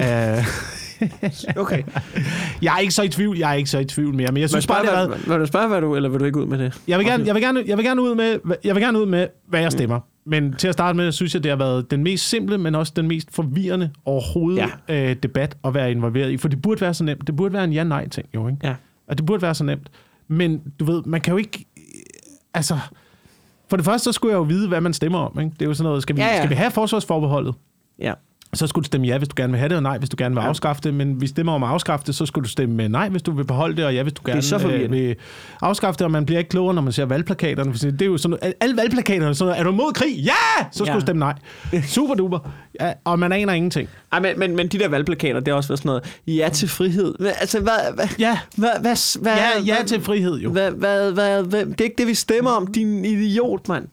Øh, 0.00 0.06
okay. 1.62 1.82
jeg 2.62 2.74
er 2.74 2.78
ikke 2.78 2.94
så 2.94 3.02
i 3.02 3.08
tvivl, 3.08 3.38
jeg 3.38 3.50
er 3.50 3.54
ikke 3.54 3.70
så 3.70 3.78
i 3.78 3.84
tvivl 3.84 4.14
mere, 4.14 4.32
men 4.32 4.40
jeg 4.40 4.48
synes 4.48 4.66
bare, 4.66 4.82
det 4.82 4.90
har 4.90 5.08
været, 5.08 5.28
vil 5.28 5.38
du 5.38 5.46
spørge, 5.46 5.68
hvad 5.68 5.80
du, 5.80 5.96
eller 5.96 6.08
vil 6.08 6.20
du 6.20 6.24
ikke 6.24 6.40
ud 6.40 6.46
med 6.46 6.58
det? 6.58 6.80
jeg 6.88 6.98
vil 6.98 7.06
gerne, 7.06 7.26
jeg 7.26 7.34
vil 7.34 7.42
gerne, 7.42 7.62
jeg 7.66 7.76
vil 7.76 7.84
gerne 7.84 8.02
ud 8.02 8.14
med, 8.14 8.56
jeg 8.64 8.74
vil 8.74 8.82
gerne 8.82 9.00
ud 9.00 9.06
med, 9.06 9.26
hvad 9.48 9.60
jeg 9.60 9.72
stemmer. 9.72 10.00
Men 10.24 10.54
til 10.54 10.68
at 10.68 10.72
starte 10.74 10.96
med, 10.96 11.12
synes 11.12 11.34
jeg, 11.34 11.42
det 11.42 11.50
har 11.50 11.56
været 11.56 11.90
den 11.90 12.02
mest 12.02 12.28
simple, 12.28 12.58
men 12.58 12.74
også 12.74 12.92
den 12.96 13.08
mest 13.08 13.34
forvirrende 13.34 13.90
overhovedet 14.04 14.70
ja. 14.88 15.10
øh, 15.10 15.16
debat 15.22 15.56
at 15.64 15.74
være 15.74 15.90
involveret 15.90 16.30
i. 16.30 16.36
For 16.36 16.48
det 16.48 16.62
burde 16.62 16.80
være 16.80 16.94
så 16.94 17.04
nemt. 17.04 17.26
Det 17.26 17.36
burde 17.36 17.54
være 17.54 17.64
en 17.64 17.72
ja-nej-ting, 17.72 18.28
jo, 18.34 18.48
ikke? 18.48 18.58
Ja. 18.62 18.74
Og 19.06 19.18
det 19.18 19.26
burde 19.26 19.42
være 19.42 19.54
så 19.54 19.64
nemt. 19.64 19.90
Men 20.28 20.62
du 20.80 20.84
ved, 20.84 21.02
man 21.06 21.20
kan 21.20 21.32
jo 21.32 21.38
ikke... 21.38 21.64
Altså, 22.54 22.78
for 23.68 23.76
det 23.76 23.84
første, 23.84 24.04
så 24.04 24.12
skulle 24.12 24.32
jeg 24.32 24.38
jo 24.38 24.42
vide, 24.42 24.68
hvad 24.68 24.80
man 24.80 24.92
stemmer 24.92 25.18
om. 25.18 25.40
Ikke? 25.40 25.50
Det 25.52 25.62
er 25.62 25.66
jo 25.66 25.74
sådan 25.74 25.88
noget, 25.88 26.02
skal 26.02 26.16
vi, 26.16 26.20
ja, 26.20 26.26
Ja, 26.26 26.36
skal 26.36 26.50
vi 26.50 26.54
have 26.54 26.70
forsvarsforbeholdet? 26.70 27.54
Ja. 27.98 28.12
Så 28.54 28.66
skulle 28.66 28.82
du 28.82 28.86
stemme 28.86 29.06
ja, 29.06 29.18
hvis 29.18 29.28
du 29.28 29.34
gerne 29.36 29.50
vil 29.50 29.58
have 29.58 29.68
det, 29.68 29.76
og 29.76 29.82
nej, 29.82 29.98
hvis 29.98 30.08
du 30.10 30.14
gerne 30.18 30.34
vil 30.34 30.42
Ja. 30.42 30.48
afskaffe 30.48 30.82
det. 30.82 30.94
Men 30.94 31.20
vi 31.20 31.26
stemmer 31.26 31.52
om 31.52 31.62
at 31.62 31.68
afskaffe 31.68 32.06
det, 32.06 32.14
så 32.14 32.26
skulle 32.26 32.44
du 32.44 32.48
stemme 32.48 32.88
nej, 32.88 33.08
hvis 33.08 33.22
du 33.22 33.32
vil 33.32 33.44
beholde 33.44 33.76
det, 33.76 33.84
og 33.84 33.94
ja, 33.94 34.02
hvis 34.02 34.12
du 34.12 34.22
er 34.24 34.26
gerne 34.26 34.42
så 34.42 34.58
forvirrende. 34.58 34.88
vil 34.98 35.16
afskaffe 35.60 35.98
det. 35.98 36.04
Og 36.04 36.10
man 36.10 36.26
bliver 36.26 36.38
ikke 36.38 36.48
klogere, 36.48 36.74
når 36.74 36.82
man 36.82 36.92
ser 36.92 37.04
valgplakaterne. 37.04 37.72
For 37.72 37.78
det 37.78 38.02
er 38.02 38.06
jo 38.06 38.18
sådan 38.18 38.38
noget, 38.42 38.54
alle 38.60 38.76
valgplakaterne 38.76 39.28
er 39.28 39.32
sådan 39.32 39.48
noget, 39.48 39.60
er 39.60 39.64
du 39.64 39.70
imod 39.72 39.92
krig? 39.92 40.16
Ja! 40.16 40.32
Så 40.72 40.78
skulle 40.78 40.90
Ja. 40.90 40.94
du 40.96 41.00
stemme 41.00 41.18
nej. 41.20 41.34
Super 41.94 42.14
duper. 42.14 42.38
Ja, 42.80 42.92
og 43.04 43.18
man 43.18 43.32
aner 43.32 43.52
ingenting. 43.52 43.88
Ej, 44.12 44.20
men, 44.20 44.38
men, 44.38 44.56
men 44.56 44.68
de 44.68 44.78
der 44.78 44.88
valgplakater, 44.88 45.40
det 45.40 45.48
er 45.48 45.54
også 45.54 45.68
været 45.68 45.78
sådan 45.78 45.88
noget, 45.88 46.20
ja 46.26 46.48
til 46.52 46.68
frihed. 46.68 47.14
Hvad, 47.20 47.32
altså, 47.40 47.60
hvad, 47.60 47.94
hvad, 47.94 48.06
Ja, 48.18 48.38
hvad, 48.56 48.70
hvad, 48.80 49.20
hvad, 49.22 49.32
ja, 49.32 49.48
ja 49.66 49.74
hvad, 49.76 49.84
til 49.86 50.00
frihed 50.00 50.38
jo. 50.38 50.50
Hvad, 50.50 50.70
hvad, 50.70 51.12
hvad, 51.12 51.42
hvad, 51.42 51.66
det 51.66 51.80
er 51.80 51.84
ikke 51.84 51.98
det, 51.98 52.06
vi 52.06 52.14
stemmer 52.14 52.50
om, 52.50 52.66
din 52.66 53.04
idiot, 53.04 53.68
mand. 53.68 53.88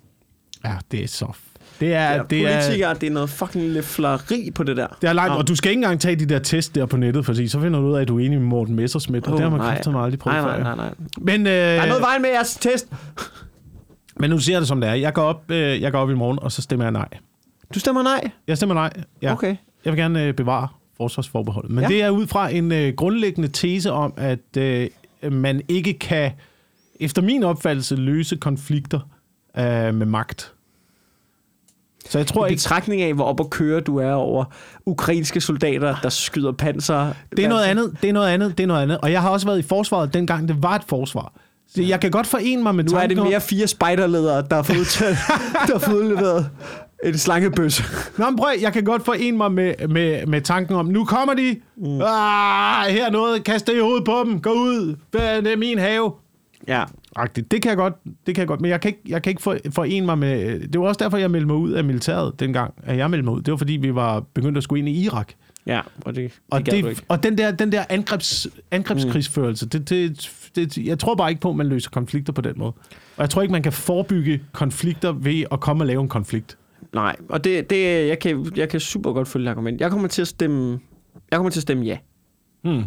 Ja, 0.65 0.74
det 0.91 1.04
er 1.04 1.08
så... 1.08 1.26
Det 1.80 1.94
er, 1.94 2.12
Ja, 2.12 2.20
det 2.30 2.42
er, 2.42 2.60
politikere, 2.60 2.94
det 2.94 3.04
er 3.04 3.12
noget 3.12 3.30
fucking 3.30 3.65
lefleri 3.70 4.52
på 4.56 4.63
det 4.63 4.78
der. 4.78 4.88
Det 5.02 5.10
er 5.10 5.13
langt, 5.13 5.32
Nå. 5.34 5.38
og 5.38 5.48
du 5.48 5.56
skal 5.56 5.72
ikke 5.72 5.80
engang 5.80 6.00
tage 6.02 6.15
de 6.15 6.26
der 6.26 6.39
test 6.39 6.76
der 6.76 6.86
på 6.86 6.98
nettet, 6.98 7.26
fordi 7.26 7.48
så 7.48 7.60
finder 7.62 7.80
du 7.80 7.86
ud 7.88 7.96
af, 7.96 8.02
at 8.02 8.08
du 8.08 8.20
er 8.20 8.26
enig 8.26 8.39
med 8.39 8.48
Morten 8.48 8.76
Messersmith, 8.76 9.28
og 9.30 9.34
Åh, 9.34 9.38
det 9.42 9.50
har 9.50 9.58
man 9.58 9.68
kraftigt 9.68 9.96
aldrig 9.96 10.20
prøvet 10.20 10.44
Nej, 10.44 10.60
nej, 10.60 10.76
nej, 10.76 10.76
nej. 10.76 10.94
Men, 11.18 11.48
øh, 11.48 11.54
Der 11.54 11.60
er 11.60 11.88
noget 11.88 12.02
vejen 12.02 12.22
med 12.22 12.30
jeres 12.30 12.56
test. 12.56 12.88
Men 14.20 14.30
nu 14.30 14.38
siger 14.39 14.56
jeg 14.56 14.62
det 14.62 14.68
som 14.68 14.82
det 14.82 14.89
er. 14.89 14.94
Jeg 14.94 15.13
går 15.13 15.24
op, 15.24 15.52
øh, 15.52 15.82
jeg 15.82 15.92
går 15.92 16.00
op 16.00 16.10
i 16.10 16.13
morgen, 16.13 16.39
og 16.42 16.52
så 16.52 16.62
stemmer 16.62 16.86
jeg 16.86 16.92
nej. 16.92 17.08
Du 17.74 17.80
stemmer 17.80 18.04
nej? 18.04 18.32
Jeg 18.48 18.58
stemmer 18.58 18.76
nej. 18.76 18.94
Ja. 19.22 19.32
Okay. 19.32 19.56
Jeg 19.86 19.94
vil 19.94 20.00
gerne 20.02 20.24
øh, 20.24 20.34
bevare 20.34 20.68
forsvarsforbeholdet. 20.98 21.72
Men 21.72 21.84
Ja. 21.84 21.89
ja. 21.89 21.96
det 21.96 22.04
er 22.04 22.10
ud 22.10 22.28
fra 22.28 22.50
en 22.50 22.72
øh, 22.72 22.94
grundlæggende 22.94 23.48
tese 23.48 23.92
om, 23.92 24.13
at 24.18 24.58
øh, 24.58 24.88
man 25.32 25.62
ikke 25.68 25.94
kan, 25.94 26.32
efter 27.00 27.22
min 27.22 27.44
opfattelse, 27.44 27.96
løse 27.96 28.36
konflikter 28.36 29.00
øh, 29.58 29.63
med 29.96 30.06
magt. 30.06 30.52
Så 32.10 32.17
jeg 32.17 32.28
tror 32.28 32.45
I 32.45 32.50
ikke, 32.50 32.60
betragtning 32.60 33.02
af, 33.02 33.13
hvor 33.13 33.26
op 33.26 33.39
og 33.39 33.50
køre 33.50 33.80
du 33.80 33.98
er 33.98 34.12
over 34.12 34.45
ukrainske 34.86 35.41
soldater, 35.41 35.95
der 36.04 36.10
skyder 36.10 36.52
panser. 36.52 37.13
det 37.38 37.45
er 37.45 37.50
noget 37.50 37.63
andet, 37.63 37.98
det 38.02 38.10
er 38.10 38.13
noget 38.13 38.30
andet, 38.30 38.58
det 38.58 38.63
er 38.63 38.67
noget 38.67 38.82
andet. 38.82 38.98
Og 38.98 39.12
jeg 39.12 39.22
har 39.22 39.30
også 39.30 39.48
været 39.48 39.60
i 39.60 39.62
forsvaret, 39.62 40.13
dengang 40.13 40.48
det 40.48 40.63
var 40.63 40.76
et 40.76 40.84
forsvar. 40.88 41.34
Så 41.67 41.82
jeg 41.82 42.00
kan 42.00 42.12
godt 42.12 42.28
forene 42.28 42.63
mig 42.63 42.76
med 42.76 42.84
Nu 42.84 42.98
er 42.98 43.08
det 43.08 43.17
mere 43.17 43.41
fire 43.41 43.67
spejderledere, 43.67 44.43
der 44.50 44.56
har 44.56 44.63
fået, 44.63 45.00
der 45.67 45.72
har 45.72 45.80
fået 45.80 46.50
en 47.04 47.17
slangebøsse. 47.17 47.84
Nå, 48.17 48.26
men 48.30 48.38
prøv, 48.38 48.50
jeg 48.62 48.74
kan 48.74 48.84
godt 48.84 49.06
forene 49.06 49.38
mig 49.38 49.52
med, 49.52 49.88
med, 49.88 50.26
med 50.26 50.41
tanken 50.41 50.76
om, 50.76 50.86
nu 50.86 51.06
kommer 51.06 51.34
de. 51.34 51.56
Mm. 51.78 52.02
Ah, 52.02 52.88
her 52.88 53.06
er 53.06 53.12
noget, 53.12 53.43
kast 53.43 53.67
det 53.67 53.76
i 53.76 53.80
hovedet 53.80 54.06
på 54.06 54.24
dem. 54.26 54.41
Gå 54.41 54.50
ud. 54.50 54.95
Det 55.13 55.52
er 55.52 55.58
min 55.58 55.80
have. 55.80 56.12
Ja. 56.67 56.84
Agtigt. 57.19 57.51
Det 57.51 57.62
kan 57.62 57.69
jeg 57.69 57.77
godt, 57.77 57.93
det 58.03 58.36
kan 58.36 58.38
jeg 58.38 58.47
godt, 58.47 58.62
men 58.62 58.71
jeg 58.71 58.82
kan 58.82 58.89
ikke, 58.89 59.01
jeg 59.08 59.21
kan 59.21 59.32
ikke 59.32 59.41
for, 59.41 59.58
forene 59.71 60.05
mig 60.05 60.17
med... 60.17 60.60
Det 60.67 60.82
var 60.82 60.88
også 60.88 61.03
derfor, 61.03 61.17
jeg 61.17 61.32
meldte 61.32 61.47
mig 61.47 61.55
ud 61.55 61.71
af 61.71 61.84
militæret 61.84 62.39
dengang, 62.39 62.73
at 62.84 62.97
jeg 62.97 63.10
meldte 63.10 63.25
mig 63.25 63.34
ud. 63.34 63.41
Det 63.41 63.51
var 63.51 63.58
fordi, 63.58 63.73
vi 63.73 63.95
var 63.95 64.19
begyndt 64.19 64.58
at 64.58 64.63
skulle 64.63 64.79
ind 64.79 64.89
i 64.89 65.03
Irak. 65.03 65.34
Ja, 65.65 65.82
og 66.05 66.15
det, 66.15 66.23
det 66.23 66.41
Og, 66.51 66.65
det, 66.65 67.03
og 67.08 67.23
den 67.23 67.38
der, 67.38 67.51
den 67.51 67.71
der 67.71 67.84
angrebs, 67.89 68.47
angrebskrigsførelse, 68.71 69.65
mm. 69.65 69.69
det, 69.69 69.89
det, 69.89 70.32
det, 70.55 70.77
jeg 70.77 70.99
tror 70.99 71.15
bare 71.15 71.29
ikke 71.29 71.41
på, 71.41 71.49
at 71.49 71.55
man 71.55 71.67
løser 71.67 71.89
konflikter 71.89 72.34
på 72.34 72.41
den 72.41 72.53
måde. 72.58 72.73
Og 72.91 73.21
jeg 73.21 73.29
tror 73.29 73.41
ikke, 73.41 73.51
man 73.51 73.63
kan 73.63 73.73
forebygge 73.73 74.43
konflikter 74.51 75.12
ved 75.12 75.43
at 75.51 75.60
komme 75.60 75.84
og 75.84 75.88
lave 75.88 76.01
en 76.01 76.10
konflikt. 76.10 76.58
Nej, 76.93 77.15
og 77.29 77.43
det, 77.43 77.69
det 77.69 78.08
jeg, 78.08 78.19
kan, 78.19 78.51
jeg 78.55 78.69
kan 78.69 78.79
super 78.79 79.13
godt 79.13 79.27
følge 79.27 79.49
argument. 79.49 79.82
Jeg 79.82 79.91
kommer 79.91 80.08
til 80.08 80.21
at 80.21 80.27
stemme, 80.27 80.79
jeg 81.32 81.38
kommer 81.38 81.49
til 81.49 81.60
at 81.60 81.62
stemme 81.62 81.86
ja. 81.86 81.97
Hmm. 82.62 82.84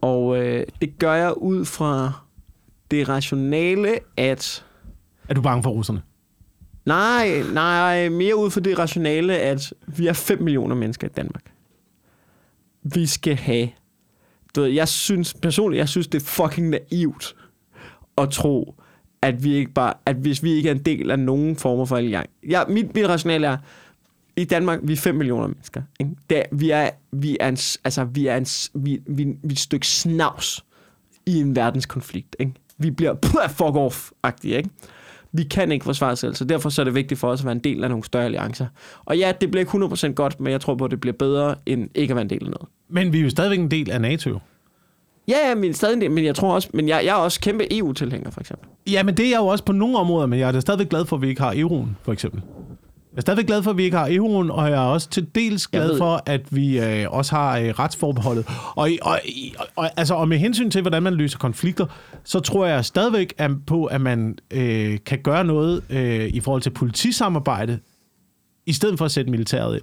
Og 0.00 0.38
øh, 0.38 0.66
det 0.80 0.98
gør 0.98 1.14
jeg 1.14 1.34
ud 1.36 1.64
fra 1.64 2.12
det 2.94 3.08
rationale, 3.08 3.98
at... 4.16 4.64
Er 5.28 5.34
du 5.34 5.42
bange 5.42 5.62
for 5.62 5.70
russerne? 5.70 6.02
Nej, 6.86 7.42
nej, 7.52 8.08
mere 8.08 8.36
ud 8.36 8.50
fra 8.50 8.60
det 8.60 8.78
rationale, 8.78 9.38
at 9.38 9.72
vi 9.86 10.06
er 10.06 10.12
5 10.12 10.42
millioner 10.42 10.74
mennesker 10.74 11.08
i 11.08 11.10
Danmark. 11.16 11.52
Vi 12.82 13.06
skal 13.06 13.36
have... 13.36 13.68
Du 14.56 14.60
ved, 14.60 14.68
jeg 14.68 14.88
synes 14.88 15.34
personligt, 15.34 15.78
jeg 15.78 15.88
synes, 15.88 16.06
det 16.06 16.22
er 16.22 16.26
fucking 16.26 16.68
naivt 16.68 17.36
at 18.18 18.30
tro, 18.30 18.74
at 19.22 19.44
vi 19.44 19.54
ikke 19.54 19.72
bare, 19.72 19.94
at 20.06 20.16
hvis 20.16 20.42
vi 20.42 20.50
ikke 20.50 20.68
er 20.68 20.74
en 20.74 20.82
del 20.82 21.10
af 21.10 21.18
nogen 21.18 21.56
former 21.56 21.84
for 21.84 21.96
alliance. 21.96 22.30
Ja, 22.48 22.64
mit, 22.68 22.94
mit 22.94 23.08
rationale 23.08 23.46
er, 23.46 23.56
i 24.36 24.44
Danmark, 24.44 24.80
vi 24.82 24.92
er 24.92 24.96
5 24.96 25.14
millioner 25.14 25.46
mennesker. 25.46 25.82
Ikke? 26.00 26.12
Det, 26.30 26.42
vi, 26.52 26.70
er, 26.70 26.90
vi, 27.12 27.36
er 27.40 27.48
en, 27.48 27.58
altså, 27.84 28.04
vi, 28.04 28.26
er 28.26 28.36
en, 28.36 28.46
vi, 28.74 29.02
vi, 29.06 29.24
vi 29.24 29.48
er 29.48 29.52
et 29.52 29.58
stykke 29.58 29.86
snavs 29.86 30.64
i 31.26 31.40
en 31.40 31.56
verdenskonflikt. 31.56 32.36
Ikke? 32.38 32.52
Vi 32.84 32.90
bliver 32.90 33.14
fuck 33.48 33.76
off-agtige. 33.76 34.56
Ikke? 34.56 34.70
Vi 35.32 35.42
kan 35.42 35.72
ikke 35.72 35.84
forsvare 35.84 36.12
os 36.12 36.18
selv, 36.18 36.34
så 36.34 36.44
derfor 36.44 36.68
så 36.68 36.82
er 36.82 36.84
det 36.84 36.94
vigtigt 36.94 37.20
for 37.20 37.28
os 37.28 37.40
at 37.40 37.44
være 37.44 37.52
en 37.52 37.58
del 37.58 37.84
af 37.84 37.90
nogle 37.90 38.04
større 38.04 38.24
alliancer. 38.24 38.66
Og 39.04 39.18
ja, 39.18 39.32
det 39.40 39.50
bliver 39.50 39.60
ikke 39.60 40.08
100% 40.08 40.12
godt, 40.12 40.40
men 40.40 40.52
jeg 40.52 40.60
tror 40.60 40.74
på, 40.74 40.84
at 40.84 40.90
det 40.90 41.00
bliver 41.00 41.14
bedre, 41.18 41.54
end 41.66 41.88
ikke 41.94 42.12
at 42.12 42.16
være 42.16 42.22
en 42.22 42.30
del 42.30 42.44
af 42.44 42.50
noget. 42.50 42.68
Men 42.88 43.12
vi 43.12 43.18
er 43.18 43.22
jo 43.22 43.30
stadigvæk 43.30 43.58
en 43.58 43.70
del 43.70 43.90
af 43.90 44.00
NATO. 44.00 44.38
Ja, 45.28 45.48
ja, 45.48 45.54
men 45.54 45.74
stadig 45.74 45.94
en 45.94 46.00
del, 46.00 46.10
men 46.10 46.24
jeg 46.24 46.34
tror 46.34 46.54
også, 46.54 46.68
men 46.74 46.88
jeg, 46.88 47.02
jeg 47.04 47.10
er 47.10 47.20
også 47.20 47.40
kæmpe 47.40 47.78
EU-tilhænger, 47.78 48.30
for 48.30 48.40
eksempel. 48.40 48.68
Ja, 48.86 49.02
men 49.02 49.16
det 49.16 49.26
er 49.26 49.30
jeg 49.30 49.38
jo 49.38 49.46
også 49.46 49.64
på 49.64 49.72
nogle 49.72 49.98
områder, 49.98 50.26
men 50.26 50.38
jeg 50.38 50.48
er 50.48 50.52
da 50.52 50.60
stadigvæk 50.60 50.88
glad 50.88 51.04
for, 51.04 51.16
at 51.16 51.22
vi 51.22 51.28
ikke 51.28 51.40
har 51.40 51.54
euroen, 51.56 51.96
for 52.02 52.12
eksempel. 52.12 52.42
Jeg 53.14 53.18
er 53.18 53.20
stadigvæk 53.20 53.46
glad 53.46 53.62
for, 53.62 53.70
at 53.70 53.76
vi 53.76 53.82
ikke 53.84 53.96
har 53.96 54.08
euroen, 54.10 54.50
og 54.50 54.70
jeg 54.70 54.76
er 54.76 54.86
også 54.86 55.08
til 55.10 55.26
dels 55.34 55.66
glad 55.66 55.88
ved- 55.88 55.98
for, 55.98 56.22
at 56.26 56.40
vi 56.56 56.80
øh, 56.80 57.06
også 57.10 57.34
har 57.36 57.58
øh, 57.58 57.68
retsforbeholdet. 57.68 58.46
Og, 58.76 58.88
og, 59.02 59.18
og, 59.58 59.66
og, 59.76 59.90
altså, 59.96 60.14
og 60.14 60.28
med 60.28 60.38
hensyn 60.38 60.70
til, 60.70 60.80
hvordan 60.80 61.02
man 61.02 61.14
løser 61.14 61.38
konflikter, 61.38 61.86
så 62.24 62.40
tror 62.40 62.66
jeg 62.66 62.84
stadigvæk 62.84 63.34
at, 63.38 63.50
på, 63.66 63.84
at 63.84 64.00
man 64.00 64.38
øh, 64.50 64.98
kan 65.06 65.18
gøre 65.18 65.44
noget 65.44 65.82
øh, 65.90 66.26
i 66.28 66.40
forhold 66.40 66.62
til 66.62 66.70
politisamarbejde, 66.70 67.78
i 68.66 68.72
stedet 68.72 68.98
for 68.98 69.04
at 69.04 69.10
sætte 69.10 69.30
militæret 69.30 69.74
ind. 69.74 69.82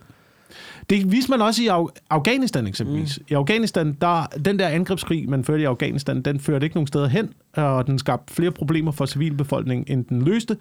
Det 0.89 1.11
viste 1.11 1.31
man 1.31 1.41
også 1.41 1.63
i 1.63 1.67
Af- 1.67 1.87
Afghanistan 2.09 2.67
eksempelvis. 2.67 3.19
Mm. 3.19 3.25
I 3.29 3.33
Afghanistan, 3.33 3.97
der, 4.01 4.25
den 4.45 4.59
der 4.59 4.67
angrebskrig, 4.67 5.29
man 5.29 5.43
førte 5.43 5.61
i 5.61 5.65
Afghanistan, 5.65 6.21
den 6.21 6.39
førte 6.39 6.65
ikke 6.65 6.75
nogen 6.75 6.87
steder 6.87 7.07
hen, 7.07 7.29
og 7.53 7.87
den 7.87 7.99
skabte 7.99 8.33
flere 8.33 8.51
problemer 8.51 8.91
for 8.91 9.05
civilbefolkningen, 9.05 9.85
end 9.97 10.05
den 10.05 10.21
løste. 10.21 10.57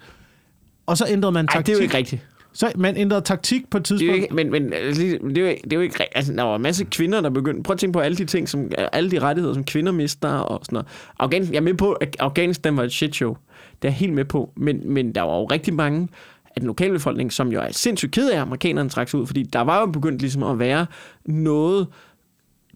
Og 0.85 0.97
så 0.97 1.05
ændrede 1.09 1.31
man 1.31 1.47
taktik. 1.47 1.65
det 1.65 1.71
er 1.73 1.77
jo 1.77 1.83
ikke 1.83 1.97
rigtigt. 1.97 2.21
Så 2.53 2.71
man 2.75 2.97
ændrede 2.97 3.21
taktik 3.21 3.69
på 3.69 3.77
et 3.77 3.89
Det 3.89 4.01
er 4.01 4.05
jo 4.05 4.11
tidspunkt. 4.13 4.23
ikke, 4.23 4.35
men, 4.35 4.51
men 4.51 4.73
altså, 4.73 5.01
det 5.01 5.37
er 5.37 5.41
jo, 5.41 5.47
ikke- 5.47 5.61
det 5.63 5.73
er 5.73 5.77
jo 5.77 5.81
ikke. 5.81 6.17
Altså, 6.17 6.33
der 6.33 6.43
var 6.43 6.55
en 6.55 6.61
masse 6.61 6.85
kvinder, 6.85 7.21
der 7.21 7.29
begyndte... 7.29 7.63
Prøv 7.63 7.73
at 7.73 7.79
tænke 7.79 7.93
på 7.93 7.99
alle 7.99 8.17
de 8.17 8.25
ting, 8.25 8.49
som, 8.49 8.71
alle 8.93 9.11
de 9.11 9.19
rettigheder, 9.19 9.53
som 9.53 9.63
kvinder 9.63 9.91
mister 9.91 10.29
og 10.29 10.65
sådan 10.65 10.75
noget. 10.75 10.87
Afghanistan, 11.19 11.53
jeg 11.53 11.59
er 11.59 11.63
med 11.63 11.73
på, 11.73 11.91
at 11.91 12.15
Afghanistan 12.19 12.77
var 12.77 12.83
et 12.83 12.91
shit 12.91 13.15
show. 13.15 13.29
Det 13.81 13.87
er 13.87 13.91
jeg 13.91 13.93
helt 13.93 14.13
med 14.13 14.25
på. 14.25 14.51
Men, 14.57 14.93
men 14.93 15.15
der 15.15 15.21
var 15.21 15.37
jo 15.37 15.45
rigtig 15.45 15.73
mange 15.73 16.07
af 16.55 16.61
den 16.61 16.67
lokale 16.67 16.93
befolkning, 16.93 17.33
som 17.33 17.51
jo 17.51 17.59
er 17.61 17.67
sindssygt 17.71 18.11
ked 18.11 18.29
af, 18.29 18.35
at 18.35 18.41
amerikanerne 18.41 18.89
trak 18.89 19.09
sig 19.09 19.19
ud, 19.19 19.27
fordi 19.27 19.43
der 19.43 19.61
var 19.61 19.79
jo 19.79 19.85
begyndt 19.85 20.21
ligesom 20.21 20.43
at 20.43 20.59
være 20.59 20.85
noget, 21.25 21.87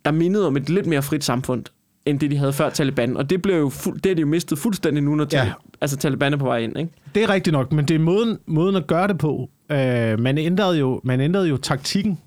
der 0.06 0.12
mindede 0.12 0.48
om 0.48 0.58
et 0.58 0.70
lidt 0.70 0.86
mere 0.86 1.02
frit 1.02 1.24
samfund, 1.24 1.64
end 2.06 2.20
det, 2.20 2.32
de 2.32 2.38
havde 2.38 2.54
før 2.54 2.70
Taliban. 2.70 3.18
Og 3.18 3.30
det, 3.30 3.42
blev 3.42 3.56
jo 3.56 3.70
fuld, 3.70 4.00
det 4.02 4.10
er 4.12 4.16
de 4.16 4.22
jo 4.22 4.28
mistet 4.28 4.58
fuldstændig 4.58 5.04
nu, 5.04 5.16
når 5.16 5.28
Ja. 5.32 5.52
Altså, 5.82 5.98
Taliban 5.98 6.34
er 6.34 6.38
på 6.38 6.46
vej 6.46 6.58
ind. 6.58 6.78
Ikke? 6.78 6.92
Det 7.16 7.24
er 7.24 7.30
rigtigt 7.30 7.52
nok, 7.52 7.72
men 7.72 7.86
det 7.86 7.96
er 7.96 8.00
måden, 8.00 8.38
måden 8.46 8.76
at 8.76 8.88
gøre 8.88 9.08
det 9.08 9.18
på. 9.18 9.50
Øh, 9.72 10.20
man, 10.20 10.38
ændrede 10.38 10.80
jo, 10.80 11.02
man 11.04 11.22
ændrede 11.22 11.50
jo 11.50 11.58
taktikken 11.58 12.20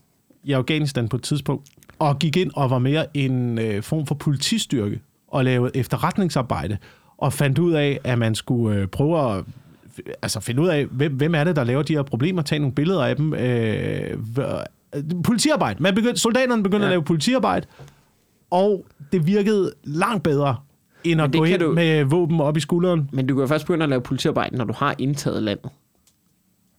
i 0.44 0.52
Afghanistan 0.52 1.08
på 1.08 1.16
et 1.16 1.22
tidspunkt, 1.22 1.68
og 1.98 2.18
gik 2.18 2.36
ind 2.36 2.50
og 2.54 2.70
var 2.70 2.78
mere 2.78 3.06
en 3.16 3.58
øh, 3.58 3.82
form 3.82 4.06
for 4.06 4.14
politistyrke, 4.14 5.00
og 5.28 5.44
lavede 5.44 5.70
efterretningsarbejde, 5.76 6.78
og 7.18 7.32
fandt 7.32 7.58
ud 7.58 7.72
af, 7.72 8.00
at 8.04 8.18
man 8.18 8.34
skulle 8.34 8.80
øh, 8.80 8.86
prøve 8.86 9.36
at 9.38 9.44
altså 10.22 10.40
finde 10.40 10.62
ud 10.62 10.68
af, 10.68 10.86
hvem, 10.86 11.12
hvem 11.12 11.34
er 11.34 11.44
det, 11.44 11.56
der 11.56 11.64
laver 11.64 11.82
de 11.82 11.92
her 11.94 12.02
problemer, 12.02 12.42
tage 12.42 12.58
nogle 12.58 12.74
billeder 12.74 13.04
af 13.04 13.16
dem. 13.16 13.34
Øh, 13.34 14.18
hva- 14.38 14.64
politiarbejde. 15.24 15.82
Man 15.82 15.94
begyndte, 15.94 16.20
soldaterne 16.20 16.62
begyndte. 16.62 16.84
Ja. 16.84 16.90
at 16.90 16.90
lave 16.92 17.02
politiarbejde, 17.02 17.66
og 18.50 18.86
det 19.12 19.26
virkede 19.26 19.72
langt 19.84 20.22
bedre, 20.22 20.56
end 21.04 21.20
at 21.20 21.32
det 21.32 21.38
gå 21.40 21.44
kan 21.44 21.52
ind 21.54 21.60
du- 21.60 21.72
med 21.72 22.04
våben 22.04 22.40
op 22.40 22.56
i 22.56 22.60
skulderen. 22.60 23.10
Men 23.12 23.26
du 23.26 23.34
kan 23.34 23.40
jo 23.40 23.46
først 23.46 23.66
begynde 23.66 23.82
at 23.82 23.88
lave 23.88 24.00
politiarbejde, 24.02 24.56
når 24.56 24.64
du 24.64 24.72
har 24.76 24.94
indtaget 24.98 25.42
landet. 25.42 25.70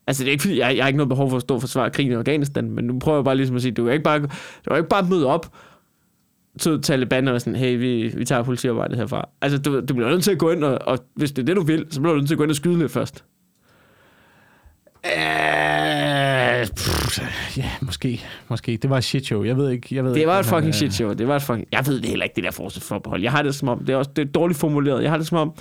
Altså, 0.06 0.24
det 0.24 0.28
er 0.28 0.32
ikke 0.32 0.42
fordi, 0.42 0.58
jeg, 0.58 0.76
jeg 0.76 0.84
har 0.84 0.88
ikke 0.88 0.96
noget 0.96 1.08
behov 1.08 1.30
for 1.30 1.36
at 1.36 1.42
stå 1.42 1.54
og 1.54 1.60
forsvare 1.60 1.90
krigen 1.90 2.12
i 2.12 2.14
Afghanistan, 2.14 2.70
men 2.70 2.84
nu 2.84 2.98
prøver 2.98 3.18
jeg 3.18 3.24
bare 3.24 3.36
ligesom 3.36 3.56
at 3.56 3.62
sige, 3.62 3.72
du 3.72 3.84
kan 3.84 3.92
ikke 3.92 4.02
bare, 4.04 4.18
du 4.18 4.28
kan 4.68 4.76
ikke 4.76 4.88
bare 4.88 5.06
møde 5.10 5.26
op 5.26 5.52
til 6.58 6.82
Taliban 6.82 7.28
og 7.28 7.40
sådan, 7.40 7.56
hey, 7.56 7.78
vi, 7.78 8.08
vi 8.16 8.24
tager 8.24 8.42
politiarbejdet 8.42 8.96
herfra. 8.96 9.28
Altså, 9.42 9.58
du, 9.58 9.80
du 9.80 9.94
bliver 9.94 10.10
nødt 10.10 10.24
til 10.24 10.30
at 10.32 10.38
gå 10.38 10.50
ind, 10.50 10.64
og, 10.64 10.78
og 10.86 10.98
hvis 11.14 11.32
det 11.32 11.42
er 11.42 11.46
det, 11.46 11.56
du 11.56 11.62
vil, 11.62 11.86
så 11.90 12.00
bliver 12.00 12.12
du 12.12 12.18
nødt 12.18 12.28
til 12.28 12.34
at 12.34 12.38
gå 12.38 12.42
ind 12.44 12.50
og 12.50 12.56
skyde 12.56 12.78
lidt 12.78 12.92
først. 12.92 13.24
Øh, 15.06 15.12
pff, 16.68 17.18
ja, 17.56 17.70
måske, 17.80 18.20
måske. 18.48 18.78
Det 18.82 18.90
var 18.90 18.98
et 18.98 19.04
shit 19.04 19.26
show. 19.26 19.42
Jeg 19.44 19.56
ved 19.56 19.70
ikke. 19.70 19.94
Jeg 19.94 20.04
ved 20.04 20.10
Det 20.10 20.16
ikke, 20.16 20.28
var 20.28 20.38
et 20.38 20.46
fucking 20.46 20.74
shit 20.74 20.94
show. 20.94 21.12
Det 21.12 21.28
var 21.28 21.36
et 21.36 21.42
fucking... 21.42 21.68
Jeg 21.72 21.86
ved 21.86 22.00
det 22.00 22.08
heller 22.08 22.24
ikke, 22.24 22.36
det 22.36 22.44
der 22.44 22.50
forsvarsforbehold. 22.50 23.22
Jeg 23.22 23.32
har 23.32 23.42
det 23.42 23.54
som 23.54 23.68
om, 23.68 23.78
det 23.84 23.92
er 23.92 23.96
også 23.96 24.10
det 24.16 24.28
er 24.28 24.32
dårligt 24.32 24.58
formuleret. 24.60 25.02
Jeg 25.02 25.10
har 25.10 25.18
det 25.18 25.26
som 25.26 25.38
om, 25.38 25.52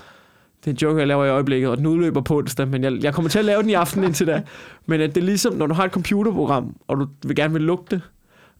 det 0.59 0.67
er 0.67 0.71
en 0.71 0.77
joke, 0.81 0.99
jeg 0.99 1.07
laver 1.07 1.25
i 1.25 1.29
øjeblikket, 1.29 1.69
og 1.69 1.77
den 1.77 1.85
udløber 1.85 2.21
på 2.21 2.37
onsdag, 2.37 2.67
men 2.67 2.83
jeg, 2.83 3.03
jeg 3.03 3.13
kommer 3.13 3.29
til 3.29 3.39
at 3.39 3.45
lave 3.45 3.61
den 3.61 3.69
i 3.69 3.73
aften 3.73 4.03
indtil 4.03 4.27
da. 4.27 4.41
Men 4.85 5.01
at 5.01 5.15
det 5.15 5.21
er 5.21 5.25
ligesom, 5.25 5.53
når 5.53 5.67
du 5.67 5.73
har 5.73 5.85
et 5.85 5.91
computerprogram, 5.91 6.75
og 6.87 6.97
du 6.97 7.07
vil 7.27 7.35
gerne 7.35 7.53
vil 7.53 7.61
lukke 7.61 7.85
det, 7.91 8.01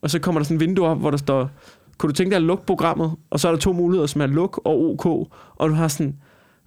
og 0.01 0.09
så 0.09 0.19
kommer 0.19 0.39
der 0.39 0.43
sådan 0.43 0.55
et 0.55 0.61
vindue 0.61 0.87
op, 0.87 0.99
hvor 0.99 1.11
der 1.11 1.17
står, 1.17 1.49
kunne 1.97 2.09
du 2.09 2.13
tænke 2.13 2.29
dig 2.29 2.35
at 2.35 2.41
lukke 2.43 2.65
programmet? 2.65 3.11
Og 3.29 3.39
så 3.39 3.47
er 3.47 3.51
der 3.51 3.59
to 3.59 3.73
muligheder, 3.73 4.07
som 4.07 4.21
er 4.21 4.27
luk 4.27 4.61
og 4.65 4.81
OK, 4.81 5.05
og 5.55 5.69
du 5.69 5.73
har 5.73 5.87
sådan, 5.87 6.15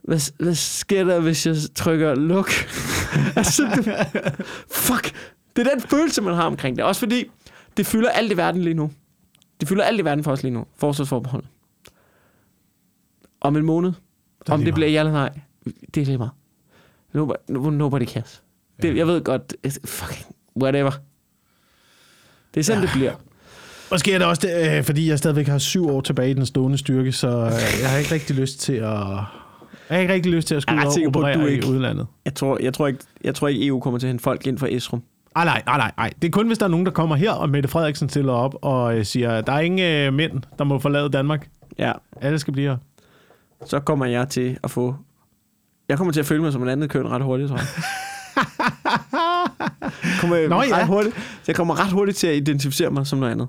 hvad, 0.02 0.32
hvad 0.44 0.54
sker 0.54 1.04
der, 1.04 1.20
hvis 1.20 1.46
jeg 1.46 1.56
trykker 1.74 2.14
luk? 2.14 2.50
altså, 3.36 3.62
fuck, 4.70 5.12
det 5.56 5.66
er 5.66 5.70
den 5.70 5.80
følelse, 5.80 6.22
man 6.22 6.34
har 6.34 6.42
omkring 6.46 6.76
det. 6.76 6.84
Også 6.84 6.98
fordi, 6.98 7.24
det 7.76 7.86
fylder 7.86 8.10
alt 8.10 8.32
i 8.32 8.36
verden 8.36 8.62
lige 8.62 8.74
nu. 8.74 8.90
Det 9.60 9.68
fylder 9.68 9.84
alt 9.84 10.00
i 10.00 10.04
verden 10.04 10.24
for 10.24 10.32
os 10.32 10.42
lige 10.42 10.52
nu. 10.54 10.64
Forsvarsforbehold. 10.76 11.44
Om 13.40 13.56
en 13.56 13.64
måned. 13.64 13.92
er 14.46 14.52
Om 14.52 14.64
det 14.64 14.74
bliver 14.74 14.88
ja 14.90 14.98
eller 15.00 15.12
nej. 15.12 15.30
Det 15.94 16.00
er 16.00 16.04
lige 16.06 16.18
meget. 16.18 16.30
Nobody, 17.12 17.36
no- 17.50 17.70
nobody 17.70 18.04
cares. 18.06 18.42
Det, 18.82 18.96
jeg 18.96 19.06
ved 19.06 19.20
godt. 19.24 19.54
Fucking 19.84 20.26
whatever. 20.62 20.90
Det 22.54 22.60
er 22.60 22.64
sådan, 22.64 22.82
ja. 22.82 22.86
det 22.86 22.94
bliver. 22.94 23.12
Måske 23.90 24.12
er 24.12 24.18
det 24.18 24.26
også 24.26 24.46
det, 24.46 24.76
øh, 24.78 24.84
fordi 24.84 25.08
jeg 25.08 25.18
stadigvæk 25.18 25.46
har 25.48 25.58
syv 25.58 25.88
år 25.88 26.00
tilbage 26.00 26.30
i 26.30 26.34
den 26.34 26.46
stående 26.46 26.78
styrke, 26.78 27.12
så 27.12 27.28
øh, 27.28 27.80
jeg 27.82 27.90
har 27.90 27.98
ikke 27.98 28.14
rigtig 28.14 28.36
lyst 28.36 28.60
til 28.60 28.72
at... 28.72 28.80
Jeg 28.82 29.96
har 29.96 29.98
ikke 29.98 30.14
rigtig 30.14 30.32
lyst 30.32 30.48
til 30.48 30.54
at 30.54 30.62
skulle 30.62 30.80
Jeg 30.80 30.86
er 30.88 30.90
sikker 30.92 31.10
på, 31.10 31.18
operere 31.18 31.40
du 31.40 31.46
i 31.46 31.52
ikke- 31.52 31.66
udlandet. 31.68 32.06
Jeg 32.24 32.34
tror, 32.34 32.58
jeg, 32.62 32.74
tror 32.74 32.86
ikke, 32.86 33.00
jeg 33.24 33.34
tror 33.34 33.48
ikke, 33.48 33.66
EU 33.66 33.80
kommer 33.80 33.98
til 33.98 34.06
at 34.06 34.10
hente 34.10 34.22
folk 34.22 34.46
ind 34.46 34.58
fra 34.58 34.66
Esrum. 34.70 35.02
Ah, 35.34 35.44
nej, 35.46 35.62
nej, 35.66 35.76
nej, 35.76 35.92
nej. 35.96 36.12
Det 36.22 36.28
er 36.28 36.32
kun, 36.32 36.46
hvis 36.46 36.58
der 36.58 36.66
er 36.66 36.70
nogen, 36.70 36.86
der 36.86 36.92
kommer 36.92 37.16
her, 37.16 37.32
og 37.32 37.50
Mette 37.50 37.68
Frederiksen 37.68 38.08
stiller 38.08 38.32
op 38.32 38.54
og 38.62 38.98
øh, 38.98 39.04
siger, 39.04 39.40
der 39.40 39.52
er 39.52 39.60
ingen 39.60 40.06
øh, 40.06 40.12
mænd, 40.14 40.42
der 40.58 40.64
må 40.64 40.78
forlade 40.78 41.08
Danmark. 41.08 41.48
Ja. 41.78 41.92
Alle 42.20 42.38
skal 42.38 42.52
blive 42.52 42.70
her. 42.70 42.76
Så 43.66 43.80
kommer 43.80 44.06
jeg 44.06 44.28
til 44.28 44.58
at 44.62 44.70
få 44.70 44.96
Jeg 45.88 45.96
kommer 45.96 46.12
til 46.12 46.20
at 46.20 46.26
føle 46.26 46.42
mig 46.42 46.52
som 46.52 46.62
en 46.62 46.68
anden 46.68 46.88
køn 46.88 47.08
ret 47.08 47.22
hurtigt, 47.22 47.48
tror 47.48 47.56
jeg. 47.56 47.66
kommer 50.20 50.48
Nå, 50.48 50.60
ret 50.60 50.68
ja. 50.68 50.86
hurtigt, 50.86 51.14
så 51.16 51.44
jeg 51.46 51.56
kommer 51.56 51.84
ret 51.84 51.92
hurtigt 51.92 52.18
til 52.18 52.26
at 52.26 52.36
identificere 52.36 52.90
mig 52.90 53.06
som 53.06 53.18
noget 53.18 53.32
andet. 53.32 53.48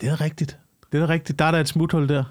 Det 0.00 0.08
er 0.08 0.20
rigtigt. 0.20 0.58
Det 0.92 1.02
er 1.02 1.08
rigtigt. 1.08 1.38
Der 1.38 1.44
er 1.44 1.50
der 1.50 1.60
et 1.60 1.68
smuthul 1.68 2.08
der. 2.08 2.24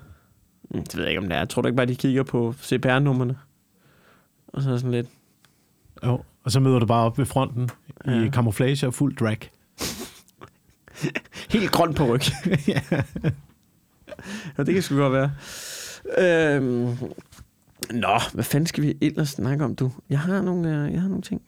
Mm, 0.71 0.83
Det 0.83 0.95
ved 0.95 1.03
jeg 1.03 1.11
ikke, 1.11 1.21
om 1.21 1.27
det 1.27 1.33
er. 1.35 1.39
Jeg 1.39 1.49
tror 1.49 1.61
da 1.61 1.67
ikke 1.67 1.77
bare, 1.77 1.85
de 1.85 1.95
kigger 1.95 2.23
på 2.23 2.53
CPR-nummerne. 2.61 3.37
Og 4.47 4.61
så 4.61 4.77
sådan 4.77 4.91
lidt... 4.91 5.07
Jo. 6.05 6.23
Og 6.43 6.51
så 6.51 6.59
møder 6.59 6.79
du 6.79 6.85
bare 6.85 7.05
op 7.05 7.17
ved 7.17 7.25
fronten 7.25 7.69
ja. 8.07 8.23
i 8.23 8.29
camouflage 8.29 8.87
og 8.87 8.93
fuld 8.93 9.15
drag. 9.15 9.37
Helt 11.53 11.71
grøn 11.71 11.93
på 11.93 12.05
ryg. 12.05 12.21
ja. 12.67 12.81
ja, 14.57 14.63
det 14.63 14.73
kan 14.73 14.83
sgu 14.83 14.95
godt 14.95 15.13
være. 15.13 15.31
Øhm, 16.17 16.97
nå, 17.91 18.19
hvad 18.33 18.43
fanden 18.43 18.67
skal 18.67 18.83
vi 18.83 18.97
ellers 19.01 19.29
snakke 19.29 19.63
om, 19.63 19.75
du? 19.75 19.91
Jeg 20.09 20.19
har 20.19 20.41
nogle, 20.41 20.69
øh, 20.69 20.93
jeg 20.93 21.01
har 21.01 21.07
nogle 21.07 21.23
ting. 21.23 21.41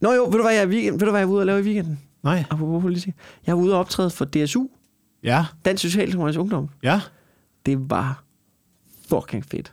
Nå 0.00 0.12
jo, 0.12 0.24
ved 0.24 0.32
du 0.32 0.42
hvad 0.42 0.52
jeg 0.52 0.62
er, 0.62 0.66
weekend, 0.66 0.94
ved 0.94 1.06
du, 1.06 1.10
hvad 1.10 1.20
jeg 1.20 1.26
er 1.26 1.30
ude 1.30 1.40
og 1.40 1.46
lave 1.46 1.60
i 1.60 1.62
weekenden? 1.62 2.00
Nej. 2.22 2.44
Apropos 2.50 2.82
politik. 2.82 3.14
Jeg 3.46 3.52
er 3.52 3.56
ude 3.56 3.74
og 3.74 3.80
optræde 3.80 4.10
for 4.10 4.24
DSU, 4.24 4.66
Ja. 5.22 5.44
Dansk 5.64 5.82
Socialdemokratisk 5.82 6.40
Ungdom. 6.40 6.68
Ja. 6.82 7.00
Det 7.66 7.90
var 7.90 8.22
fucking 9.08 9.44
fedt. 9.44 9.72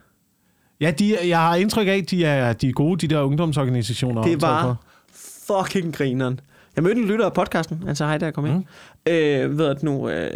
Ja, 0.80 0.90
de, 0.90 1.28
jeg 1.28 1.38
har 1.38 1.56
indtryk 1.56 1.86
af, 1.86 1.92
at 1.92 2.10
de 2.10 2.24
er, 2.24 2.52
de 2.52 2.68
er 2.68 2.72
gode, 2.72 3.08
de 3.08 3.14
der 3.14 3.22
ungdomsorganisationer. 3.22 4.22
Det 4.22 4.42
var. 4.42 4.76
Fucking 5.46 5.94
grineren. 5.94 6.40
Jeg 6.76 6.84
mødte 6.84 7.00
en 7.00 7.06
lytter 7.06 7.24
af 7.24 7.32
podcasten, 7.32 7.82
han 7.86 7.96
sagde 7.96 8.10
hej, 8.10 8.18
da 8.18 8.24
jeg 8.24 8.34
kom 8.34 8.46
ind. 8.46 8.54
Mm. 8.56 9.12
Øh, 9.12 9.58
ved 9.58 9.66
at 9.66 9.82
nu, 9.82 10.08
øh, 10.08 10.34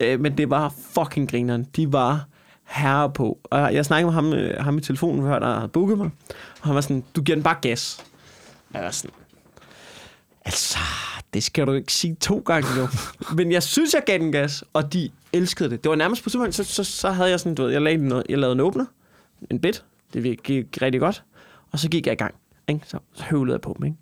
øh, 0.00 0.20
men 0.20 0.38
det 0.38 0.50
var 0.50 0.74
fucking 0.90 1.30
grineren. 1.30 1.64
De 1.76 1.92
var 1.92 2.26
herre 2.64 3.10
på. 3.10 3.38
Og 3.44 3.74
jeg 3.74 3.84
snakkede 3.84 4.06
med 4.06 4.14
ham, 4.14 4.32
øh, 4.32 4.64
ham 4.64 4.78
i 4.78 4.80
telefonen, 4.80 5.22
før 5.22 5.38
der 5.38 5.54
havde 5.54 5.68
booket 5.68 5.98
mig. 5.98 6.10
Og 6.60 6.66
han 6.66 6.74
var 6.74 6.80
sådan, 6.80 7.04
du 7.16 7.22
giver 7.22 7.36
den 7.36 7.42
bare 7.42 7.56
gas. 7.62 8.04
Og 8.68 8.74
jeg 8.74 8.84
var 8.84 8.90
sådan, 8.90 9.10
altså, 10.44 10.78
det 11.34 11.42
skal 11.42 11.66
du 11.66 11.72
ikke 11.72 11.92
sige 11.92 12.14
to 12.14 12.42
gange 12.46 12.68
jo. 12.78 12.88
men 13.36 13.52
jeg 13.52 13.62
synes, 13.62 13.94
jeg 13.94 14.02
gav 14.06 14.18
den 14.18 14.32
gas, 14.32 14.64
og 14.72 14.92
de 14.92 15.10
elskede 15.32 15.70
det. 15.70 15.84
Det 15.84 15.90
var 15.90 15.96
nærmest 15.96 16.22
på 16.22 16.30
tidspunkt, 16.30 16.54
så, 16.54 16.64
så, 16.64 16.84
så 16.84 17.10
havde 17.10 17.30
jeg 17.30 17.40
sådan, 17.40 17.54
du 17.54 17.62
ved, 17.62 17.70
jeg 17.70 17.82
lavede, 17.82 18.08
noget, 18.08 18.26
jeg 18.28 18.38
lavede 18.38 18.52
en 18.52 18.60
åbner, 18.60 18.84
en 19.50 19.60
bit, 19.60 19.84
det 20.12 20.42
gik 20.42 20.78
rigtig 20.82 21.00
godt, 21.00 21.24
og 21.72 21.78
så 21.78 21.88
gik 21.88 22.06
jeg 22.06 22.12
i 22.12 22.16
gang. 22.16 22.34
Ikke? 22.68 22.80
Så, 22.86 22.98
så 23.12 23.24
høvlede 23.24 23.54
jeg 23.54 23.60
på 23.60 23.76
dem, 23.78 23.86
ikke? 23.86 23.96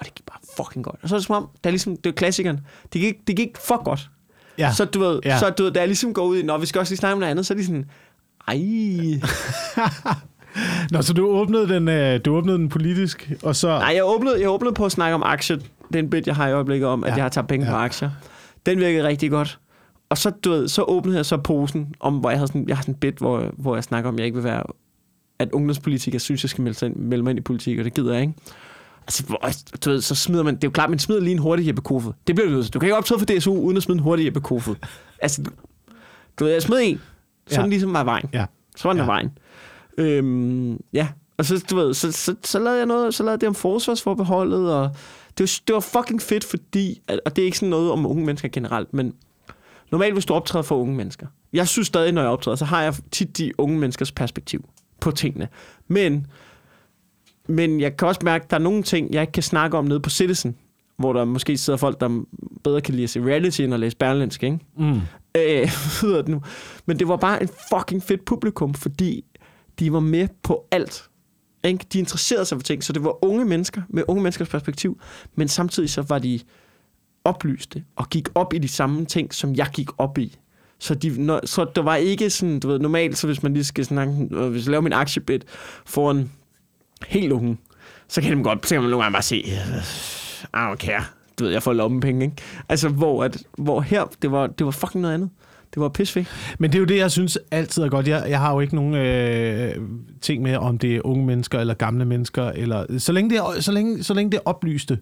Og 0.00 0.06
det 0.06 0.14
gik 0.14 0.26
bare 0.26 0.38
fucking 0.56 0.84
godt. 0.84 0.96
Og 1.02 1.08
så 1.08 1.14
er 1.14 1.18
det 1.18 1.26
som 1.26 1.36
om, 1.36 1.48
det 1.56 1.66
er 1.66 1.70
ligesom, 1.70 1.96
det 1.96 2.10
er 2.10 2.14
klassikeren, 2.14 2.60
det 2.92 3.00
gik, 3.00 3.14
det 3.26 3.36
gik 3.36 3.56
for 3.66 3.82
godt. 3.84 4.10
Ja. 4.58 4.72
Så 4.72 4.84
du 4.84 5.00
ved, 5.00 5.20
Ja. 5.24 5.38
så 5.38 5.50
du 5.50 5.62
ved, 5.62 5.70
da 5.72 5.80
jeg 5.80 5.88
ligesom 5.88 6.14
går 6.14 6.24
ud 6.24 6.38
i, 6.38 6.42
når 6.42 6.58
vi 6.58 6.66
skal 6.66 6.78
også 6.78 6.90
lige 6.92 6.98
snakke 6.98 7.12
om 7.12 7.18
noget 7.18 7.30
andet, 7.30 7.46
så 7.46 7.54
er 7.54 7.58
de 7.58 7.64
sådan, 7.66 7.84
ej. 8.48 8.56
Nå, 10.90 11.02
så 11.02 11.12
du 11.12 11.26
åbnede 11.26 11.68
den, 11.68 11.88
øh, 11.88 12.20
du 12.24 12.36
åbnede 12.36 12.58
den 12.58 12.68
politisk, 12.68 13.30
og 13.42 13.56
så... 13.56 13.68
Nej, 13.68 13.92
jeg 13.94 14.04
åbnede, 14.04 14.40
jeg 14.40 14.50
åbnede 14.50 14.74
på 14.74 14.84
at 14.84 14.92
snakke 14.92 15.14
om 15.14 15.22
aktier. 15.22 15.56
Det 15.56 15.94
er 15.94 15.98
en 15.98 16.10
bit, 16.10 16.26
jeg 16.26 16.36
har 16.36 16.48
i 16.48 16.52
øjeblikket 16.52 16.88
om, 16.88 17.04
at 17.04 17.10
Ja. 17.10 17.14
jeg 17.14 17.24
har 17.24 17.28
taget 17.28 17.46
penge 17.48 17.66
Ja. 17.66 17.72
på 17.72 17.76
aktier. 17.76 18.10
Den 18.66 18.78
virkede 18.78 19.08
rigtig 19.08 19.30
godt. 19.30 19.58
Og 20.08 20.18
så, 20.18 20.30
du 20.30 20.50
ved, 20.50 20.68
så 20.68 20.82
åbnede 20.82 21.16
jeg 21.16 21.26
så 21.26 21.36
posen, 21.36 21.94
om, 22.00 22.18
hvor 22.18 22.30
jeg, 22.30 22.38
havde 22.38 22.48
sådan, 22.48 22.68
jeg 22.68 22.76
har 22.76 22.82
sådan 22.82 22.94
en 22.94 22.98
bit, 23.00 23.18
hvor, 23.18 23.44
hvor 23.58 23.74
jeg 23.76 23.84
snakker 23.84 24.08
om, 24.08 24.14
at 24.14 24.18
jeg 24.18 24.26
ikke 24.26 24.34
vil 24.36 24.44
være, 24.44 24.62
at 25.38 25.48
ungdomspolitikere 25.52 26.20
synes, 26.20 26.44
jeg 26.44 26.50
skal 26.50 26.62
melde, 26.62 26.78
sig 26.78 26.86
ind, 26.86 26.96
melde 26.96 27.22
mig 27.24 27.30
ind 27.30 27.38
i 27.38 27.42
politik, 27.42 27.78
og 27.78 27.84
det 27.84 27.94
gider 27.94 28.12
jeg 28.12 28.22
ikke. 28.22 28.34
Altså, 29.42 29.64
du 29.84 29.90
ved, 29.90 30.00
så 30.00 30.14
smider 30.14 30.42
man, 30.42 30.54
det 30.54 30.64
er 30.64 30.68
jo 30.68 30.72
klart, 30.72 30.90
man 30.90 30.98
smider 30.98 31.20
lige 31.20 31.32
en 31.32 31.38
hurtig 31.38 31.66
Jeppe 31.66 31.82
Kofod. 31.82 32.12
Det 32.26 32.34
bliver 32.34 32.48
du. 32.50 32.62
Du 32.74 32.78
kan 32.78 32.86
ikke 32.86 32.96
optræde 32.96 33.18
for 33.18 33.26
DSU, 33.26 33.54
uden 33.54 33.76
at 33.76 33.82
smide 33.82 33.96
en 33.98 34.02
hurtig 34.02 34.26
Jeppe 34.26 34.40
Kofod. 34.40 34.76
Altså, 35.22 35.42
du, 36.38 36.44
ved, 36.44 36.52
jeg 36.52 36.62
smed 36.62 36.78
en, 36.82 37.00
så 37.46 37.60
Ja. 37.60 37.66
ligesom 37.66 37.92
var 37.92 38.04
vejen. 38.04 38.28
Ja. 38.32 38.46
Så 38.76 38.88
var 38.88 38.92
den 38.92 38.98
Ja. 38.98 39.02
ja. 39.04 39.06
vejen. 39.10 39.30
Øhm, 39.98 40.80
ja, 40.92 41.08
og 41.38 41.44
så, 41.44 41.64
du 41.70 41.76
ved, 41.76 41.94
så, 41.94 42.12
så, 42.12 42.34
så 42.44 42.58
lavede 42.58 42.78
jeg 42.78 42.86
noget, 42.86 43.14
så 43.14 43.22
lavede 43.22 43.40
det 43.40 43.48
om 43.48 43.54
forsvarsforbeholdet, 43.54 44.72
og 44.74 44.90
det 45.38 45.40
var, 45.44 45.60
det 45.66 45.74
var 45.74 45.80
fucking 45.80 46.22
fedt, 46.22 46.44
fordi, 46.44 47.00
og 47.26 47.36
det 47.36 47.42
er 47.42 47.46
ikke 47.46 47.58
sådan 47.58 47.68
noget 47.70 47.90
om 47.92 48.06
unge 48.06 48.24
mennesker 48.26 48.48
generelt, 48.48 48.94
men 48.94 49.14
normalt 49.90 50.12
hvis 50.12 50.26
du 50.26 50.34
optræder 50.34 50.62
for 50.62 50.76
unge 50.76 50.94
mennesker, 50.94 51.26
jeg 51.52 51.68
synes 51.68 51.86
stadig, 51.86 52.12
når 52.12 52.22
jeg 52.22 52.30
optræder, 52.30 52.56
så 52.56 52.64
har 52.64 52.82
jeg 52.82 52.94
tit 53.10 53.38
de 53.38 53.52
unge 53.60 53.78
menneskers 53.78 54.12
perspektiv 54.12 54.64
på 55.00 55.10
tingene. 55.10 55.48
Men, 55.88 56.26
men 57.50 57.80
jeg 57.80 57.96
kan 57.96 58.08
også 58.08 58.20
mærke, 58.24 58.44
at 58.44 58.50
der 58.50 58.56
er 58.56 58.60
nogle 58.60 58.82
ting, 58.82 59.14
jeg 59.14 59.20
ikke 59.20 59.32
kan 59.32 59.42
snakke 59.42 59.78
om 59.78 59.84
nede 59.84 60.00
på 60.00 60.10
Citizen, 60.10 60.56
hvor 60.98 61.12
der 61.12 61.24
måske 61.24 61.58
sidder 61.58 61.76
folk, 61.76 62.00
der 62.00 62.24
bedre 62.64 62.80
kan 62.80 62.94
lide 62.94 63.04
at 63.04 63.10
se 63.10 63.20
reality 63.20 63.60
end 63.60 63.74
at 63.74 63.80
læse 63.80 63.96
Berlinsk, 63.96 64.42
ikke? 64.42 64.58
Mm. 64.78 65.00
øh, 65.36 65.70
det 66.16 66.28
nu. 66.28 66.42
Men 66.86 66.98
det 66.98 67.08
var 67.08 67.16
bare 67.16 67.42
en 67.42 67.48
fucking 67.72 68.02
fedt 68.02 68.24
publikum, 68.24 68.74
fordi 68.74 69.24
de 69.78 69.92
var 69.92 70.00
med 70.00 70.28
på 70.42 70.64
alt. 70.70 71.04
Ikke? 71.64 71.86
De 71.92 71.98
interesserede 71.98 72.44
sig 72.44 72.58
for 72.58 72.62
ting, 72.62 72.84
så 72.84 72.92
det 72.92 73.04
var 73.04 73.24
unge 73.24 73.44
mennesker 73.44 73.82
med 73.88 74.02
unge 74.08 74.22
menneskers 74.22 74.48
perspektiv, 74.48 75.00
men 75.34 75.48
samtidig 75.48 75.90
så 75.90 76.02
var 76.02 76.18
de 76.18 76.40
oplyste 77.24 77.84
og 77.96 78.10
gik 78.10 78.28
op 78.34 78.54
i 78.54 78.58
de 78.58 78.68
samme 78.68 79.04
ting, 79.04 79.34
som 79.34 79.54
jeg 79.54 79.66
gik 79.74 79.88
op 79.98 80.18
i. 80.18 80.36
Så, 80.78 80.94
de, 80.94 81.22
når, 81.22 81.46
så 81.46 81.66
der 81.74 81.82
var 81.82 81.96
ikke 81.96 82.30
sådan, 82.30 82.60
du 82.60 82.68
ved, 82.68 82.78
normalt, 82.78 83.18
så 83.18 83.26
hvis 83.26 83.42
man 83.42 83.54
lige 83.54 83.64
skal 83.64 83.84
snakke, 83.84 84.28
øh, 84.32 84.50
hvis 84.50 84.64
jeg 84.64 84.70
laver 84.70 84.82
min 84.82 84.92
aktiebit 84.92 85.44
for 85.86 86.10
en 86.10 86.32
helt 87.08 87.32
unge, 87.32 87.56
så 88.08 88.20
kan, 88.20 88.38
de 88.38 88.44
godt, 88.44 88.68
så 88.68 88.74
kan 88.74 88.82
man 88.82 88.90
nogle 88.90 89.04
gange 89.04 89.12
bare 89.12 89.22
se, 89.22 89.44
don't 90.54 90.76
care. 90.76 91.04
Du 91.38 91.44
ved, 91.44 91.52
jeg 91.52 91.62
får 91.62 91.72
lommepenge, 91.72 92.24
ikke? 92.24 92.36
Altså, 92.68 92.88
hvor, 92.88 93.24
at, 93.24 93.36
hvor 93.58 93.80
her, 93.80 94.04
det 94.22 94.32
var, 94.32 94.46
det 94.46 94.64
var 94.64 94.70
fucking 94.70 95.02
noget 95.02 95.14
andet. 95.14 95.30
Det 95.74 95.82
var 95.82 95.88
pisfedt. 95.88 96.28
Men 96.58 96.70
det 96.70 96.78
er 96.78 96.80
jo 96.80 96.86
det, 96.86 96.96
jeg 96.96 97.10
synes 97.10 97.38
altid 97.50 97.82
er 97.82 97.88
godt. 97.88 98.08
Jeg, 98.08 98.26
jeg 98.28 98.40
har 98.40 98.54
jo 98.54 98.60
ikke 98.60 98.74
nogen 98.74 98.94
øh, 98.94 99.74
ting 100.20 100.42
med, 100.42 100.56
om 100.56 100.78
det 100.78 100.96
er 100.96 101.00
unge 101.04 101.26
mennesker 101.26 101.58
eller 101.58 101.74
gamle 101.74 102.04
mennesker. 102.04 102.44
Eller, 102.44 102.98
så, 102.98 103.12
længe 103.12 103.30
det 103.30 103.38
er, 103.38 103.60
så, 103.60 103.72
længe, 103.72 104.02
så 104.02 104.14
længe 104.14 104.30
det 104.30 104.36
er 104.36 104.42
oplyste 104.44 104.98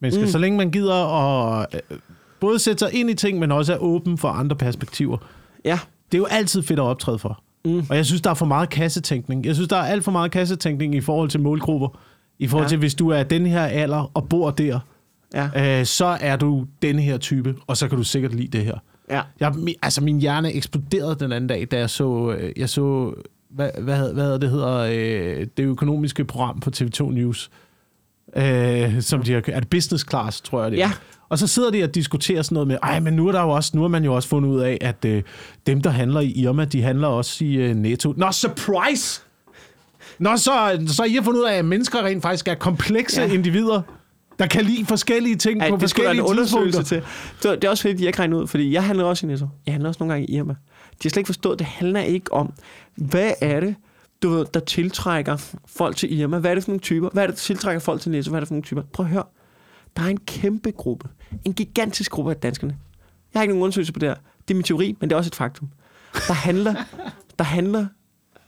mennesker. 0.00 0.24
Mm. 0.24 0.30
Så 0.30 0.38
længe 0.38 0.58
man 0.58 0.70
gider 0.70 0.94
at 0.94 1.66
øh, 1.90 1.98
både 2.40 2.58
sætte 2.58 2.78
sig 2.78 2.94
ind 2.94 3.10
i 3.10 3.14
ting, 3.14 3.38
men 3.38 3.52
også 3.52 3.72
er 3.74 3.78
åben 3.78 4.18
for 4.18 4.28
andre 4.28 4.56
perspektiver. 4.56 5.18
Ja. 5.64 5.78
Det 6.12 6.18
er 6.18 6.20
jo 6.20 6.26
altid 6.30 6.62
fedt 6.62 6.78
at 6.78 6.84
optræde 6.84 7.18
for. 7.18 7.42
Mm. 7.64 7.82
Og 7.90 7.96
jeg 7.96 8.06
synes, 8.06 8.22
der 8.22 8.30
er 8.30 8.34
for 8.34 8.46
meget 8.46 8.70
kassetænkning. 8.70 9.46
Jeg 9.46 9.54
synes, 9.54 9.68
der 9.68 9.76
er 9.76 9.82
alt 9.82 10.04
for 10.04 10.12
meget 10.12 10.30
kassetænkning 10.30 10.94
i 10.94 11.00
forhold 11.00 11.28
til 11.30 11.40
målgrupper. 11.40 11.88
I 12.38 12.46
forhold 12.46 12.64
Ja. 12.64 12.68
til, 12.68 12.78
hvis 12.78 12.94
du 12.94 13.08
er 13.08 13.22
den 13.22 13.46
her 13.46 13.62
alder 13.62 14.10
og 14.14 14.28
bor 14.28 14.50
der, 14.50 14.78
Ja. 15.34 15.78
øh, 15.80 15.86
så 15.86 16.04
er 16.20 16.36
du 16.36 16.66
denne 16.82 17.02
her 17.02 17.18
type, 17.18 17.54
og 17.66 17.76
så 17.76 17.88
kan 17.88 17.98
du 17.98 18.04
sikkert 18.04 18.34
lide 18.34 18.58
det 18.58 18.64
her. 18.64 18.78
ja. 19.10 19.20
Jeg, 19.40 19.54
altså, 19.82 20.02
min 20.02 20.20
hjerne 20.20 20.52
eksploderede 20.52 21.14
den 21.20 21.32
anden 21.32 21.48
dag, 21.48 21.68
da 21.70 21.78
jeg 21.78 21.90
så, 21.90 22.36
øh, 22.38 22.52
jeg 22.56 22.68
så 22.68 23.14
hvad, 23.50 23.70
hvad, 23.82 24.12
hvad 24.12 24.38
det 24.38 24.50
hedder, 24.50 24.76
øh, 24.78 25.46
det 25.56 25.62
økonomiske 25.64 26.24
program 26.24 26.60
på 26.60 26.70
TV2 26.76 27.02
News, 27.10 27.50
øh, 28.36 29.02
som 29.02 29.22
de 29.22 29.32
har, 29.32 29.42
er 29.46 29.60
det 29.60 29.70
business 29.70 30.06
class, 30.10 30.40
tror 30.40 30.62
jeg 30.62 30.70
det 30.70 30.82
er. 30.82 30.86
Ja. 30.86 30.92
Og 31.28 31.38
så 31.38 31.46
sidder 31.46 31.70
de 31.70 31.84
og 31.84 31.94
diskuterer 31.94 32.42
sådan 32.42 32.54
noget 32.54 32.68
med, 32.68 32.78
ej, 32.82 33.00
men 33.00 33.14
nu 33.14 33.28
er 33.28 33.32
der 33.32 33.42
jo 33.42 33.50
også, 33.50 33.70
nu 33.74 33.80
har 33.80 33.88
man 33.88 34.04
jo 34.04 34.14
også 34.14 34.28
fundet 34.28 34.50
ud 34.50 34.60
af, 34.60 34.78
at 34.80 35.04
øh, 35.04 35.22
dem, 35.66 35.82
der 35.82 35.90
handler 35.90 36.20
i 36.20 36.30
Irma, 36.30 36.64
de 36.64 36.82
handler 36.82 37.08
også 37.08 37.44
i 37.44 37.54
øh, 37.54 37.76
Netto. 37.76 38.14
Nå, 38.16 38.32
surprise! 38.32 39.20
Nå, 40.18 40.36
så, 40.36 40.84
så 40.86 41.04
I 41.04 41.14
har 41.14 41.22
fundet 41.22 41.40
ud 41.40 41.46
af, 41.46 41.54
at 41.54 41.64
mennesker 41.64 42.02
rent 42.02 42.22
faktisk 42.22 42.48
er 42.48 42.54
komplekse 42.54 43.22
ja. 43.22 43.32
Individer, 43.32 43.82
der 44.38 44.46
kan 44.46 44.64
lide 44.64 44.86
forskellige 44.86 45.36
ting 45.36 45.60
Ej, 45.60 45.70
på 45.70 45.70
det 45.70 45.70
være 45.70 45.74
en 45.76 45.80
forskellige 45.80 46.22
undersøgelse 46.22 46.82
til. 46.82 47.02
Det, 47.42 47.62
det 47.62 47.64
er 47.64 47.70
også 47.70 47.82
fordi, 47.82 47.94
de 47.94 48.06
ikke 48.06 48.18
regnet 48.18 48.36
ud, 48.36 48.46
fordi 48.46 48.72
jeg 48.72 48.84
handler 48.84 49.04
også 49.04 49.26
i 49.26 49.28
Netto. 49.28 49.48
Jeg 49.66 49.74
handler 49.74 49.88
også 49.88 49.98
nogle 50.00 50.14
gange 50.14 50.26
i 50.26 50.34
Irma. 50.34 50.52
De 50.52 50.56
har 51.02 51.10
slet 51.10 51.16
ikke 51.16 51.28
forstået, 51.28 51.58
det 51.58 51.66
handler 51.66 52.00
ikke 52.00 52.32
om, 52.32 52.52
hvad 52.94 53.32
er 53.40 53.60
det, 53.60 53.74
du 54.22 54.28
ved, 54.28 54.46
der 54.54 54.60
tiltrækker 54.60 55.54
folk 55.66 55.96
til 55.96 56.18
Irma? 56.18 56.38
Hvad 56.38 56.50
er 56.50 56.54
det 56.54 56.64
for 56.64 56.70
nogle 56.70 56.80
typer? 56.80 57.08
Hvad 57.12 57.22
er 57.22 57.26
det, 57.26 57.36
der 57.36 57.40
tiltrækker 57.40 57.80
folk 57.80 58.00
til 58.00 58.10
Netto? 58.10 58.30
Hvad 58.30 58.38
er 58.38 58.40
det 58.40 58.48
for 58.48 58.54
nogle 58.54 58.64
typer? 58.64 58.82
Prøv 58.92 59.06
at 59.06 59.12
høre. 59.12 59.24
Der 59.96 60.02
er 60.02 60.06
en 60.06 60.20
kæmpe 60.20 60.70
gruppe. 60.70 61.08
En 61.44 61.52
gigantisk 61.52 62.10
gruppe 62.10 62.30
af 62.30 62.36
danskerne. 62.36 62.76
Jeg 63.34 63.40
har 63.40 63.42
ikke 63.42 63.52
nogen 63.54 63.62
undersøgelse 63.62 63.92
på 63.92 63.98
det 63.98 64.08
her. 64.08 64.16
Det 64.48 64.54
er 64.54 64.56
min 64.56 64.62
teori, 64.64 64.96
men 65.00 65.10
det 65.10 65.14
er 65.14 65.18
også 65.18 65.28
et 65.28 65.34
faktum. 65.34 65.68
Der 66.28 66.32
handler, 66.32 66.74
der 67.38 67.44
handler 67.44 67.86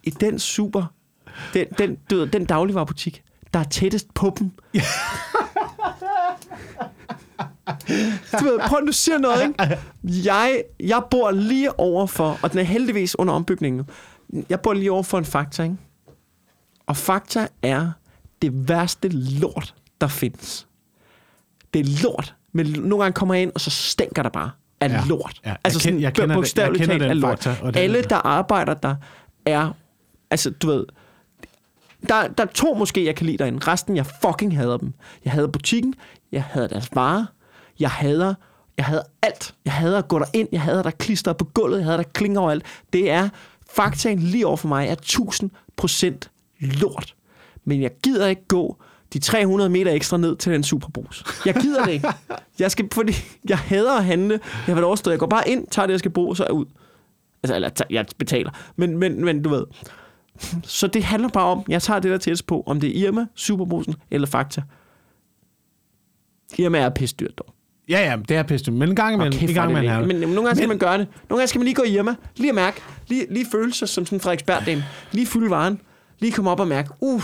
i 0.02 0.11
den 0.11 0.38
super, 0.38 0.85
den, 1.54 1.66
den, 1.78 1.98
du 2.11 2.16
ved, 2.16 2.26
den 2.26 2.44
dagligvarerbutik, 2.44 3.23
der 3.54 3.60
er 3.60 3.64
tættest 3.64 4.14
på 4.14 4.37
dem. 4.38 4.50
Du 8.40 8.44
ved, 8.44 8.58
prøv 8.68 8.87
du 8.87 8.92
siger 8.92 9.18
noget, 9.18 9.42
ikke? 9.42 9.79
Jeg, 10.29 10.62
jeg 10.81 11.02
bor 11.10 11.31
lige 11.31 11.81
overfor, 11.81 12.38
og 12.42 12.52
den 12.52 12.58
er 12.58 12.62
heldigvis 12.62 13.18
under 13.18 13.35
ombygningen. 13.35 13.87
Jeg 14.50 14.60
bor 14.60 14.72
lige 14.72 14.92
overfor 14.92 15.18
en 15.18 15.24
Fakta, 15.24 15.62
ikke? 15.62 15.76
Og 16.87 16.96
Fakta 16.96 17.48
er 17.62 17.90
det 18.42 18.68
værste 18.68 19.08
lort, 19.08 19.74
der 20.00 20.06
findes. 20.06 20.66
Det 21.74 21.80
er 21.80 22.02
lort, 22.02 22.35
men 22.52 22.66
nogle 22.66 23.04
gange 23.04 23.14
kommer 23.14 23.35
jeg 23.35 23.42
ind, 23.42 23.52
og 23.54 23.60
så 23.60 23.70
stænker 23.70 24.22
der 24.22 24.30
bare 24.30 24.50
af 24.80 24.88
Ja, 24.88 25.02
lort. 25.08 25.40
ja. 25.44 25.48
Jeg 25.50 25.58
altså 25.64 25.80
sådan 25.80 26.00
jeg 26.00 26.12
kender 26.14 26.26
den- 26.26 26.35
bogstaveligt 26.35 26.80
jeg 26.80 26.88
kender 26.88 26.98
talt 27.06 27.10
af 27.10 27.20
lort. 27.20 27.42
Fakta, 27.44 27.66
og 27.66 27.76
Alle, 27.76 28.02
der 28.02 28.16
arbejder 28.16 28.74
der, 28.74 28.94
er... 29.46 29.72
Altså, 30.30 30.50
du 30.50 30.66
ved... 30.66 30.87
Der, 32.08 32.28
der 32.28 32.44
er 32.44 32.48
to 32.48 32.74
måske, 32.74 33.06
jeg 33.06 33.14
kan 33.16 33.26
lide 33.26 33.38
derinde. 33.38 33.58
Resten, 33.58 33.96
jeg 33.96 34.06
fucking 34.06 34.56
hader 34.56 34.76
dem. 34.76 34.92
Jeg 35.24 35.33
hader 35.33 35.48
butikken. 35.48 35.94
Jeg 36.33 36.42
hader 36.44 36.66
deres 36.68 36.88
varer. 36.94 37.26
Jeg 37.80 37.90
hader... 37.90 38.35
Jeg 38.76 38.85
hader 38.85 39.02
alt. 39.22 39.54
Jeg 39.64 39.72
hader 39.72 39.98
at 39.98 40.08
gå 40.08 40.18
derind. 40.18 40.48
Jeg 40.52 40.60
hader, 40.60 40.83
der 40.83 40.90
klister 40.90 41.33
på 41.33 41.44
gulvet. 41.44 41.76
Jeg 41.78 41.85
hader, 41.85 41.96
der 41.96 42.04
klinger 42.04 42.40
overalt. 42.40 42.64
Det 42.92 43.10
er... 43.10 43.28
Faktaen 43.75 44.18
lige 44.18 44.46
over 44.46 44.56
for 44.56 44.68
mig 44.68 44.88
er 44.88 44.94
1000% 46.60 46.60
lort. 46.60 47.14
Men 47.64 47.83
jeg 47.83 47.90
gider 48.02 48.27
ikke 48.27 48.46
gå 48.48 48.83
de 49.12 49.18
300 49.18 49.70
meter 49.70 49.92
ekstra 49.92 50.16
ned 50.16 50.37
til 50.37 50.52
den 50.52 50.64
superbrus. 50.64 51.25
Jeg 51.46 51.54
gider 51.54 51.85
det 51.85 51.92
ikke. 51.92 52.08
Jeg 52.58 52.70
skal, 52.70 52.88
fordi 52.92 53.12
jeg 53.48 53.58
hader 53.58 53.96
at 53.96 54.04
handle. 54.04 54.40
Jeg 54.66 54.77
vil 54.77 54.85
overstå. 54.85 55.10
Jeg 55.10 55.18
går 55.18 55.27
bare 55.27 55.48
ind, 55.48 55.66
tager 55.70 55.87
det, 55.87 55.92
jeg 55.92 55.98
skal 55.98 56.10
bruge, 56.10 56.37
så 56.37 56.42
er 56.42 56.46
jeg 56.46 56.54
ud. 56.54 56.66
Altså, 57.42 57.54
eller 57.54 57.70
jeg 57.90 58.06
betaler. 58.18 58.50
Men, 58.77 58.98
men, 58.98 59.25
men 59.25 59.42
du 59.42 59.50
ved. 59.50 59.64
Så 60.62 60.87
det 60.87 61.04
handler 61.04 61.29
bare 61.29 61.46
om, 61.46 61.64
jeg 61.68 61.83
tager 61.83 62.00
det 62.00 62.10
der 62.10 62.18
tættest 62.18 62.46
på, 62.46 62.62
om 62.66 62.81
det 62.81 62.98
er 62.98 63.06
Irma, 63.06 63.27
Superbrusen 63.35 63.94
eller 64.10 64.27
Fakta. 64.27 64.62
Irma 66.58 66.79
er 66.79 66.88
pisse 66.90 67.16
dyrt 67.20 67.38
dog. 67.38 67.52
Ja, 67.88 68.10
ja, 68.10 68.16
det 68.28 68.37
er 68.37 68.42
pisse. 68.42 68.70
Men 68.70 68.88
en 68.88 68.96
gang 68.96 69.14
imellem, 69.14 69.33
Kæft, 69.33 69.50
en 69.50 69.54
gang 69.54 69.70
imellem 69.70 69.98
det. 69.98 70.06
men, 70.08 70.16
nogle 70.16 70.35
gange 70.35 70.50
skal 70.54 70.60
Men- 70.62 70.68
man 70.68 70.78
gøre 70.78 70.98
det. 70.98 71.06
Nogle 71.28 71.38
gange 71.40 71.46
skal 71.48 71.58
man 71.58 71.64
lige 71.64 71.74
gå 71.74 71.83
i 71.83 71.88
Irma, 71.96 72.14
lige 72.37 72.48
at 72.48 72.54
mærke, 72.54 72.80
lige, 73.08 73.26
lige 73.30 73.46
føle 73.52 73.72
sig 73.74 73.88
som 73.88 74.06
sådan 74.06 74.16
en 74.16 74.20
Frederiksberg 74.20 74.83
lige 75.12 75.26
fylde 75.26 75.50
varen, 75.50 75.80
lige 76.18 76.33
komme 76.33 76.50
op 76.50 76.60
og 76.60 76.68
mærke, 76.68 76.90
uh, 77.00 77.22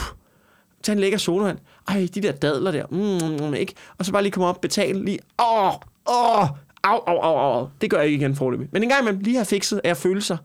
tag 0.82 0.92
en 0.92 0.98
lækker 0.98 1.18
sodavand. 1.18 1.58
Ej, 1.88 2.08
de 2.14 2.20
der 2.22 2.32
dadler 2.32 2.70
der, 2.70 2.84
mm, 2.90 3.46
mm, 3.46 3.54
ikke? 3.54 3.74
Og 3.98 4.04
så 4.04 4.12
bare 4.12 4.22
lige 4.22 4.32
komme 4.32 4.46
op 4.48 4.54
og 4.54 4.60
betale 4.60 5.04
lige, 5.04 5.18
åh, 5.38 5.66
åh, 6.06 6.42
au, 6.82 6.98
au, 7.06 7.18
au, 7.18 7.38
au. 7.58 7.68
Det 7.80 7.90
gør 7.90 7.96
jeg 7.98 8.06
ikke 8.06 8.16
igen 8.24 8.36
forløbig. 8.36 8.68
Men 8.72 8.82
en 8.82 8.88
gang 8.88 9.00
imellem 9.02 9.20
lige 9.22 9.36
har 9.36 9.44
fikset, 9.44 9.80
at 9.84 9.88
jeg 9.88 9.96
føler 9.96 10.20
sig 10.20 10.36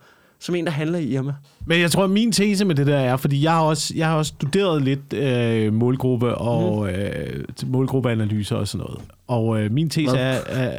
som 0.43 0.55
en, 0.55 0.65
der 0.65 0.71
handler 0.71 0.99
i 0.99 1.05
Irma. 1.13 1.33
Men 1.65 1.79
jeg 1.81 1.91
tror, 1.91 2.03
at 2.03 2.09
min 2.09 2.31
tese 2.31 2.65
med 2.65 2.75
det 2.75 2.87
der 2.87 2.97
er, 2.97 3.17
fordi 3.17 3.43
jeg 3.43 3.51
har 3.51 3.61
også, 3.61 3.93
jeg 3.95 4.07
har 4.07 4.15
også 4.17 4.33
studeret 4.41 4.81
lidt 4.81 5.13
øh, 5.13 5.73
målgruppe 5.73 6.35
og 6.35 6.79
Mhm. 6.85 6.89
øh, 6.95 7.43
målgruppeanalyser 7.65 8.55
og 8.55 8.67
sådan 8.67 8.85
noget. 8.87 9.01
Og 9.27 9.61
øh, 9.61 9.71
min 9.71 9.89
tese 9.89 10.09
Hvad? 10.15 10.37
er... 10.45 10.71
er 10.71 10.77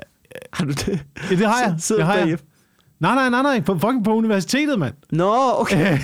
Har 0.53 0.65
du 0.65 0.71
det? 0.71 0.89
ja, 1.31 1.37
det 1.37 1.47
har 1.47 1.63
jeg. 1.67 1.75
Sidder 1.79 2.03
det 2.05 2.13
har 2.13 2.19
jeg. 2.27 2.39
Nej, 3.01 3.15
nej, 3.15 3.31
nej, 3.31 3.43
nej. 3.43 3.61
På, 3.61 3.79
fucking 3.79 4.05
på 4.05 4.15
universitetet, 4.15 4.79
mand. 4.79 4.95
Nå, 5.11 5.35
okay. 5.59 5.99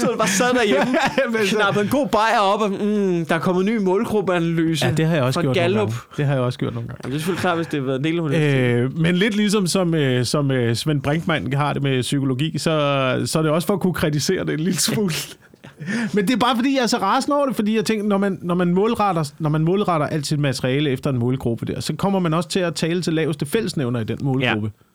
så 0.00 0.08
du 0.12 0.16
bare 0.18 0.28
sad 0.28 0.54
derhjemme, 0.54 0.96
knappede 1.56 1.84
en 1.84 1.90
god 1.90 2.08
bajer 2.08 2.38
op, 2.38 2.60
og 2.60 2.70
mm, 2.70 3.26
der 3.26 3.34
er 3.34 3.38
kommet 3.38 3.68
en 3.68 3.74
ny 3.74 3.78
målgruppeanalyse. 3.78 4.86
Ja, 4.86 4.92
det 4.92 5.06
har 5.06 5.14
jeg 5.14 5.24
også 5.24 5.40
gjort 5.40 5.56
nogle 5.56 5.60
Gallup. 5.60 5.88
gange. 5.88 5.94
Det 6.16 6.26
har 6.26 6.34
jeg 6.34 6.42
også 6.42 6.58
gjort 6.58 6.74
nogle 6.74 6.88
gange. 6.88 7.00
Jamen, 7.04 7.12
det 7.12 7.16
er 7.16 7.20
selvfølgelig 7.20 7.40
klart, 7.40 7.56
hvis 7.56 7.66
det 7.66 7.80
har 7.80 7.86
været 7.86 7.98
en 7.98 8.04
del 8.04 8.18
af 8.18 8.22
universitetet. 8.22 8.76
Øh, 8.76 8.98
men 8.98 9.14
lidt 9.14 9.36
ligesom 9.36 9.66
som, 9.66 9.94
øh, 9.94 10.24
som 10.24 10.50
øh, 10.50 10.76
Svend 10.76 11.02
Brinkmann 11.02 11.52
har 11.52 11.72
det 11.72 11.82
med 11.82 12.02
psykologi, 12.02 12.58
så, 12.58 13.22
så 13.26 13.38
er 13.38 13.42
det 13.42 13.50
også 13.50 13.66
for 13.66 13.74
at 13.74 13.80
kunne 13.80 13.94
kritisere 13.94 14.44
det 14.44 14.54
en 14.54 14.60
lille 14.60 14.80
smule. 14.80 15.12
Men 16.14 16.26
det 16.28 16.34
er 16.34 16.38
bare 16.38 16.56
fordi, 16.56 16.74
jeg 16.76 16.82
er 16.82 16.86
så 16.86 16.98
rasende 16.98 17.36
over 17.36 17.46
det, 17.46 17.56
fordi 17.56 17.76
jeg 17.76 17.84
tænker, 17.84 18.04
når 18.04 18.18
man, 18.18 18.38
når 18.42 18.54
man, 18.54 18.74
målretter, 18.74 19.32
når 19.38 19.50
man 19.50 19.64
målretter 19.64 20.06
alt 20.06 20.26
sit 20.26 20.38
materiale 20.38 20.90
efter 20.90 21.10
en 21.10 21.18
målgruppe 21.18 21.66
der, 21.66 21.80
så 21.80 21.94
kommer 21.96 22.18
man 22.18 22.34
også 22.34 22.48
til 22.48 22.60
at 22.60 22.74
tale 22.74 23.02
til 23.02 23.12
laveste 23.12 23.46
fællesnævner 23.46 24.00
i 24.00 24.04
den 24.04 24.18
målgruppe. 24.22 24.66
Ja. 24.76 24.91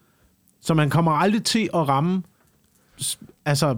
Så 0.67 0.73
man 0.73 0.89
kommer 0.89 1.11
aldrig 1.11 1.43
til 1.43 1.69
at 1.73 1.87
ramme 1.89 2.23
altså, 3.45 3.75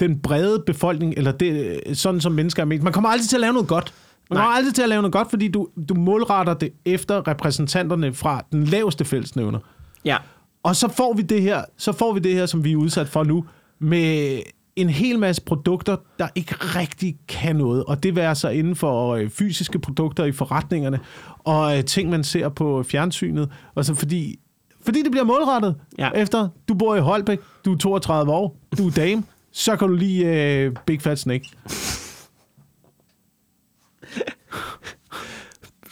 den 0.00 0.18
brede 0.18 0.62
befolkning, 0.66 1.14
eller 1.16 1.32
det, 1.32 1.80
sådan 1.98 2.20
som 2.20 2.32
mennesker 2.32 2.62
er 2.62 2.66
ment. 2.66 2.82
Man 2.82 2.92
kommer 2.92 3.10
aldrig 3.10 3.28
til 3.28 3.36
at 3.36 3.40
lave 3.40 3.52
noget 3.52 3.68
godt. 3.68 3.94
Man 4.30 4.36
Nej. 4.36 4.44
kommer 4.44 4.56
aldrig 4.56 4.74
til 4.74 4.82
at 4.82 4.88
lave 4.88 5.02
noget 5.02 5.12
godt, 5.12 5.30
fordi 5.30 5.48
du, 5.48 5.68
du 5.88 5.94
målretter 5.94 6.54
det 6.54 6.72
efter 6.84 7.28
repræsentanterne 7.28 8.14
fra 8.14 8.44
den 8.52 8.64
laveste 8.64 9.04
fællesnævner. 9.04 9.58
Ja. 10.04 10.16
Og 10.62 10.76
så 10.76 10.88
får 10.88 11.14
vi 11.14 11.22
det 11.22 11.42
her, 11.42 11.64
så 11.76 11.92
får 11.92 12.12
vi 12.12 12.20
det 12.20 12.34
her, 12.34 12.46
som 12.46 12.64
vi 12.64 12.72
er 12.72 12.76
udsat 12.76 13.08
for 13.08 13.24
nu, 13.24 13.44
med 13.78 14.40
en 14.76 14.90
hel 14.90 15.18
masse 15.18 15.42
produkter, 15.42 15.96
der 16.18 16.28
ikke 16.34 16.54
rigtig 16.54 17.16
kan 17.28 17.56
noget. 17.56 17.84
Og 17.84 18.02
det 18.02 18.16
være 18.16 18.34
så 18.34 18.48
inden 18.48 18.76
for 18.76 19.14
øh, 19.14 19.30
fysiske 19.30 19.78
produkter 19.78 20.24
i 20.24 20.32
forretningerne, 20.32 21.00
og 21.38 21.78
øh, 21.78 21.84
ting, 21.84 22.10
man 22.10 22.24
ser 22.24 22.48
på 22.48 22.82
fjernsynet. 22.82 23.50
Og 23.74 23.84
så 23.84 23.94
fordi, 23.94 24.38
fordi 24.84 25.02
det 25.02 25.10
bliver 25.10 25.24
målrettet 25.24 25.76
Ja. 25.98 26.10
efter, 26.14 26.48
du 26.68 26.74
bor 26.74 26.96
i 26.96 27.00
Holbæk, 27.00 27.38
du 27.64 27.72
er 27.74 27.78
32 27.78 28.32
år, 28.32 28.56
du 28.78 28.86
er 28.86 28.90
dame, 28.90 29.24
så 29.52 29.76
kan 29.76 29.88
du 29.88 29.94
lige 29.94 30.26
øh, 30.26 30.72
Big 30.86 31.02
Fat 31.02 31.18
Snake. 31.18 31.50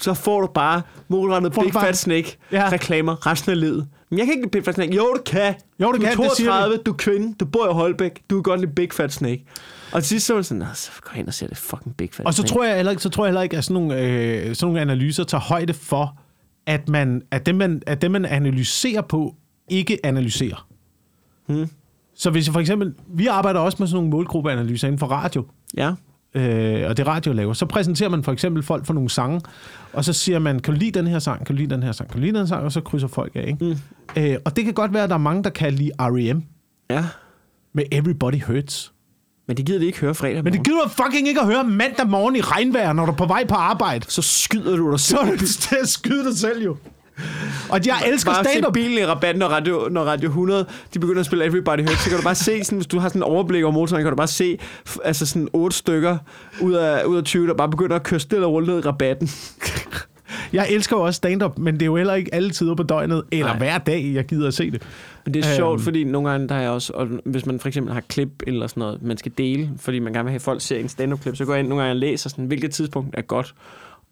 Så 0.00 0.14
får 0.14 0.40
du 0.40 0.46
bare 0.54 0.82
målrettet 1.08 1.52
Big 1.52 1.72
bare- 1.72 1.84
Fat 1.86 1.96
Snake 1.96 2.38
Ja. 2.52 2.68
reklamer 2.72 3.26
resten 3.26 3.50
af 3.52 3.60
livet. 3.60 3.88
Men 4.10 4.18
jeg 4.18 4.26
kan 4.26 4.32
ikke 4.32 4.42
lide 4.42 4.50
Big 4.50 4.64
Fat 4.64 4.74
Snake. 4.74 4.94
Jo, 4.94 5.02
du 5.16 5.22
kan. 5.26 5.54
Jo, 5.80 5.86
du 5.86 5.92
du 5.92 6.02
kan, 6.02 6.12
er 6.12 6.16
det 6.22 6.36
siger 6.36 6.50
32, 6.50 6.76
du 6.86 6.92
er 6.92 6.96
kvinde, 6.96 7.34
du 7.40 7.44
bor 7.44 7.68
i 7.70 7.72
Holbæk, 7.72 8.22
du 8.30 8.36
kan 8.36 8.42
godt 8.42 8.60
lide 8.60 8.72
Big 8.72 8.92
Fat 8.92 9.12
Snake. 9.12 9.44
Og 9.92 10.02
til 10.02 10.08
sidst 10.08 10.26
så 10.26 10.32
er 10.32 10.36
man 10.36 10.44
sådan, 10.44 10.58
"Nå, 10.58 10.66
så 10.74 10.90
gå 11.02 11.10
hen 11.14 11.26
og 11.28 11.34
se 11.34 11.48
det 11.48 11.56
fucking 11.56 11.96
Big 11.96 12.08
Fat 12.12 12.26
Og 12.26 12.34
så 12.34 12.42
Snake. 12.42 12.52
tror 12.54 12.64
jeg 12.64 12.76
heller 12.76 12.90
ikke, 12.90 13.02
så 13.02 13.08
tror 13.08 13.24
jeg 13.24 13.28
heller 13.30 13.42
ikke 13.42 13.56
at 13.56 13.64
sådan 13.64 13.82
nogle, 13.82 14.00
øh, 14.02 14.54
sådan 14.54 14.66
nogle 14.66 14.80
analyser 14.80 15.24
tager 15.24 15.42
højde 15.42 15.74
for, 15.74 16.16
at, 16.66 16.88
man, 16.88 17.22
at, 17.30 17.46
det, 17.46 17.54
man, 17.54 17.82
at 17.86 18.02
det, 18.02 18.10
man 18.10 18.24
analyserer 18.24 19.02
på, 19.02 19.34
ikke 19.68 20.06
analyserer. 20.06 20.68
Hmm. 21.46 21.66
Så 22.14 22.30
hvis 22.30 22.46
jeg 22.46 22.52
for 22.52 22.60
eksempel, 22.60 22.94
vi 23.08 23.26
arbejder 23.26 23.60
også 23.60 23.76
med 23.80 23.86
sådan 23.86 23.96
nogle 23.96 24.10
målgruppeanalyser 24.10 24.88
inden 24.88 24.98
for 24.98 25.06
radio, 25.06 25.46
Ja. 25.76 25.92
øh, 26.34 26.88
og 26.88 26.96
det 26.96 27.06
radio 27.06 27.32
laver, 27.32 27.52
så 27.52 27.66
præsenterer 27.66 28.10
man 28.10 28.22
for 28.24 28.32
eksempel 28.32 28.62
folk 28.62 28.86
for 28.86 28.94
nogle 28.94 29.10
sange, 29.10 29.40
og 29.92 30.04
så 30.04 30.12
siger 30.12 30.38
man, 30.38 30.60
kan 30.60 30.74
du 30.74 30.80
lide 30.80 30.98
den 30.98 31.06
her 31.06 31.18
sang, 31.18 31.46
kan 31.46 31.56
du 31.56 31.60
lide 31.60 31.74
den 31.74 31.82
her 31.82 31.92
sang, 31.92 32.10
kan 32.10 32.16
du 32.20 32.24
lide 32.24 32.32
den 32.32 32.40
her 32.40 32.46
sang, 32.46 32.64
og 32.64 32.72
så 32.72 32.80
krydser 32.80 33.08
folk 33.08 33.32
af. 33.36 33.46
Ikke? 33.46 33.64
Mm. 34.16 34.22
Øh, 34.22 34.36
og 34.44 34.56
det 34.56 34.64
kan 34.64 34.74
godt 34.74 34.92
være, 34.94 35.02
at 35.02 35.08
der 35.10 35.14
er 35.16 35.18
mange, 35.20 35.44
der 35.44 35.50
kan 35.50 35.72
lide 35.74 35.90
R.E.M. 36.00 36.42
Ja. 36.90 37.04
med 37.72 37.84
Everybody 37.92 38.42
Hurts. 38.46 38.92
Men 39.50 39.56
det 39.56 39.66
gider 39.66 39.78
de 39.78 39.86
ikke 39.86 39.98
høre 40.00 40.14
fredag 40.14 40.44
Men 40.44 40.52
det 40.52 40.52
morgen. 40.52 40.64
gider 40.64 40.82
du 40.82 41.04
fucking 41.04 41.28
ikke 41.28 41.40
at 41.40 41.46
høre 41.46 41.64
mandag 41.64 42.06
morgen 42.08 42.36
i 42.36 42.40
regnvejr, 42.40 42.92
når 42.92 43.06
du 43.06 43.12
er 43.12 43.16
på 43.16 43.26
vej 43.26 43.46
på 43.46 43.54
arbejde. 43.54 44.04
Så 44.08 44.22
skyder 44.22 44.76
du 44.76 44.90
dig 44.90 45.00
Så 45.00 45.18
er 45.18 45.30
du 45.30 45.36
til 45.46 45.76
at 45.82 45.88
skyde 45.88 46.24
dig 46.24 46.38
selv 46.38 46.62
jo. 46.64 46.76
Og 47.70 47.86
jeg 47.86 48.02
elsker 48.06 48.32
Bare 48.32 48.44
stand-up. 48.44 48.72
bilen 48.72 48.98
i 48.98 49.04
rabat, 49.06 49.36
når 49.38 49.46
Radio, 49.46 49.88
når 49.90 50.04
Radio 50.04 50.28
100 50.28 50.66
de 50.94 50.98
begynder 50.98 51.20
at 51.20 51.26
spille 51.26 51.44
Everybody 51.44 51.78
Hurts, 51.78 52.02
så 52.02 52.08
kan 52.10 52.18
du 52.18 52.24
bare 52.24 52.34
se, 52.34 52.64
sådan, 52.64 52.78
hvis 52.78 52.86
du 52.86 52.98
har 52.98 53.08
sådan 53.08 53.18
en 53.18 53.22
overblik 53.22 53.64
over 53.64 53.72
motoren, 53.72 54.02
kan 54.02 54.10
du 54.10 54.16
bare 54.16 54.28
se 54.28 54.58
altså 55.04 55.26
sådan 55.26 55.48
otte 55.52 55.76
stykker 55.76 56.18
ud 56.60 56.72
af, 56.72 57.04
ud 57.04 57.16
af 57.16 57.24
20, 57.24 57.46
der 57.48 57.54
bare 57.54 57.68
begynder 57.68 57.96
at 57.96 58.02
køre 58.02 58.20
stille 58.20 58.46
og 58.46 58.52
roligt 58.52 58.70
ned 58.72 58.78
i 58.78 58.82
rabatten. 58.82 59.30
Jeg 60.52 60.66
elsker 60.70 60.96
jo 60.96 61.02
også 61.02 61.16
stand-up, 61.16 61.58
men 61.58 61.74
det 61.74 61.82
er 61.82 61.86
jo 61.86 61.96
heller 61.96 62.14
ikke 62.14 62.34
alle 62.34 62.50
tider 62.50 62.74
på 62.74 62.82
døgnet, 62.82 63.22
eller 63.32 63.46
Nej. 63.46 63.58
hver 63.58 63.78
dag, 63.78 64.10
jeg 64.14 64.24
gider 64.24 64.48
at 64.48 64.54
se 64.54 64.70
det. 64.70 64.82
Men 65.24 65.34
det 65.34 65.44
er 65.44 65.50
Øhm. 65.50 65.56
sjovt, 65.56 65.80
fordi 65.80 66.04
nogle 66.04 66.30
gange 66.30 66.48
der 66.48 66.54
er 66.54 66.68
også, 66.68 66.92
og 66.92 67.08
hvis 67.24 67.46
man 67.46 67.60
for 67.60 67.68
eksempel 67.68 67.92
har 67.94 68.00
klip 68.00 68.42
eller 68.46 68.66
sådan 68.66 68.80
noget, 68.80 69.02
man 69.02 69.16
skal 69.16 69.32
dele, 69.38 69.70
fordi 69.76 69.98
man 69.98 70.12
gerne 70.12 70.24
vil 70.24 70.30
have, 70.30 70.36
at 70.36 70.42
folk 70.42 70.60
ser 70.60 70.78
en 70.78 70.88
stand-up-klip, 70.88 71.36
så 71.36 71.44
går 71.44 71.52
jeg 71.52 71.60
ind 71.60 71.68
nogle 71.68 71.82
gange 71.84 71.92
og 71.92 71.96
læser, 71.96 72.30
sådan, 72.30 72.44
hvilket 72.44 72.70
tidspunkt 72.70 73.14
er 73.18 73.22
godt 73.22 73.54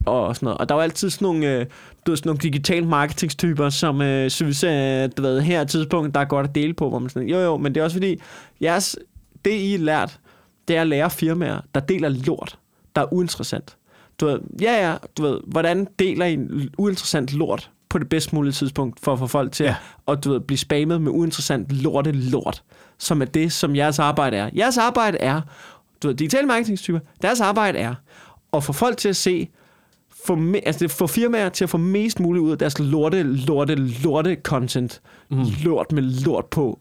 og 0.07 0.37
sådan 0.37 0.47
noget. 0.47 0.59
Og 0.59 0.69
der 0.69 0.75
er 0.75 0.79
jo 0.79 0.83
altid 0.83 1.11
sådan 1.11 1.25
nogle, 1.27 1.55
øh, 1.59 1.67
du 2.07 2.11
ved, 2.11 2.17
sådan 2.17 2.29
nogle 2.29 2.41
digital 2.41 2.87
marketingstyper, 2.87 3.69
som 3.71 4.03
øh, 4.03 4.31
synes, 4.31 4.65
at 4.65 5.17
du 5.17 5.23
ved, 5.23 5.41
her 5.41 5.59
er 5.59 5.63
et 5.63 5.69
tidspunkt, 5.69 6.15
der 6.15 6.21
er 6.21 6.25
godt 6.25 6.47
at 6.49 6.55
dele 6.55 6.75
på, 6.75 6.89
hvor 6.89 6.99
man 6.99 7.09
sådan, 7.11 7.29
jo 7.29 7.39
jo, 7.39 7.57
men 7.57 7.75
det 7.75 7.81
er 7.81 7.85
også 7.85 7.95
fordi, 7.97 8.21
jeres, 8.61 8.97
det 9.45 9.51
I 9.53 9.71
har 9.71 9.79
lært, 9.79 10.19
det 10.69 10.77
er 10.77 10.81
at 10.81 10.87
lære 10.87 11.11
firmaer, 11.11 11.61
der 11.75 11.81
deler 11.81 12.09
lort, 12.09 12.59
der 12.97 13.03
er 13.03 13.13
uinteressant. 13.13 13.77
Du 14.21 14.27
ved, 14.27 14.39
ja 14.61 14.89
ja, 14.91 14.97
du 15.17 15.23
ved, 15.23 15.41
hvordan 15.47 15.87
deler 15.99 16.27
I 16.27 16.33
en 16.33 16.71
uinteressant 16.79 17.33
lort 17.33 17.71
på 17.89 17.99
det 17.99 18.09
bedst 18.09 18.33
mulige 18.33 18.53
tidspunkt, 18.53 19.01
for 19.03 19.13
at 19.13 19.19
få 19.19 19.27
folk 19.27 19.53
til 19.53 19.65
Ja. 19.65 19.75
at 20.09 20.25
du 20.25 20.33
ved, 20.33 20.41
blive 20.41 20.59
spammet 20.59 21.03
med 21.03 21.13
uinteressant 21.13 21.73
lorte 21.73 22.13
lort, 22.13 22.63
som 22.99 23.21
er 23.23 23.27
det, 23.27 23.53
som 23.53 23.77
jeres 23.77 23.99
arbejde 23.99 24.37
er. 24.37 24.51
Jeres 24.57 24.79
arbejde 24.79 25.19
er, 25.19 25.41
du 26.03 26.09
ved, 26.09 26.15
digitale 26.15 26.47
marketingstyper, 26.47 26.99
deres 27.23 27.41
arbejde 27.41 27.79
er 27.79 27.95
at 28.53 28.65
få 28.65 28.73
folk 28.73 28.97
til 28.97 29.09
at 29.09 29.17
se, 29.17 29.49
få, 30.27 30.35
me, 30.35 30.67
altså 30.67 30.79
det- 30.85 30.91
få 30.91 31.07
firmaer 31.07 31.49
til 31.49 31.65
at 31.65 31.71
få 31.71 31.79
mest 31.79 32.21
muligt 32.21 32.43
ud 32.43 32.51
af 32.51 32.59
deres 32.59 32.79
lorte, 32.79 33.23
lorte, 33.23 33.75
lorte 33.75 34.37
content. 34.43 35.01
Mm. 35.31 35.45
Lort 35.65 35.93
med 35.93 36.03
lort 36.03 36.47
på. 36.47 36.79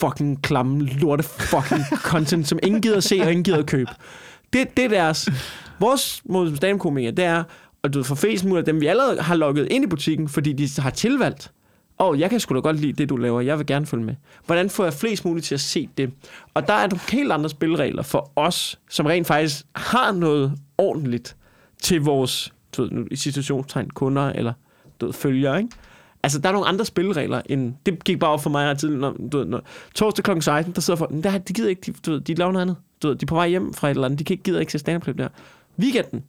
Fucking 0.00 0.42
klamme 0.42 0.84
lorte 0.86 1.22
fucking 1.22 1.84
content, 2.10 2.48
som 2.48 2.58
ingen 2.62 2.82
gider 2.82 3.00
se 3.00 3.20
og 3.22 3.30
ingen 3.30 3.44
gider 3.44 3.62
købe. 3.62 3.90
Det, 4.52 4.76
det 4.76 4.84
er 4.84 4.88
deres... 4.88 5.28
Vores 5.80 6.22
mod 6.24 6.56
stand 6.56 7.16
det 7.16 7.24
er 7.24 7.44
at 7.82 7.94
du 7.94 8.02
får 8.02 8.14
flest 8.14 8.44
muligt 8.44 8.68
af 8.68 8.72
dem, 8.72 8.80
vi 8.80 8.86
allerede 8.86 9.22
har 9.22 9.34
logget 9.34 9.68
ind 9.70 9.84
i 9.84 9.86
butikken, 9.86 10.28
fordi 10.28 10.52
de 10.52 10.82
har 10.82 10.90
tilvalgt. 10.90 11.52
Og 11.98 12.08
oh, 12.08 12.20
jeg 12.20 12.30
kan 12.30 12.40
sgu 12.40 12.54
da 12.54 12.60
godt 12.60 12.80
lide 12.80 12.92
det, 12.92 13.08
du 13.08 13.16
laver. 13.16 13.40
Jeg 13.40 13.58
vil 13.58 13.66
gerne 13.66 13.86
følge 13.86 14.04
med. 14.04 14.14
Hvordan 14.46 14.70
får 14.70 14.84
jeg 14.84 14.92
flest 14.92 15.24
muligt 15.24 15.46
til 15.46 15.54
at 15.54 15.60
se 15.60 15.88
det? 15.98 16.10
Og 16.54 16.66
der 16.66 16.74
er 16.74 16.86
nogle 16.86 17.00
helt 17.10 17.32
andre 17.32 17.50
spilleregler 17.50 18.02
for 18.02 18.32
os, 18.36 18.78
som 18.90 19.06
rent 19.06 19.26
faktisk 19.26 19.64
har 19.74 20.12
noget 20.12 20.52
ordentligt 20.78 21.36
til 21.82 22.00
vores, 22.00 22.52
du 22.76 22.82
ved, 22.82 22.90
nu, 22.90 23.06
i 23.10 23.16
situationstegn, 23.16 23.90
kunder 23.90 24.32
eller 24.32 24.52
du 25.00 25.06
ved, 25.06 25.12
følgere, 25.12 25.58
ikke? 25.58 25.70
Altså, 26.22 26.38
der 26.38 26.48
er 26.48 26.52
nogle 26.52 26.68
andre 26.68 26.84
spilleregler 26.84 27.42
end... 27.46 27.74
Det 27.86 28.04
gik 28.04 28.18
bare 28.18 28.30
op 28.30 28.42
for 28.42 28.50
mig 28.50 28.66
her 28.66 28.74
tidligere. 28.74 29.00
når, 29.00 29.28
du 29.32 29.38
ved, 29.38 29.46
når, 29.46 29.62
torsdag 29.94 30.24
kl. 30.24 30.40
16, 30.40 30.74
der 30.74 30.80
sidder 30.80 30.98
folk, 30.98 31.24
der, 31.24 31.38
de 31.38 31.52
gider 31.52 31.68
ikke, 31.68 31.82
de, 31.86 31.92
du 32.06 32.10
ved, 32.10 32.20
de 32.20 32.34
laver 32.34 32.52
noget 32.52 32.62
andet. 32.62 32.76
Du 33.02 33.08
ved, 33.08 33.16
de 33.16 33.24
er 33.24 33.26
på 33.26 33.34
vej 33.34 33.48
hjem 33.48 33.74
fra 33.74 33.86
et 33.88 33.90
eller 33.90 34.04
andet, 34.04 34.18
de 34.18 34.24
kan 34.24 34.34
ikke, 34.34 34.42
gider 34.44 34.60
ikke 34.60 34.72
se 34.72 34.78
stand 34.78 35.02
der. 35.18 35.28
Weekenden, 35.78 36.22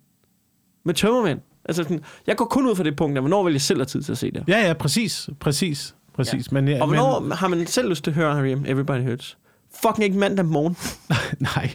med 0.84 0.94
tømmermænd. 0.94 1.40
Altså, 1.66 1.84
sådan, 1.84 2.00
jeg 2.28 2.36
går 2.36 2.46
kun 2.46 2.68
ud 2.70 2.76
fra 2.76 2.84
det 2.84 2.96
punkt, 2.96 3.18
at 3.18 3.22
hvornår 3.22 3.44
vil 3.44 3.52
jeg 3.54 3.62
selv 3.62 3.80
have 3.80 3.86
tid 3.86 4.02
til 4.02 4.12
at 4.12 4.18
se 4.18 4.32
det? 4.32 4.44
Ja, 4.48 4.68
ja, 4.68 4.74
præcis. 4.74 5.30
Præcis. 5.40 5.96
Præcis. 6.14 6.52
Ja. 6.52 6.54
Men, 6.62 6.68
ja, 6.68 6.82
Og 6.82 6.88
hvornår 6.88 7.20
men, 7.20 7.32
har 7.32 7.48
man 7.48 7.68
selv 7.68 7.90
lyst 7.90 8.04
til 8.04 8.12
at 8.12 8.16
høre 8.16 8.42
R.E.M. 8.44 8.66
Everybody 8.68 9.08
Hurts? 9.10 9.38
Fucking 9.82 10.04
ikke 10.04 10.18
mandag 10.18 10.46
morgen. 10.46 10.76
nej, 11.56 11.70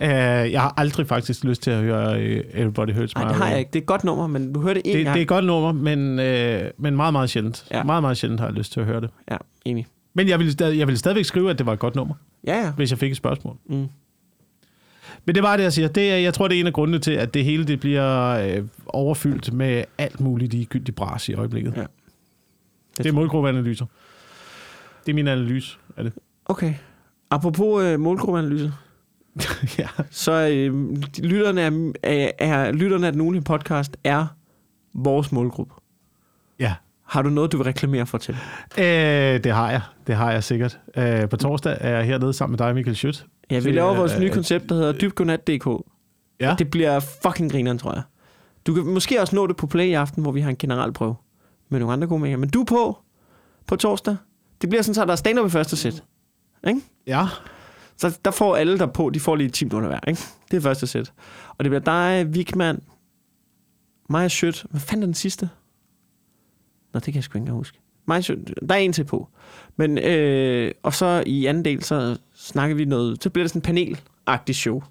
øh, 0.00 0.52
jeg 0.52 0.60
har 0.60 0.74
aldrig 0.76 1.06
faktisk 1.06 1.44
lyst 1.44 1.62
til 1.62 1.70
at 1.70 1.78
høre 1.82 2.20
øh, 2.22 2.44
Everybody 2.54 2.90
Hurts 2.94 3.14
Nej, 3.14 3.24
det 3.28 3.36
har 3.36 3.48
jeg 3.48 3.58
ikke. 3.58 3.68
Det 3.72 3.78
er 3.78 3.82
et 3.82 3.86
godt 3.86 4.04
nummer, 4.04 4.26
men 4.26 4.52
du 4.52 4.60
hører 4.60 4.74
det 4.74 4.82
en 4.84 4.96
Det, 4.96 5.04
gang. 5.04 5.14
det 5.14 5.20
er 5.20 5.22
et 5.22 5.28
godt 5.28 5.44
nummer, 5.44 5.72
men, 5.72 6.18
øh, 6.18 6.70
men 6.78 6.96
meget, 6.96 7.12
meget 7.12 7.30
sjældent. 7.30 7.66
Ja. 7.70 7.82
Meget, 7.82 8.02
meget 8.02 8.16
sjældent 8.16 8.40
har 8.40 8.46
jeg 8.46 8.54
lyst 8.54 8.72
til 8.72 8.80
at 8.80 8.86
høre 8.86 9.00
det. 9.00 9.10
Ja, 9.30 9.36
enig. 9.64 9.86
Men 10.14 10.28
jeg 10.28 10.38
ville, 10.38 10.52
stadig, 10.52 10.78
jeg 10.78 10.86
ville 10.86 10.98
stadig 10.98 11.26
skrive, 11.26 11.50
at 11.50 11.58
det 11.58 11.66
var 11.66 11.72
et 11.72 11.78
godt 11.78 11.94
nummer, 11.94 12.14
Ja, 12.46 12.60
ja. 12.64 12.70
hvis 12.70 12.90
jeg 12.90 12.98
fik 12.98 13.10
et 13.10 13.16
spørgsmål. 13.16 13.56
Mm. 13.70 13.86
Men 15.28 15.34
det 15.34 15.42
var 15.42 15.56
det, 15.56 15.62
jeg 15.62 15.72
siger. 15.72 15.88
Det 15.88 16.12
er, 16.12 16.16
jeg 16.16 16.34
tror, 16.34 16.48
det 16.48 16.56
er 16.56 16.60
en 16.60 16.66
af 16.66 16.72
grundene 16.72 16.98
til, 16.98 17.10
at 17.10 17.34
det 17.34 17.44
hele 17.44 17.64
det 17.64 17.80
bliver 17.80 18.28
øh, 18.28 18.64
overfyldt 18.86 19.52
med 19.52 19.84
alt 19.98 20.20
muligt 20.20 20.52
ligegyldigt 20.52 20.96
bras 20.96 21.28
i 21.28 21.34
øjeblikket. 21.34 21.74
Ja. 21.76 21.84
Det 22.98 23.06
er 23.06 23.12
målgruppeanalyser. 23.12 23.86
Det 25.06 25.12
er 25.12 25.14
min 25.14 25.28
analyse 25.28 25.78
af 25.96 26.04
det. 26.04 26.12
Okay. 26.44 26.74
Apropos 27.30 27.84
øh, 27.84 28.00
målgruppeanalyse, 28.00 28.72
ja. 29.78 29.88
så 30.10 30.32
øh, 30.32 30.96
lytterne, 31.18 31.60
er, 31.60 31.92
er, 32.02 32.30
er, 32.38 32.72
lytterne 32.72 33.06
af 33.06 33.12
den 33.12 33.20
ugenlige 33.20 33.42
podcast 33.42 33.96
er 34.04 34.26
vores 34.94 35.32
målgruppe. 35.32 35.74
Ja. 36.58 36.74
Har 37.04 37.22
du 37.22 37.28
noget, 37.28 37.52
du 37.52 37.56
vil 37.56 37.64
reklamere 37.64 38.06
for 38.06 38.18
til? 38.18 38.36
Øh, 38.78 38.84
det 39.44 39.52
har 39.52 39.70
jeg. 39.70 39.80
Det 40.06 40.14
har 40.14 40.32
jeg 40.32 40.44
sikkert. 40.44 40.78
Øh, 40.96 41.28
på 41.28 41.36
torsdag 41.36 41.76
er 41.80 41.96
jeg 41.96 42.04
hernede 42.04 42.32
sammen 42.32 42.52
med 42.52 42.66
dig, 42.66 42.74
Michael 42.74 42.96
Schødt. 42.96 43.26
Ja, 43.50 43.58
vi 43.58 43.72
laver 43.72 43.94
vores 43.94 44.12
øh, 44.12 44.20
nye 44.20 44.30
koncept, 44.30 44.68
der 44.68 44.74
hedder 44.74 44.92
dybgodnat.dk. 44.92 45.84
Ja. 46.40 46.54
Det 46.58 46.70
bliver 46.70 47.00
fucking 47.00 47.50
grineren, 47.50 47.78
tror 47.78 47.94
jeg. 47.94 48.02
Du 48.66 48.74
kan 48.74 48.84
måske 48.84 49.20
også 49.20 49.36
nå 49.36 49.46
det 49.46 49.56
på 49.56 49.66
Play 49.66 49.86
i 49.86 49.92
aften, 49.92 50.22
hvor 50.22 50.32
vi 50.32 50.40
har 50.40 50.50
en 50.50 50.56
generalprøve 50.56 51.14
med 51.68 51.78
nogle 51.78 51.92
andre 51.92 52.08
komikere. 52.08 52.36
Men 52.36 52.48
du 52.48 52.60
er 52.60 52.64
på 52.64 52.98
på 53.66 53.76
torsdag. 53.76 54.16
Det 54.60 54.68
bliver 54.68 54.82
sådan, 54.82 54.94
så 54.94 55.04
der 55.04 55.12
er 55.12 55.16
stand-up 55.16 55.46
i 55.46 55.50
første 55.50 55.76
sæt. 55.76 56.04
Ikke? 56.68 56.80
Ja. 57.06 57.26
Så 57.96 58.18
der 58.24 58.30
får 58.30 58.56
alle 58.56 58.78
der 58.78 58.86
på, 58.86 59.10
de 59.10 59.20
får 59.20 59.36
lige 59.36 59.50
10 59.50 59.64
minutter 59.64 59.88
hver. 59.88 60.00
Ikke? 60.08 60.22
Det 60.50 60.56
er 60.56 60.60
første 60.60 60.86
sæt. 60.86 61.12
Og 61.48 61.64
det 61.64 61.70
bliver 61.70 61.80
dig, 61.80 62.34
Vigman, 62.34 62.82
og 64.08 64.30
Schødt. 64.30 64.66
Hvad 64.70 64.80
fanden 64.80 65.02
er 65.02 65.06
den 65.06 65.14
sidste? 65.14 65.50
Nå, 66.92 67.00
det 67.00 67.04
kan 67.04 67.14
jeg 67.14 67.24
sgu 67.24 67.38
ikke 67.38 67.42
engang 67.42 67.56
huske. 67.56 67.80
Schødt. 68.22 68.54
Der 68.68 68.74
er 68.74 68.78
en 68.78 68.92
til 68.92 69.04
på. 69.04 69.28
Men, 69.76 69.98
øh, 69.98 70.72
og 70.82 70.94
så 70.94 71.22
i 71.26 71.46
anden 71.46 71.64
del, 71.64 71.82
så 71.84 72.16
snakker 72.34 72.76
vi 72.76 72.84
noget, 72.84 73.22
så 73.22 73.30
bliver 73.30 73.44
det 73.44 73.50
sådan 73.50 73.58
en 73.76 73.96
panelagtigt 74.26 74.58
show. 74.58 74.82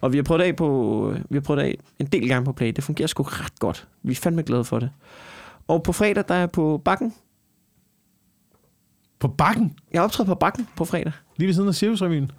Og 0.00 0.12
vi 0.12 0.18
har 0.18 0.22
prøvet 0.22 0.42
af 0.42 0.56
på, 0.56 1.14
vi 1.30 1.36
har 1.36 1.40
prøvet 1.40 1.60
af 1.60 1.78
en 1.98 2.06
del 2.06 2.28
gange 2.28 2.44
på 2.44 2.52
Play. 2.52 2.72
Det 2.76 2.84
fungerer 2.84 3.06
sgu 3.08 3.22
ret 3.22 3.58
godt. 3.58 3.88
Vi 4.02 4.12
er 4.12 4.16
fandme 4.16 4.42
glade 4.42 4.64
for 4.64 4.78
det. 4.78 4.90
Og 5.68 5.82
på 5.82 5.92
fredag, 5.92 6.24
der 6.28 6.34
er 6.34 6.38
jeg 6.38 6.50
på 6.50 6.82
Bakken. 6.84 7.14
På 9.18 9.28
bakken. 9.28 9.74
Jeg 9.92 10.02
optræder 10.02 10.28
på 10.28 10.34
Bakken 10.34 10.68
på 10.76 10.84
fredag. 10.84 11.12
Lige 11.36 11.46
ved 11.46 11.54
siden 11.54 11.68
af 11.68 11.74
Cirkusrevyen. 11.74 12.30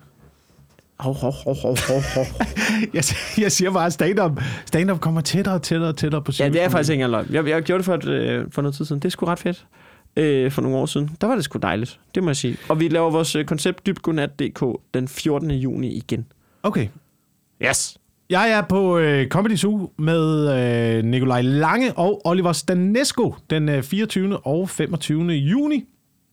Hov, 1.00 1.14
hov, 1.16 1.34
hov, 1.44 1.56
hov, 1.62 1.78
hov, 1.88 2.02
hov. 2.16 2.26
Jeg, 2.94 3.04
jeg 3.38 3.52
siger 3.52 3.72
bare, 3.72 3.86
at 3.86 3.94
stand-up, 3.94 4.42
stand-up 4.66 5.00
kommer 5.00 5.22
tættere 5.22 5.56
og 5.56 5.62
tættere 5.62 5.90
og 5.90 5.98
tættere 5.98 6.22
på 6.22 6.32
Ja, 6.40 6.44
det 6.46 6.46
er 6.46 6.52
Cirkusrevyen. 6.52 6.72
faktisk 6.72 6.92
ikke 6.92 7.04
engang 7.04 7.30
løgn. 7.30 7.34
Jeg, 7.46 7.48
jeg 7.54 7.64
gjorde 7.64 7.78
det 7.78 7.86
for, 7.86 7.94
et, 7.94 8.06
øh, 8.08 8.46
for 8.52 8.62
noget 8.62 8.76
tid 8.76 8.86
siden. 8.86 9.02
Det 9.02 9.06
er 9.08 9.10
sgu 9.12 9.26
ret 9.26 9.40
fedt. 9.40 9.66
Øh, 10.20 10.52
for 10.52 10.62
nogle 10.62 10.78
år 10.78 10.86
siden. 10.86 11.10
Der 11.22 11.28
var 11.28 11.36
det 11.36 11.44
sgu 11.44 11.60
dejligt. 11.60 12.00
Det 12.16 12.24
må 12.24 12.30
jeg 12.30 12.36
sige. 12.36 12.58
Og 12.70 12.80
vi 12.80 12.88
laver 12.88 13.10
vores 13.10 13.36
øh, 13.36 13.46
koncept 13.46 13.86
dybgodnat.dk 13.86 14.82
den 14.94 15.08
14. 15.08 15.52
juni 15.52 15.88
igen. 15.88 16.26
Okay. 16.64 16.88
Yes. 17.64 17.98
Jeg 18.30 18.52
er 18.52 18.62
på 18.62 18.98
øh, 18.98 19.28
Comedy 19.28 19.56
Zoo 19.56 19.92
med 19.98 20.50
øh, 20.98 21.04
Nikolaj 21.04 21.42
Lange 21.42 21.94
og 21.94 22.22
Oliver 22.26 22.54
Stanesco 22.54 23.36
den 23.50 23.70
øh, 23.70 23.84
24. 23.84 24.38
og 24.38 24.70
25. 24.70 25.32
juni. 25.32 25.86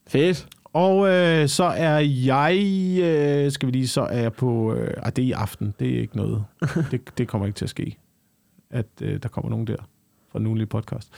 Fedt. 0.08 0.46
Og 0.64 1.08
øh, 1.08 1.48
så 1.48 1.64
er 1.64 1.98
jeg, 1.98 2.56
øh, 3.02 3.52
skal 3.52 3.66
vi 3.66 3.72
lige, 3.72 3.88
så 3.88 4.00
er 4.00 4.20
jeg 4.20 4.32
på, 4.32 4.74
øh, 4.74 4.94
ah, 4.96 5.12
det 5.16 5.22
er 5.22 5.26
i 5.26 5.32
aften, 5.32 5.74
det 5.78 5.96
er 5.96 6.00
ikke 6.00 6.16
noget, 6.16 6.44
det, 6.90 7.18
det 7.18 7.28
kommer 7.28 7.46
ikke 7.46 7.56
til 7.56 7.64
at 7.64 7.70
ske, 7.70 7.98
at 8.70 8.86
øh, 9.02 9.22
der 9.22 9.28
kommer 9.28 9.50
nogen 9.50 9.66
der 9.66 9.76
fra 10.32 10.38
den 10.38 10.46
ugenlige 10.46 10.66
podcast. 10.66 11.12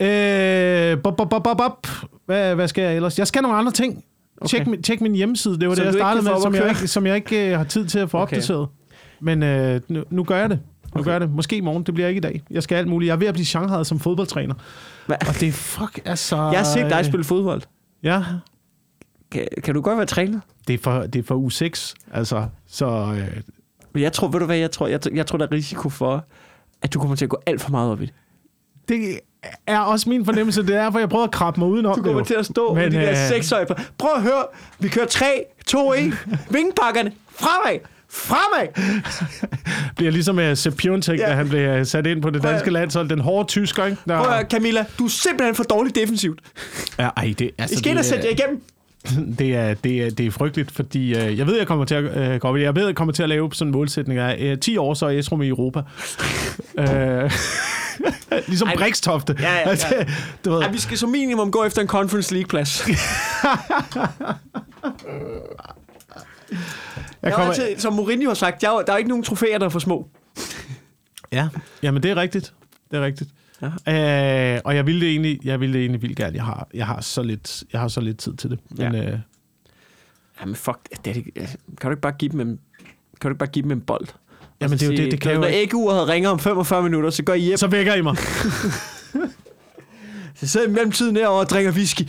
Øh, 0.00 1.02
bop, 1.02 1.16
bop, 1.16 1.28
bop, 1.30 1.42
bop, 1.42 1.56
bop. 1.56 1.86
Hvad, 2.26 2.54
hvad 2.54 2.68
skal 2.68 2.82
jeg 2.84 2.96
ellers? 2.96 3.18
Jeg 3.18 3.26
skal 3.26 3.42
nogle 3.42 3.56
andre 3.56 3.72
ting. 3.72 4.04
Okay. 4.40 4.48
Tjek, 4.48 4.66
min, 4.66 4.82
tjek 4.82 5.00
min 5.00 5.14
hjemmeside, 5.14 5.58
det 5.60 5.68
var 5.68 5.74
Som 5.74 5.82
det, 5.84 5.92
jeg 5.92 5.98
startede 5.98 6.24
med, 6.24 6.40
som 6.42 6.54
jeg, 6.54 6.68
ikke, 6.68 6.88
som 6.88 7.06
jeg 7.06 7.16
ikke 7.16 7.50
øh, 7.50 7.56
har 7.58 7.64
tid 7.64 7.86
til 7.86 7.98
at 7.98 8.10
få 8.10 8.18
Okay. 8.18 8.36
opdateret. 8.36 8.68
Men 9.20 9.42
øh, 9.42 9.80
nu, 9.88 10.04
nu 10.10 10.24
gør 10.24 10.36
jeg 10.38 10.50
det. 10.50 10.58
Nu 10.94 11.00
Okay. 11.00 11.04
gør 11.04 11.12
jeg 11.12 11.20
det. 11.20 11.30
Måske 11.30 11.56
i 11.56 11.60
morgen, 11.60 11.82
det 11.82 11.94
bliver 11.94 12.08
ikke 12.08 12.18
i 12.18 12.20
dag. 12.20 12.42
Jeg 12.50 12.62
skal 12.62 12.76
alt 12.76 12.88
muligt. 12.88 13.08
Jeg 13.08 13.12
er 13.14 13.18
ved 13.18 13.26
at 13.26 13.34
blive 13.34 13.46
Shanghai 13.46 13.84
som 13.84 14.00
fodboldtræner. 14.00 14.54
Hva? 15.06 15.14
Og 15.28 15.34
det 15.40 15.48
er 15.48 15.52
fuck, 15.52 16.00
altså... 16.04 16.36
Jeg 16.36 16.58
har 16.58 16.64
set 16.64 16.90
dig 16.90 17.04
spille 17.04 17.24
fodbold. 17.24 17.62
Ja, 18.02 18.22
Kan, 19.30 19.46
kan 19.64 19.74
du 19.74 19.80
godt 19.80 19.96
være 19.98 20.06
træner? 20.06 20.40
det 20.68 20.74
er 20.74 20.78
for, 20.78 21.00
det 21.00 21.16
er 21.18 21.22
for 21.22 21.34
u 21.34 21.48
6, 21.50 21.94
altså. 22.12 22.46
Så 22.66 22.86
øh, 22.86 23.40
Men 23.92 24.02
jeg 24.02 24.12
tror, 24.12 24.28
ved 24.28 24.40
du 24.40 24.46
hvad, 24.46 24.56
jeg 24.56 24.70
tror, 24.70 24.86
jeg, 24.86 25.00
jeg 25.14 25.26
tror, 25.26 25.38
der 25.38 25.46
er 25.46 25.52
risiko 25.52 25.88
for, 25.88 26.24
at 26.82 26.94
du 26.94 26.98
kommer 27.00 27.16
til 27.16 27.24
at 27.24 27.28
gå 27.28 27.38
alt 27.46 27.60
for 27.60 27.70
meget 27.70 27.90
op 27.90 28.02
i 28.02 28.06
det. 28.06 28.14
Det 28.88 29.20
er 29.66 29.78
også 29.78 30.08
min 30.08 30.24
fornemmelse. 30.24 30.62
Det 30.62 30.76
er 30.76 30.82
derfor, 30.82 30.98
jeg 30.98 31.08
prøver 31.08 31.24
at 31.24 31.30
krabbe 31.30 31.60
mig 31.60 31.68
udenom 31.68 31.96
Du 31.96 32.02
kommer 32.02 32.24
til 32.24 32.34
at 32.34 32.46
stå 32.46 32.74
med 32.74 32.82
Men, 32.82 32.92
de 32.92 32.96
der 32.96 33.10
øh, 33.10 33.16
seksårige. 33.28 33.66
Prøv 33.98 34.10
at 34.16 34.22
høre, 34.22 34.44
vi 34.78 34.88
kører 34.88 35.06
3, 35.06 35.44
2, 35.66 35.92
1. 35.92 36.12
Vingepakkerne, 36.50 37.12
fremad, 37.34 37.78
fremad. 38.10 38.68
Bliver 39.96 40.10
ligesom 40.12 40.38
uh, 40.38 40.54
Sepp 40.54 40.76
Piontek, 40.76 41.18
Ja. 41.18 41.28
da 41.28 41.34
han 41.34 41.48
blev 41.48 41.80
uh, 41.80 41.86
sat 41.86 42.06
ind 42.06 42.22
på 42.22 42.30
det 42.30 42.42
Prøv 42.42 42.50
danske 42.52 42.70
landshold. 42.70 43.08
Den 43.08 43.18
hårde 43.18 43.48
tysker, 43.48 43.84
ikke? 43.84 43.96
Der, 44.08 44.22
Prøv 44.24 44.32
at 44.32 44.50
Camilla, 44.50 44.84
du 44.98 45.04
er 45.04 45.08
simpelthen 45.08 45.54
for 45.54 45.64
dårlig 45.64 45.94
defensivt. 45.94 46.40
ja, 46.98 47.08
ej, 47.16 47.34
det, 47.38 47.40
I 47.40 47.50
altså, 47.58 47.78
skal 47.78 47.90
ind 47.90 47.98
og 47.98 48.04
sætte 48.04 48.24
jer 48.26 48.32
igennem. 48.32 48.60
det, 49.38 49.56
er, 49.56 49.74
det, 49.74 50.02
er, 50.02 50.10
det 50.10 50.26
er 50.26 50.30
frygteligt, 50.30 50.70
fordi 50.70 51.14
uh, 51.14 51.38
jeg 51.38 51.46
ved, 51.46 51.58
jeg 51.58 51.66
kommer 51.66 51.84
til 51.84 51.94
at 51.94 52.34
uh, 52.34 52.40
gå 52.40 52.48
op. 52.48 52.56
Jeg 52.56 52.74
ved, 52.74 52.86
jeg 52.86 52.94
kommer 52.94 53.12
til 53.12 53.22
at 53.22 53.28
lave 53.28 53.50
sådan 53.52 53.68
en 53.68 53.72
målsætning 53.72 54.18
af 54.18 54.52
uh, 54.52 54.58
10 54.58 54.76
år, 54.76 54.94
så 54.94 55.06
er 55.06 55.10
Esrum 55.10 55.42
i 55.42 55.48
Europa. 55.48 55.82
uh, 56.78 57.32
ligesom 58.48 58.68
Ej, 58.68 58.76
Brikstofte. 58.76 59.36
Ja, 59.40 59.52
ja, 59.52 59.58
ja. 59.58 59.68
Altså, 59.68 60.06
du 60.44 60.52
ved, 60.52 60.60
Ja, 60.60 60.70
vi 60.70 60.78
skal 60.78 60.98
som 60.98 61.10
minimum 61.10 61.50
gå 61.50 61.64
efter 61.64 61.82
en 61.82 61.88
Conference 61.88 62.34
League-plads. 62.34 62.88
Jeg 67.22 67.32
kommer, 67.32 67.52
altid, 67.52 67.78
som 67.78 67.92
Mourinho 67.92 68.28
har 68.28 68.34
sagt, 68.34 68.62
jeg, 68.62 68.82
der 68.86 68.92
er 68.92 68.96
ikke 68.96 69.08
nogen 69.08 69.24
trofæer, 69.24 69.58
der 69.58 69.66
er 69.66 69.70
for 69.70 69.78
små. 69.78 70.08
Ja, 71.32 71.48
jamen 71.82 72.02
det 72.02 72.10
er 72.10 72.16
rigtigt. 72.16 72.52
Det 72.90 72.98
er 72.98 73.04
rigtigt. 73.04 73.30
Ja. 73.86 74.54
Øh, 74.54 74.60
og 74.64 74.76
jeg 74.76 74.86
ville 74.86 75.00
det 75.00 75.08
egentlig, 75.10 75.40
jeg 75.44 75.60
ville 75.60 75.72
det 75.72 75.80
egentlig 75.80 76.02
vildt 76.02 76.16
gerne. 76.16 76.36
Jeg 76.36 76.44
har, 76.44 76.68
jeg 76.74 76.86
har 76.86 77.00
så 77.00 77.22
lidt, 77.22 77.64
jeg 77.72 77.80
har 77.80 77.88
så 77.88 78.00
lidt 78.00 78.18
tid 78.18 78.34
til 78.36 78.50
det. 78.50 78.58
Men 78.70 78.94
Ja. 78.94 79.12
øh, 79.12 79.18
Jamen 80.40 80.54
fuck, 80.54 80.78
det 81.04 81.14
det- 81.14 81.24
kan 81.34 81.46
du 81.82 81.90
ikke 81.90 82.00
bare 82.00 82.12
give 82.12 82.32
dem 82.32 82.40
en, 82.40 82.58
kan 83.20 83.22
du 83.22 83.28
ikke 83.28 83.38
bare 83.38 83.48
give 83.48 83.62
dem 83.62 83.70
en 83.72 83.80
bold? 83.80 84.06
Jamen, 84.60 84.78
det 84.78 84.82
er 84.82 84.86
jo 84.90 84.96
det, 84.96 85.10
det 85.12 85.20
kan 85.20 85.32
jo 85.34 85.40
Når 85.40 85.48
æggeuret 85.50 86.08
ringer 86.08 86.30
om 86.30 86.38
45 86.38 86.82
minutter, 86.82 87.10
så 87.10 87.22
går 87.22 87.34
I 87.34 87.40
hjem. 87.40 87.56
så 87.56 87.66
vækker 87.66 87.94
I 87.94 88.00
mig. 88.00 88.16
Så 90.34 90.48
sidder 90.48 90.66
I 90.66 90.70
mellemtiden 90.70 91.16
herovre 91.16 91.40
og 91.40 91.48
drikker 91.50 91.72
whisky. 91.72 92.02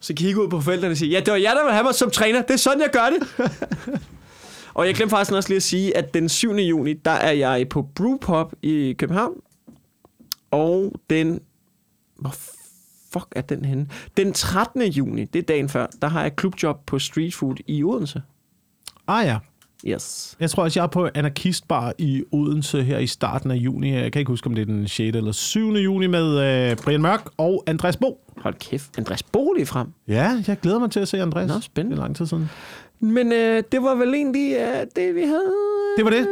så 0.00 0.14
kigger 0.14 0.42
ud 0.42 0.48
på 0.48 0.60
forældrene 0.60 0.92
og 0.92 0.96
siger, 0.96 1.18
ja, 1.18 1.24
det 1.24 1.32
var 1.32 1.38
jeg, 1.38 1.52
der 1.56 1.64
vil 1.64 1.72
have 1.72 1.84
mig 1.84 1.94
som 1.94 2.10
træner. 2.10 2.42
Det 2.42 2.50
er 2.50 2.56
sådan, 2.56 2.80
jeg 2.80 2.90
gør 2.92 3.08
det. 3.10 3.28
og 4.80 4.86
jeg 4.86 4.94
glemte 4.94 5.10
faktisk 5.10 5.32
også 5.32 5.48
lige 5.48 5.56
at 5.56 5.62
sige, 5.62 5.96
at 5.96 6.14
den 6.14 6.28
7. 6.28 6.52
juni, 6.52 6.92
der 6.92 7.10
er 7.10 7.32
jeg 7.32 7.68
på 7.68 7.82
Brewpub 7.94 8.52
i 8.62 8.94
København. 8.98 9.34
Og 10.50 10.92
den... 11.10 11.40
Hvor 12.16 12.34
fuck 13.12 13.26
er 13.36 13.40
den 13.40 13.64
henne? 13.64 13.86
Den 14.16 14.32
13. 14.32 14.82
juni, 14.82 15.24
det 15.24 15.38
er 15.38 15.42
dagen 15.42 15.68
før, 15.68 15.86
der 16.02 16.08
har 16.08 16.22
jeg 16.22 16.36
klubjob 16.36 16.86
på 16.86 16.98
Street 16.98 17.34
Food 17.34 17.56
i 17.66 17.84
Odense. 17.84 18.22
ah 19.06 19.26
ja. 19.26 19.38
Yes. 19.86 20.36
Jeg 20.40 20.50
tror 20.50 20.62
også, 20.62 20.80
jeg 20.80 20.84
er 20.84 20.90
på 20.90 21.08
Anarkistbar 21.14 21.92
i 21.98 22.24
Odense 22.32 22.82
her 22.82 22.98
i 22.98 23.06
starten 23.06 23.50
af 23.50 23.54
juni. 23.56 23.94
Jeg 23.94 24.12
kan 24.12 24.20
ikke 24.20 24.30
huske, 24.30 24.46
om 24.46 24.54
det 24.54 24.62
er 24.62 24.66
den 24.66 24.88
6. 24.88 25.16
eller 25.16 25.32
7. 25.32 25.72
juni 25.72 26.06
med 26.06 26.38
øh, 26.70 26.76
Brian 26.76 27.02
Mørk 27.02 27.30
og 27.36 27.64
Andreas 27.66 27.96
Bo. 27.96 28.20
Hold 28.36 28.54
kæft, 28.54 28.98
Andreas 28.98 29.22
Bolig 29.22 29.68
frem. 29.68 29.88
Ja, 30.08 30.42
jeg 30.46 30.60
glæder 30.60 30.78
mig 30.78 30.90
til 30.90 31.00
at 31.00 31.08
se 31.08 31.22
Andreas. 31.22 31.48
Nå, 31.48 31.60
spændende. 31.60 31.96
Det 31.96 32.00
er 32.00 32.04
lang 32.04 32.16
tid 32.16 32.26
siden. 32.26 32.50
Men 33.00 33.32
øh, 33.32 33.62
det 33.72 33.82
var 33.82 33.94
vel 33.94 34.14
egentlig 34.14 34.56
øh, 34.56 34.86
det, 34.96 35.14
vi 35.14 35.20
havde. 35.20 35.52
Det 35.96 36.04
var 36.04 36.10
det. 36.10 36.26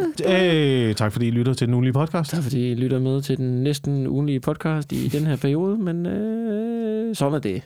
Øh, 0.89 0.95
tak 0.95 1.13
fordi 1.13 1.27
I 1.27 1.31
lytter 1.31 1.55
til 1.55 1.67
den 1.67 1.75
ugenlige 1.75 1.93
podcast. 1.93 2.31
Tak 2.31 2.43
fordi 2.43 2.71
I 2.71 2.75
lytter 2.75 2.99
med 2.99 3.23
til 3.23 3.37
den 3.37 3.63
næsten 3.63 4.07
ugenlige 4.07 4.41
podcast 4.41 4.93
i 4.93 5.09
den 5.09 5.27
her 5.27 5.37
periode, 5.37 5.79
men 5.79 6.07
øh, 6.07 7.17
sådan 7.17 7.35
er 7.35 7.39
det. 7.39 7.63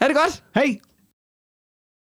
Ha' 0.00 0.08
det 0.08 0.16
godt! 0.16 0.42
Hej! 0.54 0.78